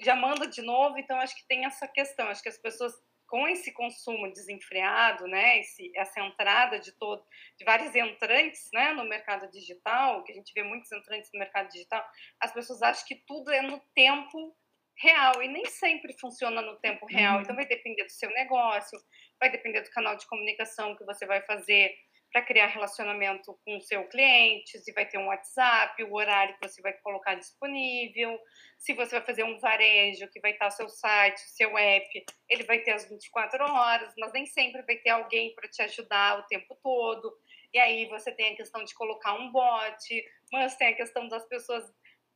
já 0.00 0.16
manda 0.16 0.46
de 0.46 0.62
novo. 0.62 0.98
Então, 0.98 1.18
acho 1.18 1.36
que 1.36 1.46
tem 1.46 1.64
essa 1.64 1.86
questão. 1.86 2.28
Acho 2.28 2.42
que 2.42 2.48
as 2.48 2.58
pessoas 2.58 2.92
com 3.30 3.46
esse 3.46 3.72
consumo 3.72 4.30
desenfreado, 4.32 5.28
né, 5.28 5.60
esse, 5.60 5.92
essa 5.96 6.20
entrada 6.20 6.80
de 6.80 6.90
todo, 6.98 7.24
de 7.56 7.64
vários 7.64 7.94
entrantes, 7.94 8.68
né, 8.74 8.92
no 8.92 9.04
mercado 9.04 9.48
digital, 9.52 10.24
que 10.24 10.32
a 10.32 10.34
gente 10.34 10.52
vê 10.52 10.64
muitos 10.64 10.90
entrantes 10.90 11.30
no 11.32 11.38
mercado 11.38 11.68
digital, 11.68 12.04
as 12.40 12.52
pessoas 12.52 12.82
acham 12.82 13.06
que 13.06 13.14
tudo 13.26 13.52
é 13.52 13.62
no 13.62 13.78
tempo 13.94 14.56
real 14.98 15.40
e 15.42 15.48
nem 15.48 15.64
sempre 15.64 16.12
funciona 16.18 16.60
no 16.60 16.76
tempo 16.80 17.06
real. 17.06 17.36
Uhum. 17.36 17.42
Então 17.42 17.54
vai 17.54 17.66
depender 17.66 18.04
do 18.04 18.10
seu 18.10 18.28
negócio, 18.30 18.98
vai 19.38 19.48
depender 19.48 19.80
do 19.80 19.90
canal 19.90 20.16
de 20.16 20.26
comunicação 20.26 20.96
que 20.96 21.04
você 21.04 21.24
vai 21.24 21.40
fazer 21.42 21.94
para 22.32 22.42
criar 22.42 22.66
relacionamento 22.66 23.58
com 23.64 23.76
o 23.76 23.80
seu 23.80 24.06
cliente, 24.08 24.78
se 24.78 24.92
vai 24.92 25.04
ter 25.04 25.18
um 25.18 25.26
WhatsApp, 25.26 26.02
o 26.04 26.14
horário 26.14 26.56
que 26.58 26.68
você 26.68 26.80
vai 26.80 26.92
colocar 26.94 27.34
disponível, 27.34 28.38
se 28.78 28.94
você 28.94 29.16
vai 29.16 29.26
fazer 29.26 29.42
um 29.42 29.58
varejo 29.58 30.28
que 30.30 30.40
vai 30.40 30.52
estar 30.52 30.68
o 30.68 30.70
seu 30.70 30.88
site, 30.88 31.38
o 31.38 31.48
seu 31.48 31.76
app, 31.76 32.24
ele 32.48 32.62
vai 32.64 32.78
ter 32.80 32.92
as 32.92 33.08
24 33.08 33.64
horas, 33.64 34.14
mas 34.18 34.32
nem 34.32 34.46
sempre 34.46 34.82
vai 34.82 34.96
ter 34.96 35.10
alguém 35.10 35.54
para 35.54 35.68
te 35.68 35.82
ajudar 35.82 36.38
o 36.38 36.46
tempo 36.46 36.78
todo. 36.82 37.36
E 37.74 37.78
aí 37.78 38.06
você 38.06 38.32
tem 38.32 38.52
a 38.52 38.56
questão 38.56 38.84
de 38.84 38.94
colocar 38.94 39.34
um 39.34 39.50
bot, 39.50 40.24
mas 40.52 40.76
tem 40.76 40.88
a 40.88 40.96
questão 40.96 41.28
das 41.28 41.46
pessoas 41.48 41.84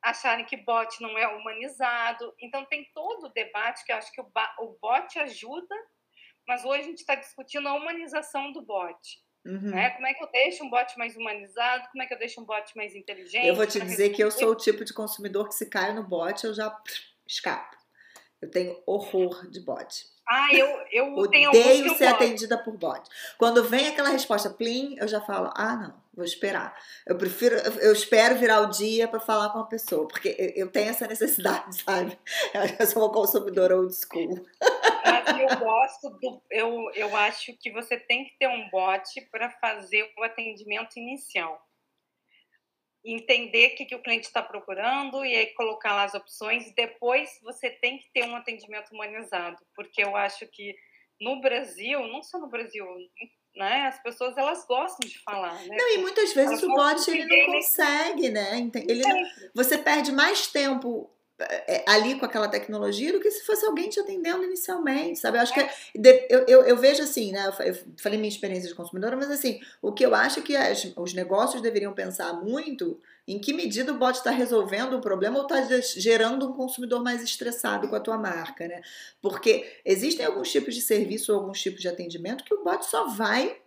acharem 0.02 0.44
que 0.44 0.56
bot 0.56 1.00
não 1.00 1.16
é 1.16 1.26
humanizado. 1.28 2.34
Então 2.40 2.64
tem 2.66 2.84
todo 2.92 3.26
o 3.26 3.32
debate 3.32 3.84
que 3.84 3.92
eu 3.92 3.96
acho 3.96 4.12
que 4.12 4.20
o 4.20 4.78
bot 4.80 5.18
ajuda, 5.20 5.74
mas 6.46 6.64
hoje 6.64 6.80
a 6.80 6.84
gente 6.84 6.98
está 6.98 7.14
discutindo 7.14 7.68
a 7.68 7.74
humanização 7.74 8.52
do 8.52 8.60
bot. 8.60 9.23
Uhum. 9.44 9.70
Né? 9.70 9.90
Como 9.90 10.06
é 10.06 10.14
que 10.14 10.24
eu 10.24 10.30
deixo 10.30 10.64
um 10.64 10.70
bot 10.70 10.96
mais 10.96 11.14
humanizado? 11.16 11.88
Como 11.92 12.02
é 12.02 12.06
que 12.06 12.14
eu 12.14 12.18
deixo 12.18 12.40
um 12.40 12.44
bot 12.44 12.76
mais 12.76 12.94
inteligente? 12.94 13.46
Eu 13.46 13.54
vou 13.54 13.66
te 13.66 13.78
dizer 13.80 14.10
que 14.10 14.22
eu 14.22 14.30
sou 14.30 14.52
o 14.52 14.56
tipo 14.56 14.84
de 14.84 14.92
consumidor 14.92 15.48
que 15.48 15.54
se 15.54 15.66
cai 15.66 15.92
no 15.92 16.02
bot, 16.02 16.44
eu 16.44 16.54
já 16.54 16.74
escapo. 17.26 17.76
Eu 18.40 18.50
tenho 18.50 18.82
horror 18.86 19.48
de 19.50 19.60
bot. 19.60 20.06
Ah, 20.26 20.48
eu, 20.52 20.66
eu 20.90 21.14
Odeio 21.16 21.96
ser 21.96 22.06
atendida 22.06 22.56
por 22.58 22.76
bot. 22.76 23.02
Quando 23.38 23.64
vem 23.64 23.88
aquela 23.88 24.08
resposta 24.08 24.50
plim, 24.50 24.96
eu 24.98 25.06
já 25.06 25.20
falo: 25.20 25.50
ah, 25.54 25.76
não, 25.76 25.94
vou 26.14 26.24
esperar. 26.24 26.74
Eu 27.06 27.16
prefiro, 27.16 27.56
eu 27.56 27.92
espero 27.92 28.36
virar 28.36 28.60
o 28.60 28.70
dia 28.70 29.06
para 29.06 29.20
falar 29.20 29.50
com 29.50 29.58
a 29.58 29.66
pessoa, 29.66 30.08
porque 30.08 30.52
eu 30.56 30.70
tenho 30.70 30.90
essa 30.90 31.06
necessidade, 31.06 31.76
sabe? 31.84 32.18
Eu 32.78 32.86
sou 32.86 33.02
uma 33.02 33.12
consumidora 33.12 33.76
old 33.76 33.94
school. 33.94 34.46
Eu 35.40 35.58
gosto 35.58 36.10
do. 36.18 36.42
Eu, 36.50 36.90
eu 36.94 37.16
acho 37.16 37.56
que 37.58 37.70
você 37.70 37.98
tem 37.98 38.24
que 38.24 38.36
ter 38.38 38.48
um 38.48 38.68
bot 38.70 39.20
para 39.30 39.50
fazer 39.50 40.12
o 40.18 40.22
atendimento 40.22 40.96
inicial. 40.96 41.60
Entender 43.04 43.72
o 43.72 43.76
que, 43.76 43.84
que 43.84 43.94
o 43.94 44.02
cliente 44.02 44.26
está 44.26 44.42
procurando 44.42 45.24
e 45.24 45.34
aí 45.34 45.46
colocar 45.54 45.94
lá 45.94 46.04
as 46.04 46.14
opções. 46.14 46.72
Depois 46.74 47.38
você 47.42 47.70
tem 47.70 47.98
que 47.98 48.10
ter 48.12 48.24
um 48.24 48.36
atendimento 48.36 48.90
humanizado, 48.92 49.58
porque 49.74 50.02
eu 50.02 50.16
acho 50.16 50.46
que 50.46 50.74
no 51.20 51.40
Brasil, 51.40 52.06
não 52.08 52.22
só 52.22 52.38
no 52.38 52.48
Brasil, 52.48 52.86
né? 53.56 53.86
As 53.86 54.02
pessoas 54.02 54.36
elas 54.36 54.66
gostam 54.66 55.08
de 55.08 55.18
falar, 55.20 55.54
né? 55.66 55.76
Não, 55.76 55.94
e 55.94 55.98
muitas 55.98 56.32
vezes 56.32 56.62
elas 56.62 56.62
o 56.62 56.68
bot 56.68 57.10
ele 57.10 57.24
não 57.26 57.52
consegue, 57.52 58.30
né? 58.30 58.70
Ele 58.74 59.02
não, 59.02 59.22
você 59.54 59.78
perde 59.78 60.10
mais 60.12 60.46
tempo 60.46 61.10
ali 61.86 62.18
com 62.18 62.24
aquela 62.24 62.48
tecnologia 62.48 63.12
do 63.12 63.20
que 63.20 63.30
se 63.30 63.44
fosse 63.44 63.66
alguém 63.66 63.88
te 63.88 63.98
atendendo 63.98 64.44
inicialmente, 64.44 65.18
sabe? 65.18 65.36
Eu 65.36 65.42
acho 65.42 65.52
que 65.52 65.60
é, 65.60 65.70
eu, 66.30 66.44
eu, 66.46 66.62
eu, 66.62 66.76
vejo 66.76 67.02
assim, 67.02 67.32
né? 67.32 67.52
Eu 67.60 67.74
falei 68.00 68.18
minha 68.18 68.28
experiência 68.28 68.68
de 68.68 68.74
consumidora, 68.74 69.16
mas 69.16 69.30
assim, 69.30 69.60
o 69.82 69.92
que 69.92 70.04
eu 70.04 70.14
acho 70.14 70.42
que 70.42 70.54
as, 70.54 70.92
os 70.96 71.12
negócios 71.12 71.60
deveriam 71.60 71.92
pensar 71.92 72.32
muito 72.34 73.00
em 73.26 73.38
que 73.38 73.52
medida 73.52 73.92
o 73.92 73.98
bot 73.98 74.16
está 74.16 74.30
resolvendo 74.30 74.94
o 74.94 75.00
problema 75.00 75.38
ou 75.38 75.46
está 75.46 75.80
gerando 75.80 76.48
um 76.48 76.52
consumidor 76.52 77.02
mais 77.02 77.22
estressado 77.22 77.88
com 77.88 77.96
a 77.96 78.00
tua 78.00 78.18
marca, 78.18 78.68
né? 78.68 78.80
Porque 79.20 79.80
existem 79.84 80.24
alguns 80.24 80.52
tipos 80.52 80.74
de 80.74 80.82
serviço 80.82 81.32
ou 81.32 81.40
alguns 81.40 81.60
tipos 81.60 81.80
de 81.80 81.88
atendimento 81.88 82.44
que 82.44 82.54
o 82.54 82.62
bot 82.62 82.84
só 82.84 83.08
vai 83.08 83.58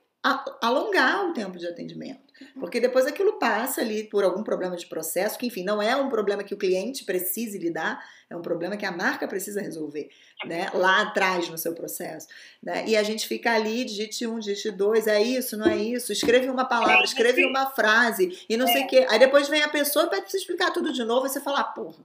alongar 0.61 1.29
o 1.29 1.33
tempo 1.33 1.57
de 1.57 1.67
atendimento. 1.67 2.27
Porque 2.59 2.79
depois 2.79 3.07
aquilo 3.07 3.39
passa 3.39 3.81
ali 3.81 4.03
por 4.03 4.23
algum 4.23 4.43
problema 4.43 4.75
de 4.75 4.85
processo, 4.85 5.37
que 5.37 5.47
enfim, 5.47 5.63
não 5.63 5.81
é 5.81 5.95
um 5.95 6.09
problema 6.09 6.43
que 6.43 6.53
o 6.53 6.57
cliente 6.57 7.03
precise 7.03 7.57
lidar, 7.57 8.03
é 8.29 8.35
um 8.35 8.41
problema 8.41 8.77
que 8.77 8.85
a 8.85 8.91
marca 8.91 9.27
precisa 9.27 9.61
resolver, 9.61 10.09
né? 10.45 10.69
Lá 10.73 11.01
atrás 11.01 11.49
no 11.49 11.57
seu 11.57 11.73
processo. 11.73 12.27
Né? 12.61 12.85
E 12.87 12.95
a 12.95 13.01
gente 13.01 13.27
fica 13.27 13.53
ali, 13.53 13.83
digite 13.85 14.27
um, 14.27 14.37
digite 14.37 14.69
dois, 14.69 15.07
é 15.07 15.21
isso, 15.21 15.57
não 15.57 15.67
é 15.67 15.77
isso, 15.77 16.11
escreve 16.11 16.49
uma 16.49 16.65
palavra, 16.65 17.01
é, 17.01 17.03
escreve 17.03 17.45
uma 17.45 17.71
frase 17.71 18.45
e 18.47 18.55
não 18.55 18.67
sei 18.67 18.83
o 18.83 18.85
é. 18.85 18.87
quê. 18.87 19.07
Aí 19.09 19.17
depois 19.17 19.47
vem 19.47 19.63
a 19.63 19.69
pessoa 19.69 20.05
e 20.05 20.09
pede 20.09 20.21
pra 20.23 20.29
você 20.29 20.37
explicar 20.37 20.71
tudo 20.71 20.93
de 20.93 21.03
novo 21.03 21.25
e 21.25 21.29
você 21.29 21.41
fala, 21.41 21.61
ah, 21.61 21.63
porra. 21.63 22.03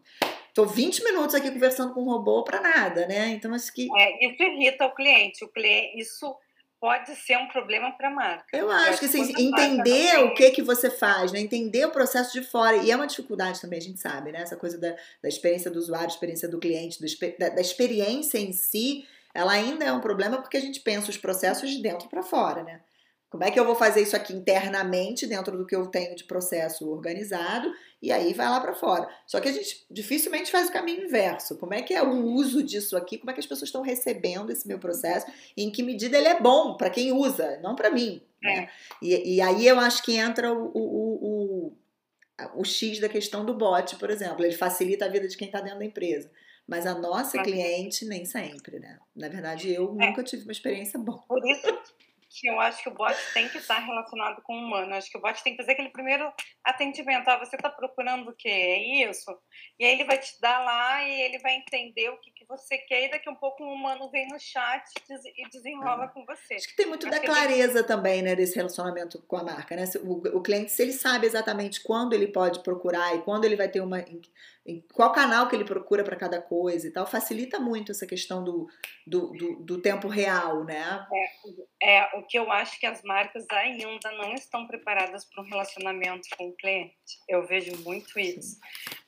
Tô 0.54 0.66
20 0.66 1.02
minutos 1.02 1.34
aqui 1.34 1.50
conversando 1.50 1.94
com 1.94 2.02
um 2.02 2.10
robô 2.10 2.44
para 2.44 2.60
nada, 2.60 3.06
né? 3.06 3.28
Então 3.30 3.54
acho 3.54 3.72
que. 3.72 3.88
É, 3.98 4.26
isso 4.26 4.42
irrita 4.42 4.84
o 4.84 4.94
cliente. 4.94 5.42
O 5.44 5.48
cliente, 5.48 5.98
isso 5.98 6.36
pode 6.83 7.14
ser 7.14 7.37
um 7.37 7.47
problema 7.47 7.93
para 7.93 8.09
a 8.09 8.11
marca. 8.11 8.57
Eu 8.57 8.68
acho 8.68 8.99
que 8.99 9.07
assim, 9.07 9.33
entender 9.41 10.18
o 10.24 10.35
que 10.35 10.51
que 10.51 10.62
você 10.62 10.91
faz, 10.91 11.30
né? 11.30 11.39
Entender 11.39 11.85
o 11.87 11.93
processo 11.93 12.33
de 12.33 12.45
fora. 12.45 12.78
E 12.78 12.91
é 12.91 12.97
uma 12.97 13.07
dificuldade 13.07 13.61
também, 13.61 13.78
a 13.78 13.83
gente 13.83 14.01
sabe, 14.01 14.33
né? 14.33 14.43
Essa 14.43 14.57
coisa 14.57 14.76
da, 14.76 14.93
da 15.22 15.28
experiência 15.28 15.70
do 15.70 15.78
usuário, 15.78 16.09
experiência 16.09 16.49
do 16.49 16.59
cliente, 16.59 16.99
do, 17.01 17.07
da, 17.39 17.51
da 17.51 17.61
experiência 17.61 18.37
em 18.37 18.53
si, 18.53 19.07
ela 19.33 19.53
ainda 19.53 19.85
é 19.85 19.93
um 19.93 20.01
problema 20.01 20.39
porque 20.39 20.57
a 20.57 20.61
gente 20.61 20.80
pensa 20.80 21.09
os 21.09 21.16
processos 21.16 21.70
de 21.70 21.80
dentro 21.80 22.09
para 22.09 22.24
fora, 22.24 22.64
né? 22.64 22.80
Como 23.33 23.45
é 23.45 23.51
que 23.51 23.59
eu 23.59 23.64
vou 23.64 23.74
fazer 23.74 24.03
isso 24.03 24.14
aqui 24.14 24.35
internamente, 24.35 25.26
dentro 25.26 25.57
do 25.57 25.66
que 25.66 25.74
eu 25.74 25.87
tenho 25.87 26.14
de 26.14 26.24
processo 26.24 26.87
organizado, 26.87 27.72
e 28.03 28.12
aí 28.12 28.35
vai 28.35 28.47
lá 28.47 28.61
para 28.61 28.74
fora. 28.74 29.09
Só 29.26 29.41
que 29.41 29.49
a 29.49 29.53
gente 29.53 29.87
dificilmente 29.91 30.51
faz 30.51 30.68
o 30.68 30.72
caminho 30.72 31.07
inverso. 31.07 31.57
Como 31.57 31.72
é 31.72 31.80
que 31.80 31.95
é 31.95 32.03
o 32.03 32.12
uso 32.12 32.62
disso 32.62 32.95
aqui? 32.95 33.16
Como 33.16 33.30
é 33.30 33.33
que 33.33 33.41
as 33.41 33.47
pessoas 33.47 33.70
estão 33.70 33.80
recebendo 33.80 34.53
esse 34.53 34.68
meu 34.68 34.78
processo? 34.78 35.24
E 35.57 35.64
em 35.64 35.72
que 35.72 35.83
medida 35.83 36.18
ele 36.18 36.28
é 36.28 36.39
bom 36.39 36.76
para 36.76 36.91
quem 36.91 37.11
usa, 37.11 37.59
não 37.62 37.74
para 37.74 37.91
mim. 37.91 38.20
Né? 38.43 38.64
É. 38.64 38.68
E, 39.01 39.37
e, 39.37 39.41
aí 39.41 39.66
eu 39.66 39.80
acho 39.80 40.03
que 40.03 40.14
entra 40.14 40.53
o, 40.53 40.70
o, 40.74 41.72
o, 41.72 42.61
o 42.61 42.64
X 42.66 43.01
da 43.01 43.09
questão 43.09 43.47
do 43.47 43.55
bot, 43.55 43.97
por 43.97 44.11
exemplo. 44.11 44.45
Ele 44.45 44.55
facilita 44.55 45.07
a 45.07 45.09
vida 45.09 45.26
de 45.26 45.39
quem 45.39 45.47
está 45.47 45.62
dentro 45.62 45.78
da 45.78 45.87
empresa. 45.87 46.30
Mas 46.68 46.87
a 46.87 46.95
nossa 46.95 47.43
cliente 47.43 48.05
nem 48.05 48.26
sempre, 48.26 48.78
né? 48.78 48.99
Na 49.16 49.28
verdade, 49.28 49.72
eu 49.72 49.97
é. 49.99 50.07
nunca 50.07 50.22
tive 50.22 50.43
uma 50.43 50.53
experiência 50.53 50.99
boa. 51.01 51.24
Por 51.26 51.41
isso, 51.49 51.66
eu 52.45 52.61
acho 52.61 52.83
que 52.83 52.89
o 52.89 52.95
bot 52.95 53.14
tem 53.35 53.49
que 53.49 53.59
estar 53.59 53.78
relacionado 53.78 54.41
com 54.43 54.55
o 54.55 54.59
humano. 54.59 54.93
Eu 54.93 54.99
acho 54.99 55.11
que 55.11 55.18
o 55.18 55.20
bot 55.20 55.43
tem 55.43 55.55
que 55.55 55.62
fazer 55.62 55.72
aquele 55.72 55.91
primeiro 55.91 56.33
atendimento. 56.64 57.28
Ah, 57.28 57.39
você 57.39 57.57
está 57.57 57.68
procurando 57.68 58.30
o 58.30 58.37
quê? 58.37 58.49
É 58.49 59.09
isso? 59.11 59.30
E 59.78 59.85
aí 59.85 59.93
ele 59.93 60.05
vai 60.05 60.18
te 60.18 60.41
dar 60.41 60.61
lá 60.64 61.03
e 61.07 61.20
ele 61.22 61.39
vai 61.41 61.55
entender 61.57 62.09
o 62.11 62.18
que, 62.20 62.30
que 62.30 62.32
você 62.57 62.78
quer. 62.78 63.07
E 63.07 63.11
daqui 63.11 63.28
a 63.28 63.32
um 63.32 63.36
pouco 63.36 63.64
um 63.64 63.72
humano 63.72 64.11
vem 64.11 64.28
no 64.28 64.38
chat 64.38 64.84
e 65.36 65.48
desenrola 65.48 66.05
é. 66.05 66.09
com 66.09 66.24
você. 66.24 66.55
Acho 66.55 66.68
que 66.68 66.76
tem 66.76 66.86
muito 66.86 67.09
acho 67.09 67.18
da 67.18 67.24
clareza 67.24 67.78
ele... 67.78 67.88
também, 67.88 68.22
né, 68.22 68.36
desse 68.36 68.57
relacionamento 68.57 69.20
com 69.22 69.36
a 69.36 69.42
marca, 69.42 69.74
né? 69.74 69.84
O, 70.03 70.38
o 70.38 70.42
cliente, 70.42 70.70
se 70.70 70.82
ele 70.82 70.92
sabe 70.92 71.26
exatamente 71.26 71.82
quando 71.82 72.12
ele 72.12 72.28
pode 72.28 72.62
procurar 72.62 73.14
e 73.16 73.22
quando 73.22 73.44
ele 73.44 73.57
vai 73.57 73.68
ter 73.68 73.80
uma 73.80 74.00
qual 74.92 75.11
canal 75.11 75.48
que 75.48 75.57
ele 75.57 75.64
procura 75.64 76.05
para 76.05 76.14
cada 76.14 76.40
coisa 76.40 76.86
e 76.86 76.90
tal, 76.92 77.05
facilita 77.05 77.59
muito 77.59 77.90
essa 77.90 78.07
questão 78.07 78.44
do, 78.44 78.68
do, 79.05 79.32
do, 79.32 79.57
do 79.57 79.82
tempo 79.82 80.07
real, 80.07 80.62
né? 80.62 81.05
É, 81.82 81.98
é, 81.98 82.11
o 82.16 82.22
que 82.22 82.38
eu 82.38 82.50
acho 82.50 82.78
que 82.78 82.86
as 82.86 83.03
marcas 83.03 83.44
ainda 83.50 84.12
não 84.12 84.32
estão 84.34 84.66
preparadas 84.68 85.24
para 85.24 85.42
um 85.42 85.46
relacionamento 85.46 86.28
com 86.36 86.48
o 86.48 86.53
cliente. 86.53 86.94
Eu 87.28 87.44
vejo 87.44 87.76
muito 87.82 88.16
isso. 88.20 88.55
Sim. 88.55 88.61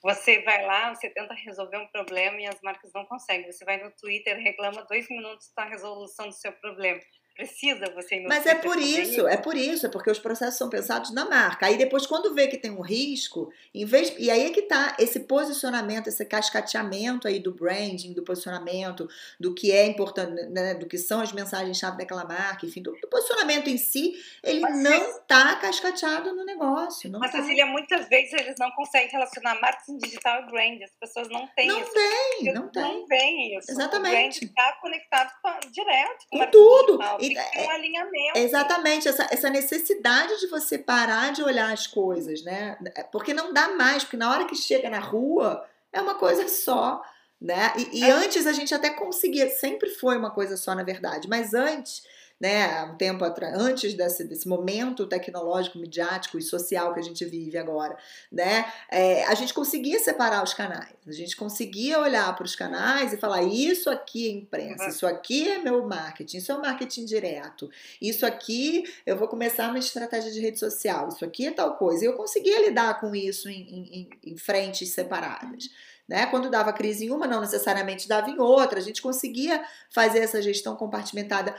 Você 0.05 0.43
vai 0.43 0.67
lá, 0.67 0.95
você 0.95 1.09
tenta 1.09 1.33
resolver 1.33 1.79
um 1.79 1.87
problema 1.87 2.39
e 2.39 2.47
as 2.47 2.61
marcas 2.61 2.93
não 2.93 3.07
conseguem. 3.07 3.51
Você 3.51 3.65
vai 3.65 3.83
no 3.83 3.91
Twitter, 3.91 4.37
reclama 4.37 4.85
dois 4.85 5.09
minutos 5.09 5.51
da 5.57 5.65
resolução 5.65 6.29
do 6.29 6.35
seu 6.35 6.53
problema 6.53 7.01
precisa 7.35 7.91
você 7.95 8.17
ir 8.17 8.29
Mas 8.29 8.47
é 8.47 8.55
por 8.55 8.79
isso, 8.79 9.27
é 9.27 9.37
por 9.37 9.57
isso, 9.57 9.87
é 9.87 9.89
porque 9.89 10.11
os 10.11 10.19
processos 10.19 10.57
são 10.57 10.71
pensados 10.71 11.13
na 11.13 11.25
marca. 11.25 11.67
Aí 11.67 11.77
depois, 11.77 12.07
quando 12.07 12.33
vê 12.33 12.47
que 12.47 12.57
tem 12.57 12.71
um 12.71 12.81
risco, 12.81 13.53
em 13.75 13.85
vez. 13.85 14.15
E 14.19 14.31
aí 14.31 14.47
é 14.47 14.51
que 14.51 14.63
tá 14.63 14.97
esse 14.99 15.21
posicionamento, 15.21 16.07
esse 16.07 16.25
cascateamento 16.25 17.27
aí 17.27 17.41
do 17.41 17.53
branding, 17.53 18.13
do 18.13 18.23
posicionamento, 18.23 19.09
do 19.39 19.55
que 19.55 19.73
é 19.73 19.87
importante, 19.87 20.31
né, 20.51 20.75
do 20.75 20.87
que 20.87 20.97
são 20.97 21.21
as 21.21 21.33
mensagens-chave 21.33 21.99
daquela 21.99 22.25
marca, 22.25 22.65
enfim, 22.65 22.81
do, 22.81 22.93
do, 22.93 23.09
posicionamento 23.09 23.69
em 23.69 23.79
si, 23.79 24.15
ele 24.43 24.61
Mas 24.61 24.83
não 24.83 25.21
tá 25.23 25.57
cascateado 25.57 26.35
no 26.35 26.45
negócio. 26.45 27.11
Não 27.11 27.19
Mas, 27.19 27.33
tá. 27.33 27.43
Cecília, 27.43 27.67
muitas 27.67 28.09
vezes 28.09 28.33
eles 28.33 28.55
não 28.59 28.71
conseguem 28.73 29.11
relacionar 29.11 29.61
marketing 29.61 29.99
digital 29.99 30.43
e 30.43 30.47
brand. 30.51 30.83
As 30.83 30.93
pessoas 31.01 31.29
não 31.29 31.47
têm 31.49 31.67
não 31.67 31.81
isso. 31.81 31.93
Tem, 31.93 32.55
não 32.55 32.69
tem, 32.69 32.83
não 32.83 33.07
tem 33.07 33.59
isso. 33.59 33.71
Exatamente. 33.71 34.15
O 34.15 34.21
brand 34.21 34.43
está 34.43 34.73
conectado 34.81 35.33
com, 35.43 35.71
direto 35.71 36.27
com, 36.31 36.39
com 36.39 36.51
tudo. 36.51 36.99
Digital 36.99 37.24
que 37.29 37.35
ter 37.35 37.59
um 37.59 37.71
é, 37.71 37.75
alinhamento. 37.75 38.39
Exatamente, 38.39 39.09
essa, 39.09 39.27
essa 39.31 39.51
necessidade 39.51 40.39
de 40.41 40.47
você 40.49 40.79
parar 40.79 41.33
de 41.33 41.43
olhar 41.43 41.73
as 41.73 41.87
coisas, 41.87 42.43
né? 42.43 42.77
Porque 43.13 43.33
não 43.33 43.53
dá 43.53 43.69
mais, 43.69 44.05
porque 44.05 44.17
na 44.17 44.31
hora 44.31 44.45
que 44.45 44.55
chega 44.55 44.91
na 44.91 45.01
rua 45.01 45.67
é 45.93 46.01
uma 46.01 46.15
coisa 46.15 46.49
só. 46.49 47.03
Né? 47.41 47.73
E, 47.77 48.01
e 48.01 48.05
é. 48.05 48.11
antes 48.11 48.47
a 48.47 48.53
gente 48.53 48.75
até 48.75 48.89
conseguia, 48.91 49.51
sempre 49.51 49.91
foi 49.91 50.17
uma 50.17 50.31
coisa 50.31 50.57
só, 50.57 50.75
na 50.75 50.83
verdade, 50.83 51.29
mas 51.29 51.53
antes 51.53 52.03
né, 52.41 52.83
um 52.85 52.97
tempo 52.97 53.25
atrás, 53.25 53.55
antes 53.57 53.95
desse, 53.95 54.25
desse 54.25 54.49
momento 54.49 55.07
tecnológico, 55.07 55.79
midiático 55.79 56.39
e 56.39 56.43
social 56.43 56.93
que 56.93 57.01
a 57.01 57.03
gente 57.03 57.25
vive 57.25 57.57
agora, 57.57 57.97
né, 58.31 58.65
é, 58.91 59.25
a 59.25 59.35
gente 59.35 59.55
conseguia 59.55 59.99
separar 60.01 60.43
os 60.43 60.53
canais, 60.53 60.95
a 61.07 61.13
gente 61.13 61.37
conseguia 61.37 62.01
olhar 62.01 62.35
para 62.35 62.45
os 62.45 62.57
canais 62.57 63.13
e 63.13 63.17
falar 63.17 63.43
isso 63.43 63.89
aqui 63.89 64.29
é 64.29 64.33
imprensa, 64.33 64.89
isso 64.89 65.07
aqui 65.07 65.49
é 65.49 65.59
meu 65.59 65.87
marketing, 65.87 66.39
isso 66.39 66.53
é 66.53 66.55
o 66.55 66.61
marketing 66.61 67.05
direto, 67.05 67.71
isso 68.01 68.27
aqui 68.27 68.85
eu 69.07 69.17
vou 69.17 69.29
começar 69.29 69.69
uma 69.69 69.79
estratégia 69.79 70.31
de 70.31 70.41
rede 70.41 70.59
social, 70.59 71.09
isso 71.09 71.25
aqui 71.25 71.47
é 71.47 71.51
tal 71.51 71.77
coisa. 71.77 72.05
E 72.05 72.07
eu 72.07 72.15
conseguia 72.15 72.67
lidar 72.67 73.01
com 73.01 73.15
isso 73.15 73.49
em, 73.49 74.09
em, 74.25 74.33
em 74.33 74.37
frentes 74.37 74.91
separadas. 74.91 75.71
Né? 76.07 76.27
Quando 76.27 76.51
dava 76.51 76.73
crise 76.73 77.07
em 77.07 77.11
uma, 77.11 77.27
não 77.27 77.41
necessariamente 77.41 78.07
dava 78.07 78.29
em 78.29 78.39
outra. 78.39 78.79
A 78.79 78.83
gente 78.83 79.01
conseguia 79.01 79.65
fazer 79.91 80.19
essa 80.19 80.43
gestão 80.43 80.77
compartimentada 80.77 81.55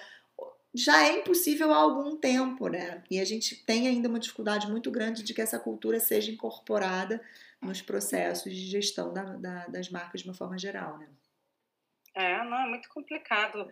já 0.76 1.06
é 1.06 1.20
impossível 1.20 1.72
há 1.74 1.78
algum 1.78 2.18
tempo, 2.18 2.68
né? 2.68 3.02
E 3.10 3.20
a 3.20 3.26
gente 3.26 3.56
tem 3.66 3.88
ainda 3.88 4.10
uma 4.10 4.20
dificuldade 4.20 4.70
muito 4.70 4.92
grande 4.92 5.24
de 5.24 5.34
que 5.34 5.42
essa 5.42 5.58
cultura 5.58 6.00
seja 6.00 6.32
incorporada 6.32 7.24
nos 7.62 7.82
processos 7.82 8.54
de 8.54 8.68
gestão 8.68 9.14
da, 9.14 9.24
da, 9.24 9.68
das 9.68 9.90
marcas 9.90 10.22
de 10.22 10.28
uma 10.28 10.36
forma 10.36 10.58
geral, 10.58 10.98
né? 10.98 11.08
É, 12.14 12.44
não, 12.44 12.58
é 12.58 12.68
muito 12.68 12.88
complicado. 12.90 13.68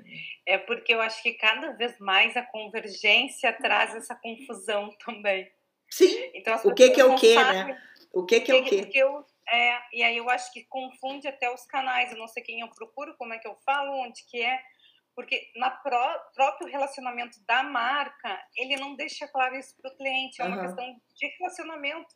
É 0.45 0.58
porque 0.58 0.93
eu 0.93 1.01
acho 1.01 1.22
que 1.22 1.34
cada 1.34 1.72
vez 1.72 1.97
mais 1.99 2.36
a 2.36 2.41
convergência 2.41 3.54
traz 3.54 3.95
essa 3.95 4.16
confusão 4.16 4.89
também. 5.06 5.49
Sim. 5.89 6.32
Então, 6.34 6.60
o 6.64 6.74
que, 6.74 6.89
que 6.89 6.99
é 6.99 7.06
o 7.06 7.16
que, 7.16 7.36
né? 7.36 7.82
O 8.12 8.26
que, 8.26 8.41
que 8.41 8.51
é 8.51 8.56
o 8.56 8.64
que? 8.64 8.97
Eu, 8.97 9.26
é, 9.49 9.80
e 9.93 10.04
aí 10.04 10.18
eu 10.18 10.30
acho 10.30 10.51
que 10.51 10.64
confunde 10.66 11.28
até 11.28 11.54
os 11.54 11.66
canais. 11.66 12.12
Eu 12.12 12.18
não 12.18 12.28
sei 12.28 12.43
quem 12.43 12.62
eu 12.62 12.70
procuro, 12.70 13.16
como 13.18 13.34
é 13.34 13.39
que 13.39 13.47
eu 13.47 13.56
falo, 13.66 13.91
onde 13.99 14.24
que 14.26 14.41
é 14.41 14.62
porque 15.16 15.49
na 15.55 15.70
pró 15.70 16.20
próprio 16.34 16.68
relacionamento 16.68 17.38
da 17.47 17.64
marca, 17.64 18.39
ele 18.55 18.76
não 18.78 18.95
deixa 18.95 19.28
claro 19.28 19.55
isso 19.55 19.76
para 19.82 19.91
o 19.91 19.97
cliente, 19.97 20.41
é 20.41 20.45
uma 20.45 20.57
uhum. 20.57 20.64
questão 20.64 20.86
de 21.16 21.28
relacionamento. 21.39 22.16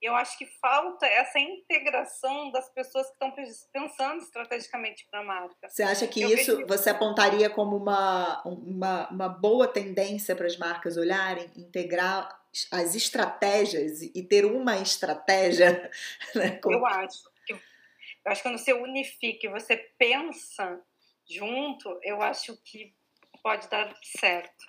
Eu 0.00 0.14
acho 0.14 0.36
que 0.36 0.44
falta 0.60 1.06
essa 1.06 1.38
integração 1.38 2.50
das 2.50 2.68
pessoas 2.68 3.06
que 3.06 3.12
estão 3.14 3.32
pensando 3.72 4.22
estrategicamente 4.22 5.06
para 5.10 5.20
a 5.20 5.24
marca. 5.24 5.68
Você 5.70 5.82
acha 5.82 6.06
que 6.06 6.20
Eu 6.20 6.28
isso 6.28 6.54
vejo... 6.54 6.66
você 6.66 6.90
apontaria 6.90 7.48
como 7.48 7.76
uma, 7.76 8.42
uma, 8.44 9.08
uma 9.08 9.28
boa 9.28 9.66
tendência 9.66 10.36
para 10.36 10.46
as 10.46 10.58
marcas 10.58 10.98
olharem, 10.98 11.50
integrar 11.56 12.28
as 12.70 12.94
estratégias 12.94 14.02
e 14.02 14.22
ter 14.22 14.44
uma 14.44 14.76
estratégia? 14.78 15.90
Né? 16.34 16.60
Eu 16.62 16.84
acho. 16.84 17.30
Eu 17.48 18.32
acho 18.32 18.42
que 18.42 18.48
quando 18.48 18.58
você 18.58 18.72
unifica, 18.74 19.48
você 19.48 19.76
pensa 19.96 20.78
junto, 21.28 21.98
eu 22.02 22.22
acho 22.22 22.56
que 22.62 22.94
pode 23.42 23.68
dar 23.68 23.94
certo. 24.02 24.64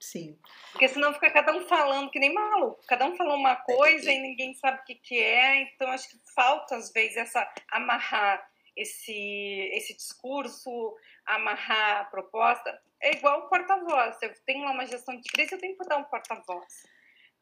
Sim. 0.00 0.38
Porque 0.72 0.88
senão 0.88 1.14
fica 1.14 1.30
cada 1.30 1.52
um 1.52 1.66
falando 1.68 2.10
que 2.10 2.18
nem 2.18 2.34
maluco. 2.34 2.82
Cada 2.88 3.06
um 3.06 3.16
falou 3.16 3.36
uma 3.36 3.56
coisa 3.56 4.10
e 4.10 4.20
ninguém 4.20 4.52
sabe 4.54 4.80
o 4.80 4.84
que, 4.84 4.96
que 4.96 5.18
é. 5.18 5.62
Então, 5.62 5.88
acho 5.90 6.08
que 6.08 6.16
falta, 6.34 6.76
às 6.76 6.92
vezes, 6.92 7.16
essa 7.16 7.48
amarrar 7.70 8.44
esse, 8.76 9.70
esse 9.72 9.94
discurso, 9.94 10.96
amarrar 11.24 12.00
a 12.00 12.04
proposta. 12.04 12.82
É 13.00 13.12
igual 13.12 13.40
o 13.40 13.48
porta-voz. 13.48 14.16
Eu 14.22 14.32
tenho 14.44 14.64
lá 14.64 14.72
uma 14.72 14.86
gestão 14.86 15.16
de 15.16 15.28
crise, 15.28 15.54
eu 15.54 15.60
tenho 15.60 15.74
que 15.74 15.78
botar 15.78 15.98
um 15.98 16.04
porta-voz 16.04 16.82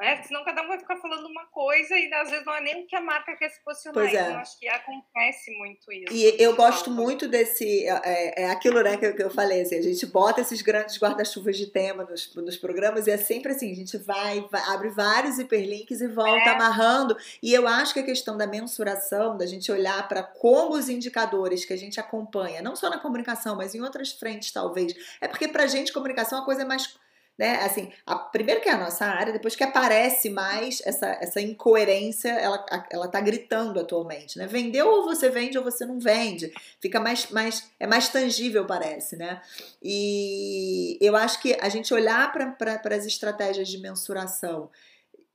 né? 0.00 0.22
Senão 0.22 0.42
cada 0.44 0.62
um 0.62 0.68
vai 0.68 0.78
ficar 0.78 0.96
falando 0.96 1.26
uma 1.26 1.44
coisa 1.46 1.94
e 1.94 2.12
às 2.14 2.30
vezes 2.30 2.46
não 2.46 2.54
é 2.54 2.60
nem 2.62 2.82
o 2.82 2.86
que 2.86 2.96
a 2.96 3.00
marca 3.02 3.36
quer 3.36 3.50
se 3.50 3.62
posicionar. 3.62 4.02
Pois 4.02 4.14
é. 4.14 4.22
Então 4.22 4.40
acho 4.40 4.58
que 4.58 4.66
acontece 4.66 5.50
muito 5.58 5.92
isso. 5.92 6.12
E 6.12 6.42
eu 6.42 6.56
gosto 6.56 6.86
fala. 6.86 6.96
muito 6.96 7.28
desse. 7.28 7.86
É, 7.86 8.00
é, 8.04 8.42
é 8.44 8.50
aquilo 8.50 8.82
né, 8.82 8.96
que, 8.96 9.12
que, 9.12 9.22
eu 9.22 9.30
falei, 9.30 9.60
assim, 9.60 9.76
a 9.76 9.82
gente 9.82 10.06
bota 10.06 10.40
esses 10.40 10.62
grandes 10.62 10.98
guarda-chuvas 10.98 11.56
de 11.56 11.66
tema 11.66 12.04
nos, 12.04 12.34
nos 12.34 12.56
programas 12.56 13.06
e 13.06 13.10
é 13.10 13.18
sempre 13.18 13.52
assim: 13.52 13.70
a 13.70 13.76
gente 13.76 13.98
vai, 13.98 14.40
vai 14.50 14.62
abre 14.68 14.88
vários 14.88 15.38
hiperlinks 15.38 16.00
e 16.00 16.08
volta 16.08 16.48
é. 16.48 16.54
amarrando. 16.54 17.14
E 17.42 17.52
eu 17.52 17.68
acho 17.68 17.92
que 17.92 18.00
a 18.00 18.04
questão 18.04 18.38
da 18.38 18.46
mensuração, 18.46 19.36
da 19.36 19.44
gente 19.44 19.70
olhar 19.70 20.08
para 20.08 20.22
como 20.22 20.74
os 20.74 20.88
indicadores 20.88 21.66
que 21.66 21.74
a 21.74 21.78
gente 21.78 22.00
acompanha, 22.00 22.62
não 22.62 22.74
só 22.74 22.88
na 22.88 22.98
comunicação, 22.98 23.54
mas 23.54 23.74
em 23.74 23.82
outras 23.82 24.12
frentes 24.12 24.50
talvez, 24.50 24.94
é 25.20 25.28
porque 25.28 25.46
para 25.46 25.64
a 25.64 25.66
gente 25.66 25.92
comunicação 25.92 26.38
é 26.38 26.42
a 26.42 26.44
coisa 26.44 26.62
é 26.62 26.64
mais 26.64 26.98
né? 27.40 27.56
Assim, 27.62 27.90
a, 28.04 28.16
primeiro 28.16 28.60
que 28.60 28.68
é 28.68 28.72
a 28.72 28.76
nossa 28.76 29.06
área, 29.06 29.32
depois 29.32 29.56
que 29.56 29.64
aparece 29.64 30.28
mais 30.28 30.82
essa, 30.84 31.06
essa 31.22 31.40
incoerência, 31.40 32.28
ela, 32.28 32.66
ela 32.90 33.08
tá 33.08 33.18
gritando 33.18 33.80
atualmente, 33.80 34.36
né? 34.36 34.46
Vendeu 34.46 34.86
ou 34.86 35.04
você 35.04 35.30
vende 35.30 35.56
ou 35.56 35.64
você 35.64 35.86
não 35.86 35.98
vende. 35.98 36.52
Fica 36.78 37.00
mais, 37.00 37.30
mais 37.30 37.70
é 37.80 37.86
mais 37.86 38.10
tangível, 38.10 38.66
parece, 38.66 39.16
né? 39.16 39.40
E 39.82 40.98
eu 41.00 41.16
acho 41.16 41.40
que 41.40 41.56
a 41.62 41.70
gente 41.70 41.94
olhar 41.94 42.30
para 42.30 42.94
as 42.94 43.06
estratégias 43.06 43.68
de 43.68 43.78
mensuração 43.78 44.68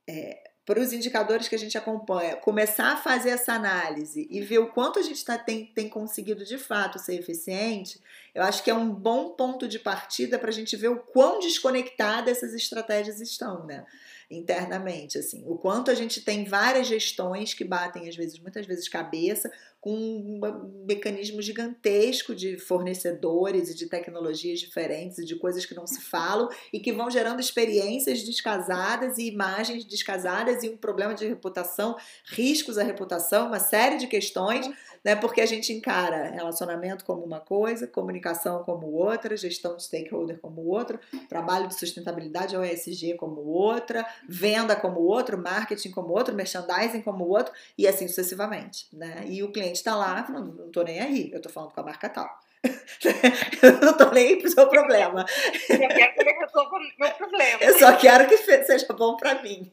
é, 0.08 0.45
para 0.66 0.80
os 0.80 0.92
indicadores 0.92 1.46
que 1.46 1.54
a 1.54 1.58
gente 1.58 1.78
acompanha, 1.78 2.34
começar 2.34 2.92
a 2.92 2.96
fazer 2.96 3.30
essa 3.30 3.52
análise 3.52 4.26
e 4.28 4.40
ver 4.40 4.58
o 4.58 4.66
quanto 4.66 4.98
a 4.98 5.02
gente 5.02 5.24
tá, 5.24 5.38
tem, 5.38 5.64
tem 5.66 5.88
conseguido 5.88 6.44
de 6.44 6.58
fato 6.58 6.98
ser 6.98 7.14
eficiente, 7.14 8.00
eu 8.34 8.42
acho 8.42 8.64
que 8.64 8.70
é 8.70 8.74
um 8.74 8.90
bom 8.90 9.30
ponto 9.30 9.68
de 9.68 9.78
partida 9.78 10.40
para 10.40 10.50
a 10.50 10.52
gente 10.52 10.76
ver 10.76 10.88
o 10.88 10.98
quão 10.98 11.38
desconectadas 11.38 12.38
essas 12.38 12.52
estratégias 12.52 13.20
estão, 13.20 13.64
né? 13.64 13.86
Internamente, 14.28 15.18
assim, 15.18 15.44
o 15.46 15.56
quanto 15.56 15.88
a 15.88 15.94
gente 15.94 16.20
tem 16.20 16.44
várias 16.44 16.88
gestões 16.88 17.54
que 17.54 17.62
batem, 17.62 18.08
às 18.08 18.16
vezes, 18.16 18.40
muitas 18.40 18.66
vezes, 18.66 18.88
cabeça, 18.88 19.48
com 19.80 19.94
um 19.94 20.84
mecanismo 20.84 21.40
gigantesco 21.40 22.34
de 22.34 22.58
fornecedores 22.58 23.70
e 23.70 23.74
de 23.76 23.86
tecnologias 23.86 24.58
diferentes 24.58 25.18
e 25.18 25.24
de 25.24 25.36
coisas 25.36 25.64
que 25.64 25.76
não 25.76 25.86
se 25.86 26.00
falam 26.00 26.48
e 26.72 26.80
que 26.80 26.92
vão 26.92 27.08
gerando 27.08 27.38
experiências 27.38 28.24
descasadas 28.24 29.16
e 29.16 29.28
imagens 29.28 29.84
descasadas 29.84 30.64
e 30.64 30.68
um 30.68 30.76
problema 30.76 31.14
de 31.14 31.24
reputação, 31.24 31.94
riscos 32.24 32.78
à 32.78 32.82
reputação, 32.82 33.46
uma 33.46 33.60
série 33.60 33.96
de 33.96 34.08
questões 34.08 34.68
né? 35.06 35.14
Porque 35.14 35.40
a 35.40 35.46
gente 35.46 35.72
encara 35.72 36.30
relacionamento 36.30 37.04
como 37.04 37.22
uma 37.22 37.38
coisa, 37.38 37.86
comunicação 37.86 38.64
como 38.64 38.90
outra, 38.90 39.36
gestão 39.36 39.76
de 39.76 39.84
stakeholder 39.84 40.40
como 40.40 40.66
outra, 40.66 40.98
trabalho 41.28 41.68
de 41.68 41.78
sustentabilidade 41.78 42.56
ou 42.56 42.64
ESG 42.64 43.14
como 43.14 43.40
outra, 43.42 44.04
venda 44.28 44.74
como 44.74 44.98
outro, 44.98 45.38
marketing 45.38 45.92
como 45.92 46.12
outro, 46.12 46.34
merchandising 46.34 47.02
como 47.02 47.24
outro 47.24 47.54
e 47.78 47.86
assim 47.86 48.08
sucessivamente, 48.08 48.88
né? 48.92 49.22
E 49.28 49.44
o 49.44 49.52
cliente 49.52 49.76
está 49.76 49.94
lá 49.94 50.24
falando, 50.24 50.56
não 50.56 50.72
tô 50.72 50.82
nem 50.82 50.98
aí, 50.98 51.30
eu 51.32 51.40
tô 51.40 51.48
falando 51.48 51.70
com 51.70 51.80
a 51.82 51.84
marca 51.84 52.08
tal. 52.08 52.28
eu 53.62 53.80
não 53.80 53.96
tô 53.96 54.10
nem 54.10 54.26
aí 54.26 54.36
pro 54.40 54.50
seu 54.50 54.68
problema. 54.68 55.24
Eu 55.68 55.78
quero 55.78 56.14
que 56.14 56.20
ele 56.20 56.32
resolva 56.32 56.78
o 56.78 56.80
meu 56.98 57.10
problema. 57.12 57.62
Eu 57.62 57.78
só 57.78 57.96
quero 57.96 58.26
que 58.26 58.38
seja 58.38 58.92
bom 58.92 59.16
para 59.16 59.40
mim. 59.40 59.72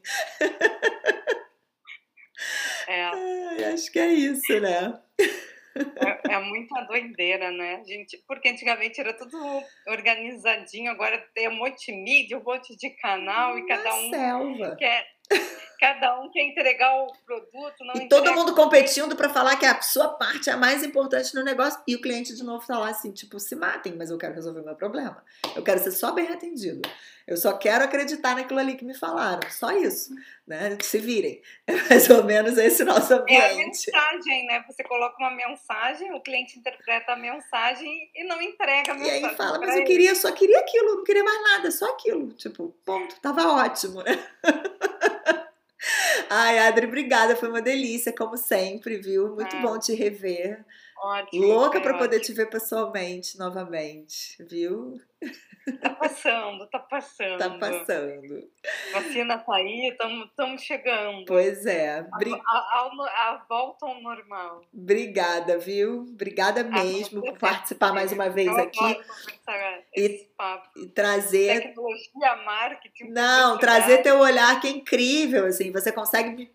É. 2.86 3.72
acho 3.72 3.90
que 3.90 3.98
é 3.98 4.12
isso, 4.12 4.60
né? 4.60 5.00
É, 5.76 6.34
é, 6.34 6.38
muita 6.38 6.82
doideira, 6.82 7.50
né, 7.50 7.82
gente? 7.84 8.16
Porque 8.28 8.48
antigamente 8.48 9.00
era 9.00 9.12
tudo 9.12 9.36
organizadinho, 9.88 10.90
agora 10.90 11.18
tem 11.34 11.48
um 11.48 11.56
monte 11.56 11.86
de 11.86 11.92
mídia, 11.92 12.38
um 12.38 12.44
monte 12.44 12.76
de 12.76 12.90
canal 12.90 13.52
Uma 13.52 13.60
e 13.60 13.66
cada 13.66 13.94
um 13.94 14.10
selva. 14.10 14.76
quer 14.76 15.04
cada 15.84 16.18
um 16.18 16.30
quer 16.30 16.42
entregar 16.44 16.94
o 16.96 17.12
produto, 17.26 17.84
não 17.84 17.94
E 17.94 18.08
todo 18.08 18.32
mundo 18.32 18.54
competindo 18.54 19.14
para 19.14 19.28
falar 19.28 19.56
que 19.56 19.66
a 19.66 19.82
sua 19.82 20.08
parte 20.08 20.48
é 20.48 20.54
a 20.54 20.56
mais 20.56 20.82
importante 20.82 21.34
no 21.34 21.44
negócio 21.44 21.78
e 21.86 21.94
o 21.94 22.00
cliente 22.00 22.34
de 22.34 22.42
novo 22.42 22.66
tá 22.66 22.78
lá 22.78 22.88
assim, 22.88 23.12
tipo, 23.12 23.38
se 23.38 23.54
matem, 23.54 23.94
mas 23.94 24.10
eu 24.10 24.16
quero 24.16 24.34
resolver 24.34 24.60
o 24.60 24.64
meu 24.64 24.74
problema. 24.74 25.22
Eu 25.54 25.62
quero 25.62 25.78
ser 25.80 25.90
só 25.90 26.12
bem 26.12 26.28
atendido. 26.28 26.80
Eu 27.26 27.36
só 27.36 27.56
quero 27.56 27.84
acreditar 27.84 28.34
naquilo 28.34 28.60
ali 28.60 28.76
que 28.76 28.84
me 28.84 28.94
falaram. 28.94 29.40
Só 29.50 29.72
isso, 29.72 30.14
né? 30.46 30.76
Se 30.80 30.98
virem. 30.98 31.42
É 31.66 31.74
mais 31.88 32.10
ou 32.10 32.22
menos 32.22 32.58
esse 32.58 32.84
nosso 32.84 33.14
ambiente. 33.14 33.40
É 33.40 33.52
a 33.52 33.56
mensagem, 33.56 34.46
né? 34.46 34.64
Você 34.66 34.84
coloca 34.84 35.16
uma 35.18 35.30
mensagem, 35.30 36.12
o 36.12 36.20
cliente 36.20 36.58
interpreta 36.58 37.12
a 37.12 37.16
mensagem 37.16 38.10
e 38.14 38.24
não 38.24 38.40
entrega 38.40 38.92
a 38.92 38.94
mensagem. 38.94 39.22
E 39.22 39.26
aí 39.26 39.34
fala, 39.34 39.58
mas 39.58 39.74
eu 39.76 39.84
queria, 39.84 40.14
só 40.14 40.30
queria 40.30 40.58
aquilo, 40.60 40.96
não 40.96 41.04
queria 41.04 41.24
mais 41.24 41.42
nada, 41.42 41.70
só 41.70 41.90
aquilo. 41.90 42.32
Tipo, 42.34 42.74
ponto, 42.84 43.18
tava 43.20 43.48
ótimo, 43.48 44.02
né? 44.02 44.12
Ai, 46.36 46.58
Adri, 46.58 46.86
obrigada. 46.86 47.36
Foi 47.36 47.48
uma 47.48 47.62
delícia, 47.62 48.12
como 48.12 48.36
sempre, 48.36 48.96
viu? 48.96 49.36
Muito 49.36 49.54
é. 49.54 49.62
bom 49.62 49.78
te 49.78 49.94
rever. 49.94 50.64
Ótimo. 50.98 51.46
Louca 51.46 51.80
para 51.80 51.96
poder 51.96 52.18
te 52.18 52.32
ver 52.32 52.50
pessoalmente 52.50 53.38
novamente, 53.38 54.36
viu? 54.50 55.00
Tá 55.80 55.90
passando, 55.90 56.66
tá 56.66 56.78
passando. 56.90 57.38
Tá 57.38 57.50
passando. 57.58 58.48
Vacina 58.92 59.38
tá 59.38 59.54
aí, 59.54 59.88
estamos 59.88 60.62
chegando. 60.62 61.24
Pois 61.26 61.64
é. 61.64 62.02
Bri... 62.18 62.32
A, 62.32 62.36
a, 62.36 62.90
a, 62.90 63.30
a, 63.30 63.44
volta 63.48 63.86
ao 63.86 64.00
normal. 64.02 64.62
Obrigada, 64.72 65.58
viu? 65.58 66.02
Obrigada 66.02 66.62
mesmo 66.62 67.22
por 67.22 67.38
participar 67.38 67.94
mais 67.94 68.12
uma 68.12 68.28
vez 68.28 68.54
aqui. 68.56 69.00
E, 69.96 70.28
e, 70.76 70.86
trazer. 70.88 71.62
Tecnologia, 71.62 72.36
marketing. 72.44 73.10
Não, 73.10 73.58
trazer 73.58 74.02
teu 74.02 74.18
olhar 74.18 74.60
que 74.60 74.66
é 74.66 74.70
incrível, 74.70 75.46
assim. 75.46 75.72
Você 75.72 75.90
consegue 75.90 76.50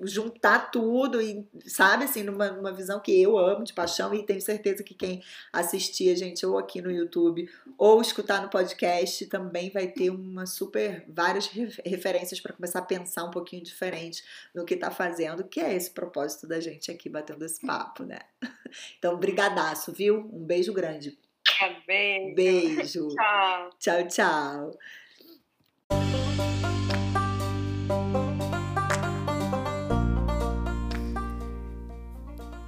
juntar 0.00 0.70
tudo 0.70 1.20
e, 1.20 1.46
sabe, 1.66 2.04
assim, 2.04 2.24
numa, 2.24 2.50
numa 2.50 2.72
visão 2.72 2.98
que 3.00 3.22
eu 3.22 3.38
amo 3.38 3.64
de 3.64 3.72
paixão 3.72 4.12
e 4.12 4.24
tenho 4.24 4.40
certeza 4.40 4.82
que 4.82 4.94
quem 4.94 5.22
assistir 5.52 6.10
a 6.10 6.16
gente 6.16 6.44
ou 6.44 6.58
aqui 6.58 6.80
no 6.80 6.90
YouTube 6.90 7.48
ou 7.78 7.99
escutar 8.00 8.42
no 8.42 8.48
podcast 8.48 9.26
também 9.26 9.70
vai 9.70 9.88
ter 9.88 10.10
uma 10.10 10.46
super 10.46 11.04
várias 11.08 11.46
referências 11.84 12.40
para 12.40 12.52
começar 12.52 12.78
a 12.80 12.82
pensar 12.82 13.24
um 13.24 13.30
pouquinho 13.30 13.62
diferente 13.62 14.22
no 14.54 14.64
que 14.64 14.74
está 14.74 14.90
fazendo, 14.90 15.44
que 15.44 15.60
é 15.60 15.74
esse 15.74 15.90
propósito 15.90 16.46
da 16.46 16.60
gente 16.60 16.90
aqui 16.90 17.08
batendo 17.08 17.44
esse 17.44 17.64
papo, 17.66 18.04
né? 18.04 18.18
Então, 18.98 19.16
brigadaço, 19.16 19.92
viu? 19.92 20.30
Um 20.32 20.44
beijo 20.44 20.72
grande. 20.72 21.18
Beijo. 21.84 22.34
Beijo. 22.36 23.08
tchau. 23.08 23.70
Tchau, 23.78 24.06
tchau. 24.06 24.78